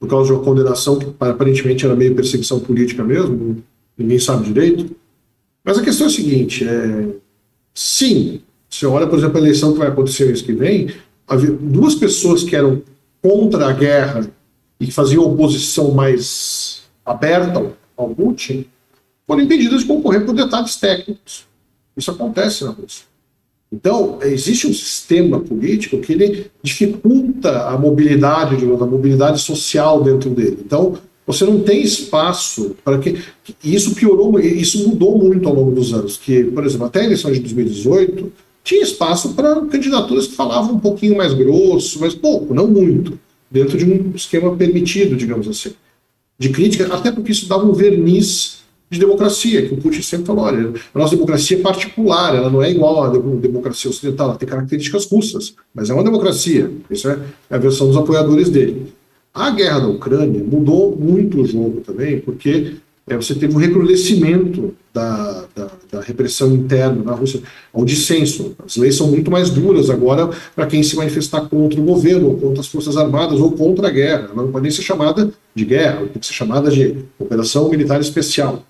por 0.00 0.08
causa 0.08 0.26
de 0.26 0.32
uma 0.32 0.42
condenação 0.42 0.98
que 0.98 1.06
aparentemente 1.20 1.84
era 1.84 1.94
meio 1.94 2.14
perseguição 2.14 2.58
política 2.58 3.04
mesmo, 3.04 3.62
ninguém 3.96 4.18
sabe 4.18 4.46
direito. 4.46 4.96
Mas 5.62 5.78
a 5.78 5.82
questão 5.82 6.06
é 6.06 6.10
a 6.10 6.12
seguinte: 6.12 6.66
é, 6.66 7.08
sim, 7.74 8.40
você 8.68 8.86
olha, 8.86 9.06
por 9.06 9.18
exemplo, 9.18 9.36
a 9.36 9.40
eleição 9.40 9.72
que 9.72 9.78
vai 9.78 9.88
acontecer 9.88 10.26
mês 10.26 10.40
que 10.40 10.52
vem, 10.52 10.90
duas 11.60 11.94
pessoas 11.94 12.42
que 12.42 12.56
eram 12.56 12.82
contra 13.20 13.66
a 13.66 13.72
guerra 13.72 14.30
e 14.80 14.86
que 14.86 14.92
faziam 14.92 15.24
oposição 15.24 15.90
mais 15.90 16.82
aberta 17.04 17.72
ao 17.96 18.14
Putin 18.14 18.64
foram 19.26 19.42
impedidas 19.42 19.80
de 19.80 19.86
concorrer 19.86 20.24
por 20.24 20.34
detalhes 20.34 20.76
técnicos. 20.76 21.46
Isso 21.96 22.10
acontece 22.10 22.64
na 22.64 22.70
Rússia. 22.70 23.04
Então, 23.70 24.18
existe 24.22 24.66
um 24.66 24.72
sistema 24.72 25.40
político 25.40 25.98
que 25.98 26.12
ele 26.12 26.46
dificulta 26.62 27.64
a 27.68 27.78
mobilidade, 27.78 28.56
digamos, 28.56 28.80
a 28.80 28.86
mobilidade 28.86 29.40
social 29.40 30.02
dentro 30.02 30.30
dele. 30.30 30.58
Então, 30.64 30.96
você 31.26 31.44
não 31.44 31.60
tem 31.60 31.82
espaço 31.82 32.74
para 32.82 32.98
que. 32.98 33.22
isso 33.62 33.94
piorou, 33.94 34.40
isso 34.40 34.88
mudou 34.88 35.18
muito 35.18 35.46
ao 35.46 35.54
longo 35.54 35.72
dos 35.72 35.92
anos. 35.92 36.16
Que, 36.16 36.44
por 36.44 36.64
exemplo, 36.64 36.86
até 36.86 37.02
a 37.02 37.04
eleição 37.04 37.30
de 37.30 37.40
2018, 37.40 38.32
tinha 38.64 38.82
espaço 38.82 39.34
para 39.34 39.60
candidaturas 39.66 40.26
que 40.26 40.34
falavam 40.34 40.76
um 40.76 40.80
pouquinho 40.80 41.16
mais 41.16 41.34
grosso, 41.34 42.00
mas 42.00 42.14
pouco, 42.14 42.54
não 42.54 42.66
muito, 42.66 43.18
dentro 43.50 43.76
de 43.76 43.84
um 43.84 44.12
esquema 44.14 44.56
permitido, 44.56 45.16
digamos 45.16 45.46
assim, 45.46 45.72
de 46.38 46.48
crítica, 46.48 46.86
até 46.94 47.12
porque 47.12 47.32
isso 47.32 47.48
dava 47.48 47.64
um 47.64 47.72
verniz 47.72 48.58
de 48.90 48.98
democracia, 48.98 49.66
que 49.66 49.74
o 49.74 49.76
Putin 49.76 50.02
sempre 50.02 50.26
falou, 50.26 50.44
olha, 50.44 50.72
a 50.94 50.98
nossa 50.98 51.14
democracia 51.14 51.58
é 51.58 51.60
particular, 51.60 52.34
ela 52.34 52.50
não 52.50 52.62
é 52.62 52.70
igual 52.70 53.04
à 53.04 53.08
democracia 53.10 53.90
ocidental, 53.90 54.28
ela 54.28 54.38
tem 54.38 54.48
características 54.48 55.06
russas, 55.06 55.54
mas 55.74 55.90
é 55.90 55.94
uma 55.94 56.04
democracia, 56.04 56.70
isso 56.90 57.08
é 57.08 57.18
a 57.50 57.58
versão 57.58 57.88
dos 57.88 57.96
apoiadores 57.96 58.48
dele. 58.48 58.92
A 59.34 59.50
guerra 59.50 59.80
da 59.80 59.88
Ucrânia 59.88 60.42
mudou 60.42 60.96
muito 60.96 61.42
o 61.42 61.46
jogo 61.46 61.80
também, 61.82 62.18
porque 62.18 62.76
é, 63.08 63.16
você 63.16 63.34
teve 63.34 63.54
um 63.54 63.58
recrudescimento 63.58 64.74
da, 64.92 65.44
da, 65.54 65.70
da, 65.90 66.00
repressão 66.00 66.52
interna 66.54 67.02
na 67.02 67.12
Rússia, 67.12 67.40
ao 67.72 67.84
dissenso. 67.84 68.54
As 68.64 68.76
leis 68.76 68.96
são 68.96 69.06
muito 69.06 69.30
mais 69.30 69.48
duras 69.48 69.88
agora 69.88 70.28
para 70.54 70.66
quem 70.66 70.82
se 70.82 70.94
manifestar 70.96 71.42
contra 71.42 71.80
o 71.80 71.84
governo, 71.84 72.28
ou 72.28 72.36
contra 72.36 72.60
as 72.60 72.66
forças 72.66 72.96
armadas, 72.96 73.40
ou 73.40 73.52
contra 73.52 73.88
a 73.88 73.90
guerra. 73.90 74.28
Ela 74.32 74.42
não 74.42 74.52
pode 74.52 74.64
nem 74.64 74.70
ser 74.70 74.82
chamada 74.82 75.32
de 75.54 75.64
guerra, 75.64 76.00
tem 76.00 76.20
que 76.20 76.26
ser 76.26 76.34
chamada 76.34 76.70
de 76.70 76.96
operação 77.18 77.68
militar 77.70 78.00
especial. 78.00 78.64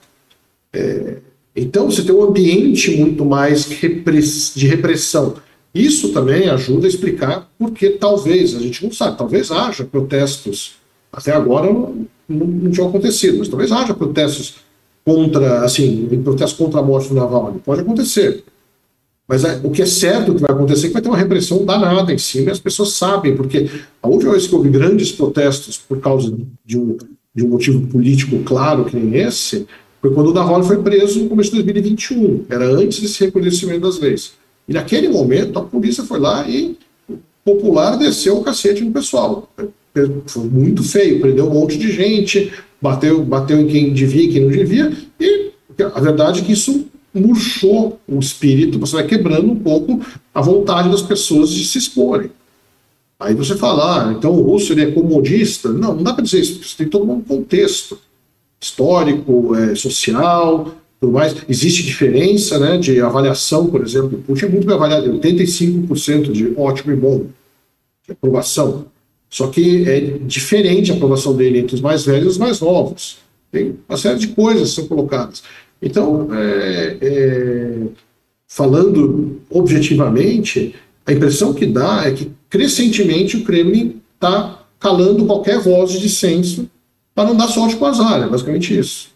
É, 0.73 1.19
então 1.55 1.91
você 1.91 2.03
tem 2.03 2.15
um 2.15 2.23
ambiente 2.23 2.97
muito 2.97 3.25
mais 3.25 3.69
de 3.69 4.67
repressão. 4.67 5.35
Isso 5.75 6.13
também 6.13 6.49
ajuda 6.49 6.87
a 6.87 6.89
explicar 6.89 7.49
porque 7.59 7.91
talvez, 7.91 8.55
a 8.55 8.61
gente 8.61 8.85
não 8.85 8.93
sabe, 8.93 9.19
talvez 9.19 9.51
haja 9.51 9.85
protestos. 9.85 10.77
Até 11.13 11.33
agora 11.33 11.73
não, 11.73 12.07
não, 12.29 12.47
não 12.47 12.71
tinha 12.71 12.87
acontecido, 12.87 13.39
mas 13.39 13.49
talvez 13.49 13.73
haja 13.73 13.95
protestos 13.95 14.57
contra, 15.05 15.65
assim, 15.65 16.07
protestos 16.23 16.59
contra 16.59 16.81
a 16.81 16.83
morte 16.83 17.09
do 17.09 17.15
Navalny. 17.15 17.61
Pode 17.61 17.81
acontecer. 17.81 18.45
Mas 19.27 19.45
é, 19.45 19.61
o 19.63 19.71
que 19.71 19.83
é 19.83 19.87
certo 19.87 20.35
que 20.35 20.41
vai 20.41 20.51
acontecer 20.51 20.87
é 20.87 20.89
que 20.89 20.95
vai 20.95 21.03
ter 21.03 21.09
uma 21.09 21.19
repressão 21.19 21.65
danada 21.65 22.13
em 22.13 22.19
cima, 22.19 22.49
e 22.49 22.51
as 22.51 22.59
pessoas 22.59 22.95
sabem, 22.95 23.37
porque 23.37 23.71
a 24.03 24.09
última 24.09 24.33
vez 24.33 24.47
que 24.47 24.55
houve 24.55 24.71
grandes 24.71 25.13
protestos 25.13 25.77
por 25.77 26.01
causa 26.01 26.35
de 26.65 26.79
um, 26.79 26.97
de 27.35 27.45
um 27.45 27.49
motivo 27.49 27.87
político 27.89 28.43
claro 28.43 28.87
que 28.87 28.97
nem 28.97 29.21
esse, 29.21 29.67
foi 30.01 30.13
quando 30.13 30.31
o 30.31 30.33
Navalny 30.33 30.67
foi 30.67 30.83
preso 30.83 31.23
no 31.23 31.29
começo 31.29 31.51
de 31.51 31.63
2021. 31.63 32.45
Era 32.49 32.67
antes 32.67 33.01
desse 33.01 33.25
reconhecimento 33.25 33.81
das 33.81 33.99
leis. 33.99 34.33
E 34.69 34.73
naquele 34.73 35.09
momento 35.09 35.59
a 35.59 35.63
polícia 35.63 36.05
foi 36.05 36.21
lá 36.21 36.49
e 36.49 36.77
popular 37.45 37.97
desceu 37.97 38.37
o 38.37 38.45
cacete 38.45 38.85
no 38.85 38.93
pessoal. 38.93 39.51
Foi 40.27 40.45
muito 40.45 40.83
feio, 40.83 41.21
prendeu 41.21 41.47
um 41.47 41.55
monte 41.55 41.79
de 41.79 41.91
gente, 41.91 42.53
bateu, 42.81 43.25
bateu 43.25 43.59
em 43.59 43.67
quem 43.67 43.93
devia 43.93 44.23
e 44.23 44.29
quem 44.29 44.43
não 44.43 44.51
devia, 44.51 44.93
e 45.19 45.53
a 45.83 46.01
verdade 46.01 46.41
é 46.41 46.45
que 46.45 46.53
isso 46.53 46.87
murchou 47.13 47.99
o 48.07 48.19
espírito, 48.19 48.79
você 48.79 48.97
vai 48.97 49.07
quebrando 49.07 49.51
um 49.51 49.57
pouco 49.57 50.01
a 50.33 50.41
vontade 50.41 50.91
das 50.91 51.03
pessoas 51.03 51.51
de 51.51 51.65
se 51.65 51.79
exporem. 51.79 52.31
Aí 53.19 53.35
você 53.35 53.57
fala, 53.57 54.09
ah, 54.09 54.13
então 54.13 54.31
o 54.33 54.43
russo 54.43 54.73
ele 54.73 54.83
é 54.83 54.91
comodista. 54.93 55.71
Não, 55.71 55.95
não 55.95 56.03
dá 56.05 56.13
para 56.13 56.23
dizer 56.23 56.41
isso, 56.41 56.53
porque 56.55 56.69
você 56.69 56.77
tem 56.77 56.87
todo 56.87 57.11
um 57.11 57.21
contexto 57.21 57.99
histórico, 58.61 59.55
é, 59.55 59.75
social, 59.75 60.75
tudo 61.01 61.13
mais. 61.13 61.35
Existe 61.49 61.83
diferença 61.83 62.59
né, 62.59 62.79
de 62.79 63.01
avaliação, 63.01 63.67
por 63.67 63.83
exemplo. 63.83 64.23
Putin 64.27 64.47
é 64.47 64.49
muito 64.49 64.67
bem 64.67 64.77
avaliado, 64.77 65.13
85% 65.13 66.33
de 66.33 66.53
ótimo 66.57 66.93
e 66.93 66.97
bom, 66.97 67.27
de 68.05 68.13
aprovação. 68.13 68.87
Só 69.31 69.49
que 69.49 69.89
é 69.89 70.01
diferente 70.23 70.91
a 70.91 70.95
aprovação 70.95 71.37
dele 71.37 71.59
entre 71.59 71.75
os 71.75 71.81
mais 71.81 72.05
velhos 72.05 72.25
e 72.25 72.29
os 72.29 72.39
mais 72.39 72.61
novos. 72.61 73.19
Tem 73.53 73.77
uma 73.89 73.99
série 73.99 74.19
de 74.19 74.29
coisas 74.29 74.71
que 74.71 74.77
são 74.77 74.87
colocadas. 74.87 75.43
Então, 75.81 76.29
é, 76.35 76.97
é, 77.01 77.79
falando 78.47 79.41
objetivamente, 79.51 80.75
a 81.07 81.13
impressão 81.13 81.55
que 81.55 81.67
dá 81.67 82.05
é 82.07 82.13
que 82.13 82.31
crescentemente 82.51 83.37
o 83.37 83.45
Kremlin 83.45 84.01
está 84.15 84.67
calando 84.81 85.27
qualquer 85.27 85.61
voz 85.61 85.93
de 85.93 86.01
dissenso 86.01 86.69
para 87.19 87.25
não 87.25 87.35
dar 87.35 87.49
sorte 87.49 87.75
com 87.75 87.85
azar, 87.85 88.23
é 88.23 88.29
basicamente 88.29 88.79
isso. 88.79 89.11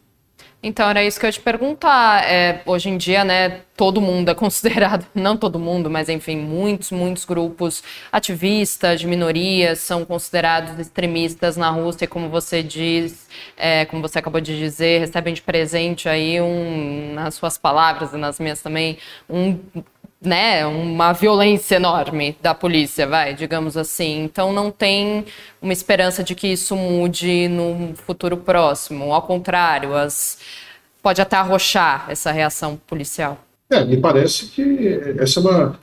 Então, 0.61 0.90
era 0.90 1.05
isso 1.05 1.20
que 1.20 1.24
eu 1.24 1.28
ia 1.28 1.32
te 1.32 1.40
perguntar. 1.40 2.28
É, 2.28 2.61
hoje 2.66 2.88
em 2.88 2.96
dia, 2.96 3.22
né, 3.22 3.61
todo 3.76 4.00
mundo 4.00 4.28
é 4.28 4.34
considerado, 4.34 5.07
não 5.14 5.36
todo 5.36 5.57
mundo, 5.57 5.88
mas 5.88 6.09
enfim, 6.09 6.36
muitos, 6.36 6.90
muitos 6.90 7.24
grupos 7.24 7.80
ativistas 8.11 8.98
de 8.98 9.07
minorias 9.07 9.78
são 9.78 10.05
considerados 10.05 10.76
extremistas 10.80 11.57
na 11.57 11.70
Rússia, 11.70 12.09
como 12.09 12.28
você 12.28 12.61
diz, 12.61 13.28
é, 13.57 13.84
como 13.84 14.03
você 14.03 14.18
acabou 14.18 14.40
de 14.40 14.59
dizer, 14.59 14.98
recebem 14.98 15.32
de 15.32 15.42
presente 15.42 16.09
aí 16.09 16.40
um, 16.40 17.14
nas 17.14 17.36
suas 17.36 17.57
palavras 17.57 18.12
e 18.12 18.16
nas 18.16 18.40
minhas 18.40 18.61
também, 18.61 18.98
um 19.30 19.61
né, 20.22 20.64
uma 20.64 21.12
violência 21.12 21.76
enorme 21.76 22.36
da 22.40 22.54
polícia, 22.54 23.06
vai, 23.06 23.34
digamos 23.34 23.76
assim. 23.76 24.22
Então 24.22 24.52
não 24.52 24.70
tem 24.70 25.24
uma 25.60 25.72
esperança 25.72 26.22
de 26.22 26.34
que 26.34 26.46
isso 26.48 26.76
mude 26.76 27.48
no 27.48 27.94
futuro 28.06 28.36
próximo. 28.36 29.12
Ao 29.12 29.22
contrário, 29.22 29.94
as 29.96 30.38
pode 31.02 31.20
até 31.20 31.36
arrochar 31.36 32.06
essa 32.08 32.30
reação 32.30 32.80
policial. 32.86 33.44
É, 33.68 33.84
me 33.84 33.96
parece 33.96 34.46
que 34.46 35.00
essa 35.18 35.40
é 35.40 35.42
uma, 35.42 35.80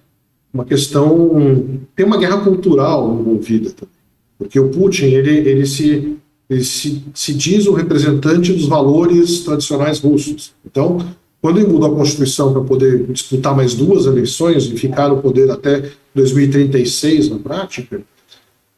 uma 0.54 0.66
questão. 0.66 1.80
Tem 1.96 2.06
uma 2.06 2.18
guerra 2.18 2.38
cultural 2.38 3.20
envolvida 3.20 3.72
também. 3.72 4.00
Porque 4.38 4.60
o 4.60 4.70
Putin, 4.70 5.06
ele, 5.06 5.38
ele, 5.50 5.66
se, 5.66 6.18
ele 6.50 6.64
se, 6.64 7.04
se 7.14 7.34
diz 7.34 7.68
o 7.68 7.74
representante 7.74 8.54
dos 8.54 8.68
valores 8.68 9.42
tradicionais 9.42 10.00
russos. 10.00 10.54
Então, 10.66 11.06
quando 11.42 11.60
ele 11.60 11.68
mudou 11.68 11.92
a 11.92 11.96
Constituição 11.96 12.52
para 12.52 12.62
poder 12.62 13.06
disputar 13.08 13.56
mais 13.56 13.74
duas 13.74 14.06
eleições 14.06 14.66
e 14.66 14.78
ficar 14.78 15.10
no 15.10 15.22
poder 15.22 15.50
até 15.50 15.90
2036 16.14 17.30
na 17.30 17.40
prática, 17.40 18.02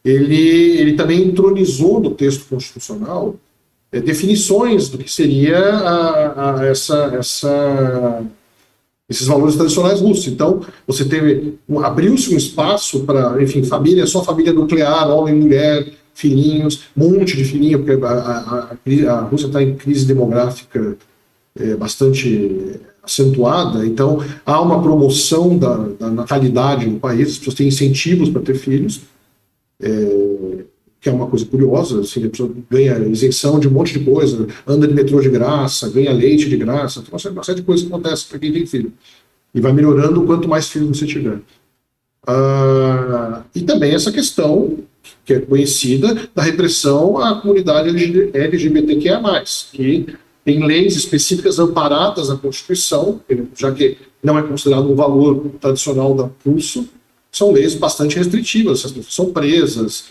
ele, 0.05 0.79
ele 0.79 0.93
também 0.93 1.23
entronizou 1.23 1.99
no 1.99 2.11
texto 2.11 2.47
constitucional 2.47 3.35
é, 3.91 3.99
definições 3.99 4.89
do 4.89 4.97
que 4.97 5.11
seria 5.11 5.59
a, 5.59 6.59
a, 6.59 6.65
essa, 6.65 7.15
essa, 7.17 8.23
esses 9.09 9.27
valores 9.27 9.55
tradicionais 9.55 9.99
russos. 9.99 10.27
Então, 10.27 10.61
você 10.87 11.03
teve 11.03 11.55
abriu-se 11.83 12.33
um 12.33 12.37
espaço 12.37 13.01
para, 13.01 13.41
enfim, 13.41 13.63
família, 13.63 14.05
só 14.05 14.23
família 14.23 14.53
nuclear, 14.53 15.09
homem, 15.09 15.35
mulher, 15.35 15.87
filhinhos, 16.13 16.83
monte 16.95 17.35
de 17.35 17.43
filhinhos, 17.43 17.81
porque 17.83 18.05
a, 18.05 18.09
a, 18.09 19.13
a 19.13 19.21
Rússia 19.21 19.47
está 19.47 19.61
em 19.63 19.75
crise 19.75 20.05
demográfica 20.05 20.95
é, 21.55 21.75
bastante 21.75 22.79
acentuada, 23.03 23.85
então 23.85 24.23
há 24.45 24.61
uma 24.61 24.81
promoção 24.81 25.57
da, 25.57 25.75
da, 25.99 26.09
natalidade 26.09 26.85
no 26.85 26.99
país, 26.99 27.29
as 27.29 27.37
pessoas 27.39 27.55
têm 27.55 27.67
incentivos 27.67 28.29
para 28.29 28.41
ter 28.41 28.55
filhos, 28.55 29.01
é, 29.81 30.63
que 30.99 31.09
é 31.09 31.11
uma 31.11 31.25
coisa 31.25 31.45
curiosa, 31.45 32.01
assim, 32.01 32.23
a 32.23 32.29
pessoa 32.29 32.51
ganha 32.69 32.99
isenção 33.07 33.59
de 33.59 33.67
um 33.67 33.71
monte 33.71 33.97
de 33.97 34.05
coisa, 34.05 34.47
anda 34.67 34.87
de 34.87 34.93
metrô 34.93 35.19
de 35.19 35.29
graça, 35.29 35.89
ganha 35.89 36.13
leite 36.13 36.47
de 36.47 36.55
graça, 36.55 36.99
então, 36.99 37.31
uma 37.31 37.43
série 37.43 37.59
de 37.59 37.65
coisas 37.65 37.83
que 37.85 37.91
acontecem 37.91 38.27
para 38.29 38.37
quem 38.37 38.53
tem 38.53 38.67
filho. 38.67 38.93
E 39.53 39.59
vai 39.59 39.73
melhorando 39.73 40.23
quanto 40.23 40.47
mais 40.47 40.69
filhos 40.69 40.99
você 40.99 41.07
tiver. 41.07 41.39
Ah, 42.27 43.43
e 43.55 43.61
também 43.63 43.93
essa 43.95 44.11
questão, 44.11 44.77
que 45.25 45.33
é 45.33 45.39
conhecida, 45.39 46.29
da 46.35 46.43
repressão 46.43 47.17
à 47.17 47.41
comunidade 47.41 47.89
LGBTQIA+, 48.33 49.43
que 49.73 50.05
tem 50.43 50.65
leis 50.65 50.95
específicas 50.95 51.59
amparadas 51.59 52.29
na 52.29 52.35
Constituição, 52.35 53.21
já 53.55 53.71
que 53.71 53.97
não 54.23 54.37
é 54.37 54.43
considerado 54.43 54.91
um 54.91 54.95
valor 54.95 55.51
tradicional 55.59 56.13
da 56.15 56.27
pulso, 56.43 56.87
são 57.31 57.51
leis 57.51 57.75
bastante 57.75 58.17
restritivas, 58.17 58.85
as 58.85 58.91
pessoas 58.91 59.13
são 59.13 59.31
presas. 59.31 60.05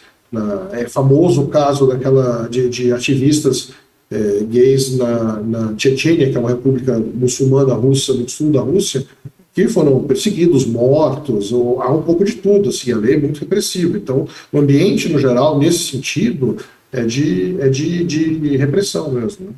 é 0.73 0.89
famoso 0.89 1.43
o 1.43 1.49
caso 1.49 1.87
daquela 1.87 2.49
de, 2.49 2.69
de 2.69 2.93
ativistas 2.93 3.71
é, 4.11 4.45
gays 4.45 4.97
na, 4.97 5.41
na 5.41 5.75
Chechênia, 5.79 6.31
que 6.31 6.37
é 6.37 6.41
uma 6.41 6.51
república 6.51 6.99
muçulmana 6.99 7.75
russa 7.75 8.13
no 8.15 8.29
sul 8.29 8.51
da 8.51 8.61
Rússia, 8.61 9.05
que 9.53 9.69
foram 9.69 10.03
perseguidos, 10.05 10.65
mortos, 10.65 11.53
ou, 11.53 11.83
há 11.83 11.93
um 11.93 12.03
pouco 12.03 12.25
de 12.25 12.37
tudo, 12.37 12.71
assim, 12.71 12.93
a 12.93 12.97
lei 12.97 13.15
é 13.15 13.19
muito 13.19 13.41
repressiva. 13.41 13.97
Então, 13.97 14.27
o 14.53 14.59
ambiente, 14.59 15.09
no 15.09 15.19
geral, 15.19 15.59
nesse 15.59 15.91
sentido, 15.91 16.57
é 16.93 17.05
de, 17.05 17.57
é 17.61 17.69
de, 17.69 18.05
de 18.05 18.57
repressão 18.57 19.11
mesmo. 19.11 19.47
Né? 19.47 19.53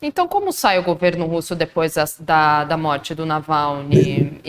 Então, 0.00 0.28
como 0.28 0.52
sai 0.52 0.78
o 0.78 0.84
governo 0.84 1.26
russo 1.26 1.56
depois 1.56 1.94
da, 2.20 2.64
da 2.64 2.76
morte 2.76 3.14
do 3.14 3.26
Navalny? 3.26 4.40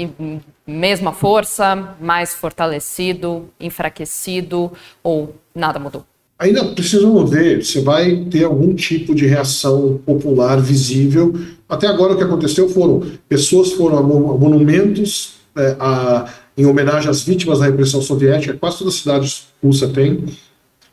Mesma 0.65 1.11
força, 1.11 1.95
mais 1.99 2.35
fortalecido, 2.35 3.49
enfraquecido 3.59 4.71
ou 5.01 5.35
nada 5.55 5.79
mudou? 5.79 6.05
Ainda 6.37 6.63
precisamos 6.65 7.29
ver 7.29 7.65
se 7.65 7.81
vai 7.81 8.27
ter 8.31 8.43
algum 8.43 8.73
tipo 8.75 9.15
de 9.15 9.25
reação 9.25 9.99
popular 10.05 10.61
visível. 10.61 11.33
Até 11.67 11.87
agora 11.87 12.13
o 12.13 12.17
que 12.17 12.23
aconteceu 12.23 12.69
foram 12.69 13.01
pessoas 13.27 13.73
foram 13.73 13.97
a 13.97 14.03
monumentos 14.03 15.39
é, 15.57 15.75
a, 15.79 16.31
em 16.55 16.65
homenagem 16.65 17.09
às 17.09 17.23
vítimas 17.23 17.59
da 17.59 17.65
repressão 17.65 18.01
soviética, 18.01 18.53
quase 18.53 18.77
todas 18.77 18.93
as 18.93 18.99
cidades 18.99 19.47
russas 19.61 19.91
têm, 19.91 20.25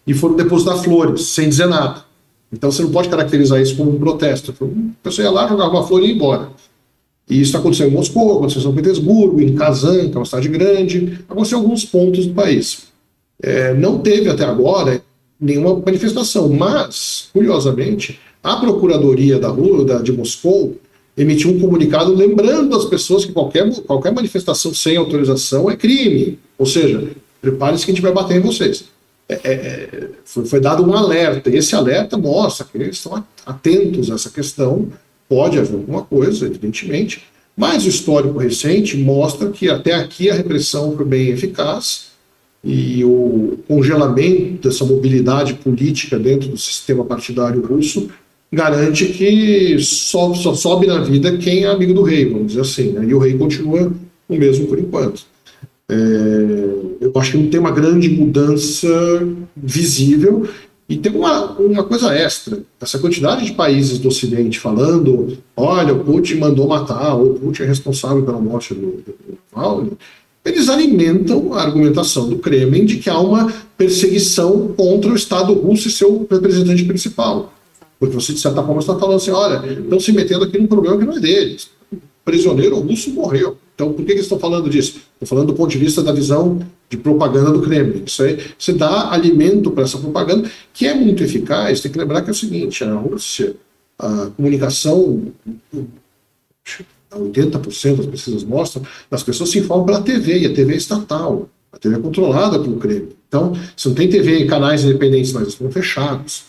e 0.07 0.15
foram 0.15 0.35
depositar 0.35 0.79
flores, 0.79 1.27
sem 1.27 1.49
dizer 1.49 1.67
nada. 1.67 2.06
Então 2.53 2.70
você 2.70 2.82
não 2.82 2.90
pode 2.90 3.09
caracterizar 3.09 3.61
isso 3.61 3.76
como 3.76 3.90
um 3.90 3.99
protesto. 3.99 4.55
A 4.61 5.03
pessoa 5.03 5.24
ia 5.24 5.30
lá, 5.30 5.49
jogava 5.49 5.70
uma 5.70 5.86
flor 5.86 6.03
e 6.03 6.07
ia 6.07 6.14
embora. 6.14 6.51
E 7.28 7.40
isso 7.40 7.57
aconteceu 7.57 7.88
em 7.88 7.90
Moscou, 7.90 8.36
aconteceu 8.36 8.61
em 8.61 8.62
São 8.62 8.74
Petersburgo, 8.74 9.40
em 9.40 9.55
Kazan, 9.55 10.09
que 10.09 10.16
é 10.16 10.18
uma 10.18 10.24
cidade 10.24 10.49
grande, 10.49 11.18
aconteceu 11.28 11.59
em 11.59 11.62
alguns 11.62 11.84
pontos 11.84 12.26
do 12.26 12.34
país. 12.34 12.84
É, 13.42 13.74
não 13.74 13.99
teve 13.99 14.28
até 14.28 14.44
agora 14.44 15.03
nenhuma 15.40 15.74
manifestação, 15.84 16.49
mas, 16.49 17.28
curiosamente, 17.32 18.18
a 18.42 18.57
Procuradoria 18.57 19.38
da 19.38 19.51
da, 19.51 19.99
de 20.01 20.12
Moscou 20.12 20.76
emitiu 21.16 21.51
um 21.51 21.59
comunicado 21.59 22.14
lembrando 22.14 22.76
as 22.76 22.84
pessoas 22.84 23.24
que 23.24 23.32
qualquer, 23.32 23.68
qualquer 23.82 24.12
manifestação 24.12 24.72
sem 24.72 24.97
autorização 24.97 25.68
é 25.68 25.76
crime. 25.76 26.38
Ou 26.57 26.66
seja, 26.66 27.11
prepare-se 27.40 27.84
que 27.84 27.90
a 27.90 27.94
gente 27.94 28.03
vai 28.03 28.12
bater 28.12 28.36
em 28.36 28.40
vocês. 28.40 28.84
É, 29.29 29.35
é, 29.35 29.53
é, 29.53 30.09
foi, 30.24 30.45
foi, 30.45 30.61
dado 30.61 30.85
um 30.85 30.95
alerta, 30.95 31.51
e 31.51 31.57
esse 31.57 31.74
alerta 31.74 32.16
mostra 32.16 32.64
que 32.64 32.79
eles 32.79 32.97
estão 32.97 33.24
atentos 33.45 34.11
a 34.11 34.14
essa 34.14 34.31
questão. 34.31 34.89
Pode 35.29 35.59
haver 35.59 35.74
alguma 35.74 36.03
coisa, 36.03 36.47
evidentemente, 36.47 37.24
mas 37.57 37.85
o 37.85 37.89
histórico 37.89 38.39
recente 38.39 38.97
mostra 38.97 39.51
que 39.51 39.68
até 39.68 39.95
aqui 39.95 40.31
a 40.31 40.35
repressão 40.35 40.95
foi 40.97 41.05
bem 41.05 41.29
eficaz 41.31 42.07
e 42.62 43.05
o 43.05 43.59
congelamento 43.66 44.68
dessa 44.68 44.85
mobilidade 44.85 45.55
política 45.55 46.18
dentro 46.18 46.49
do 46.49 46.59
sistema 46.59 47.05
partidário 47.05 47.64
russo 47.64 48.09
garante 48.53 49.07
que 49.07 49.77
só, 49.81 50.33
só 50.35 50.55
sobe 50.55 50.87
na 50.87 51.01
vida 51.01 51.37
quem 51.37 51.64
é 51.64 51.68
amigo 51.68 51.93
do 51.93 52.03
rei, 52.03 52.29
vamos 52.29 52.49
dizer 52.49 52.61
assim, 52.61 52.93
né? 52.93 53.05
e 53.05 53.14
o 53.14 53.18
rei 53.18 53.37
continua 53.37 53.93
o 54.29 54.37
mesmo 54.37 54.66
por 54.66 54.79
enquanto. 54.79 55.24
É, 55.89 55.95
eu 57.01 57.12
acho 57.16 57.32
que 57.32 57.39
não 57.39 57.51
tem 57.51 57.61
uma 57.61 57.70
grande 57.70 58.09
mudança 58.09 58.89
visível. 59.57 60.49
E 60.89 60.97
tem 60.97 61.12
uma, 61.12 61.53
uma 61.59 61.84
coisa 61.84 62.14
extra: 62.14 62.61
essa 62.80 62.99
quantidade 62.99 63.45
de 63.45 63.53
países 63.53 63.99
do 63.99 64.09
Ocidente 64.09 64.59
falando, 64.59 65.37
olha, 65.57 65.93
o 65.93 66.05
Putin 66.05 66.37
mandou 66.37 66.68
matar, 66.68 67.14
ou 67.14 67.32
o 67.32 67.41
Putin 67.41 67.62
é 67.62 67.66
responsável 67.66 68.22
pela 68.22 68.41
morte 68.41 68.72
do, 68.74 69.03
Navalny, 69.55 69.93
eles 70.45 70.68
alimentam 70.68 71.53
a 71.55 71.62
argumentação 71.62 72.28
do 72.28 72.39
Kremlin 72.39 72.84
de 72.84 72.99
que 72.99 73.11
há 73.11 73.18
uma 73.18 73.53
perseguição 73.76 74.68
contra 74.76 75.11
o 75.11 75.16
Estado 75.16 75.53
russo 75.53 75.89
e 75.89 75.91
seu 75.91 76.24
representante 76.30 76.84
principal. 76.84 77.53
Porque 77.99 78.14
você, 78.14 78.32
de 78.32 78.39
certa 78.39 78.62
forma, 78.62 78.80
está 78.80 78.97
falando 78.97 79.16
assim: 79.16 79.32
olha, 79.32 79.66
estão 79.66 79.99
se 79.99 80.12
metendo 80.12 80.45
aqui 80.45 80.57
num 80.57 80.68
problema 80.68 80.99
que 80.99 81.05
não 81.05 81.16
é 81.16 81.20
deles. 81.20 81.68
O 81.93 81.99
prisioneiro 82.24 82.78
russo 82.78 83.11
morreu. 83.11 83.57
Então, 83.77 83.93
por 83.93 84.07
que 84.07 84.12
eles 84.12 84.22
estão 84.22 84.39
falando 84.39 84.70
disso? 84.70 85.03
Estou 85.12 85.29
falando 85.29 85.49
do 85.49 85.55
ponto 85.55 85.70
de 85.70 85.77
vista 85.77 86.03
da 86.03 86.11
visão 86.11 86.59
de 86.89 86.97
propaganda 86.97 87.53
do 87.53 87.61
Kremlin. 87.61 88.05
Isso 88.07 88.22
aí, 88.22 88.39
você 88.59 88.72
dá 88.72 89.12
alimento 89.12 89.70
para 89.70 89.85
essa 89.85 89.99
propaganda, 89.99 90.51
que 90.72 90.87
é 90.87 90.95
muito 90.95 91.22
eficaz. 91.22 91.83
Tem 91.83 91.93
que 91.93 91.99
lembrar 91.99 92.22
que 92.22 92.31
é 92.31 92.33
o 92.33 92.35
seguinte: 92.35 92.83
a 92.83 92.95
Rússia, 92.95 93.55
a 93.99 94.31
comunicação, 94.35 95.31
80% 97.12 97.97
das 97.97 98.07
pesquisas 98.07 98.45
mostram, 98.45 98.83
as 99.11 99.22
pessoas 99.22 99.51
se 99.51 99.59
informam 99.59 99.85
pela 99.85 100.01
TV, 100.01 100.39
e 100.39 100.47
a 100.47 100.55
TV 100.55 100.72
é 100.72 100.77
estatal. 100.79 101.51
A 101.70 101.77
TV 101.77 101.97
é 101.97 101.99
controlada 101.99 102.59
pelo 102.59 102.79
Kremlin. 102.79 103.11
Então, 103.29 103.53
se 103.77 103.89
não 103.89 103.95
tem 103.95 104.09
TV 104.09 104.39
e 104.39 104.47
canais 104.47 104.85
independentes, 104.85 105.33
mas 105.33 105.49
estão 105.49 105.70
fechados. 105.70 106.45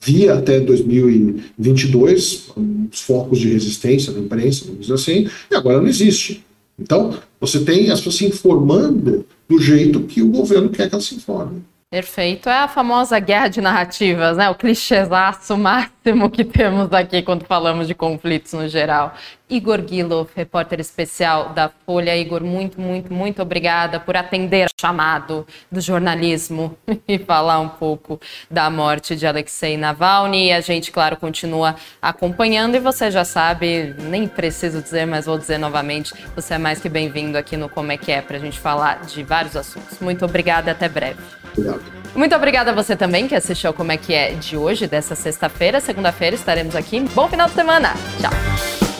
Havia 0.00 0.34
até 0.34 0.60
2022 0.60 2.50
os 2.92 3.00
focos 3.00 3.38
de 3.38 3.48
resistência 3.48 4.12
na 4.12 4.20
imprensa, 4.20 4.64
vamos 4.64 4.82
dizer 4.82 4.94
assim, 4.94 5.28
e 5.50 5.54
agora 5.54 5.80
não 5.80 5.86
existe. 5.86 6.44
Então, 6.78 7.16
você 7.40 7.60
tem 7.60 7.90
as 7.90 8.00
pessoas 8.00 8.16
se 8.16 8.26
informando 8.26 9.24
do 9.48 9.60
jeito 9.60 10.00
que 10.00 10.22
o 10.22 10.28
governo 10.28 10.68
quer 10.70 10.88
que 10.88 10.94
elas 10.94 11.04
se 11.04 11.14
informem. 11.14 11.62
Perfeito. 11.92 12.48
É 12.48 12.60
a 12.60 12.68
famosa 12.68 13.18
guerra 13.18 13.48
de 13.48 13.60
narrativas, 13.60 14.38
né? 14.38 14.48
O 14.48 14.54
clichêzaço 14.54 15.58
máximo 15.58 16.30
que 16.30 16.42
temos 16.42 16.90
aqui 16.90 17.20
quando 17.20 17.44
falamos 17.44 17.86
de 17.86 17.94
conflitos 17.94 18.54
no 18.54 18.66
geral. 18.66 19.14
Igor 19.46 19.82
Guilov, 19.82 20.30
repórter 20.34 20.80
especial 20.80 21.50
da 21.50 21.68
Folha. 21.84 22.16
Igor, 22.16 22.42
muito, 22.42 22.80
muito, 22.80 23.12
muito 23.12 23.42
obrigada 23.42 24.00
por 24.00 24.16
atender 24.16 24.68
o 24.68 24.80
chamado 24.80 25.46
do 25.70 25.82
jornalismo 25.82 26.78
e 27.06 27.18
falar 27.18 27.60
um 27.60 27.68
pouco 27.68 28.18
da 28.50 28.70
morte 28.70 29.14
de 29.14 29.26
Alexei 29.26 29.76
Navalny. 29.76 30.50
A 30.50 30.62
gente, 30.62 30.90
claro, 30.90 31.18
continua 31.18 31.76
acompanhando 32.00 32.74
e 32.74 32.80
você 32.80 33.10
já 33.10 33.22
sabe, 33.22 33.94
nem 33.98 34.26
preciso 34.26 34.80
dizer, 34.80 35.06
mas 35.06 35.26
vou 35.26 35.36
dizer 35.36 35.58
novamente, 35.58 36.14
você 36.34 36.54
é 36.54 36.58
mais 36.58 36.80
que 36.80 36.88
bem-vindo 36.88 37.36
aqui 37.36 37.54
no 37.54 37.68
Como 37.68 37.92
é 37.92 37.98
que 37.98 38.10
é 38.10 38.22
para 38.22 38.38
a 38.38 38.40
gente 38.40 38.58
falar 38.58 39.02
de 39.02 39.22
vários 39.22 39.54
assuntos. 39.54 39.98
Muito 40.00 40.24
obrigada 40.24 40.70
e 40.70 40.72
até 40.72 40.88
breve. 40.88 41.41
Obrigado. 41.52 41.82
Muito 42.14 42.34
obrigada 42.34 42.70
a 42.70 42.74
você 42.74 42.94
também 42.94 43.26
que 43.26 43.34
assistiu 43.34 43.72
Como 43.72 43.90
é 43.90 43.96
que 43.96 44.12
é 44.12 44.32
de 44.32 44.56
hoje, 44.56 44.86
dessa 44.86 45.14
sexta-feira. 45.14 45.80
Segunda-feira 45.80 46.36
estaremos 46.36 46.76
aqui. 46.76 47.00
Bom 47.00 47.28
final 47.28 47.48
de 47.48 47.54
semana. 47.54 47.94
Tchau. 48.20 48.91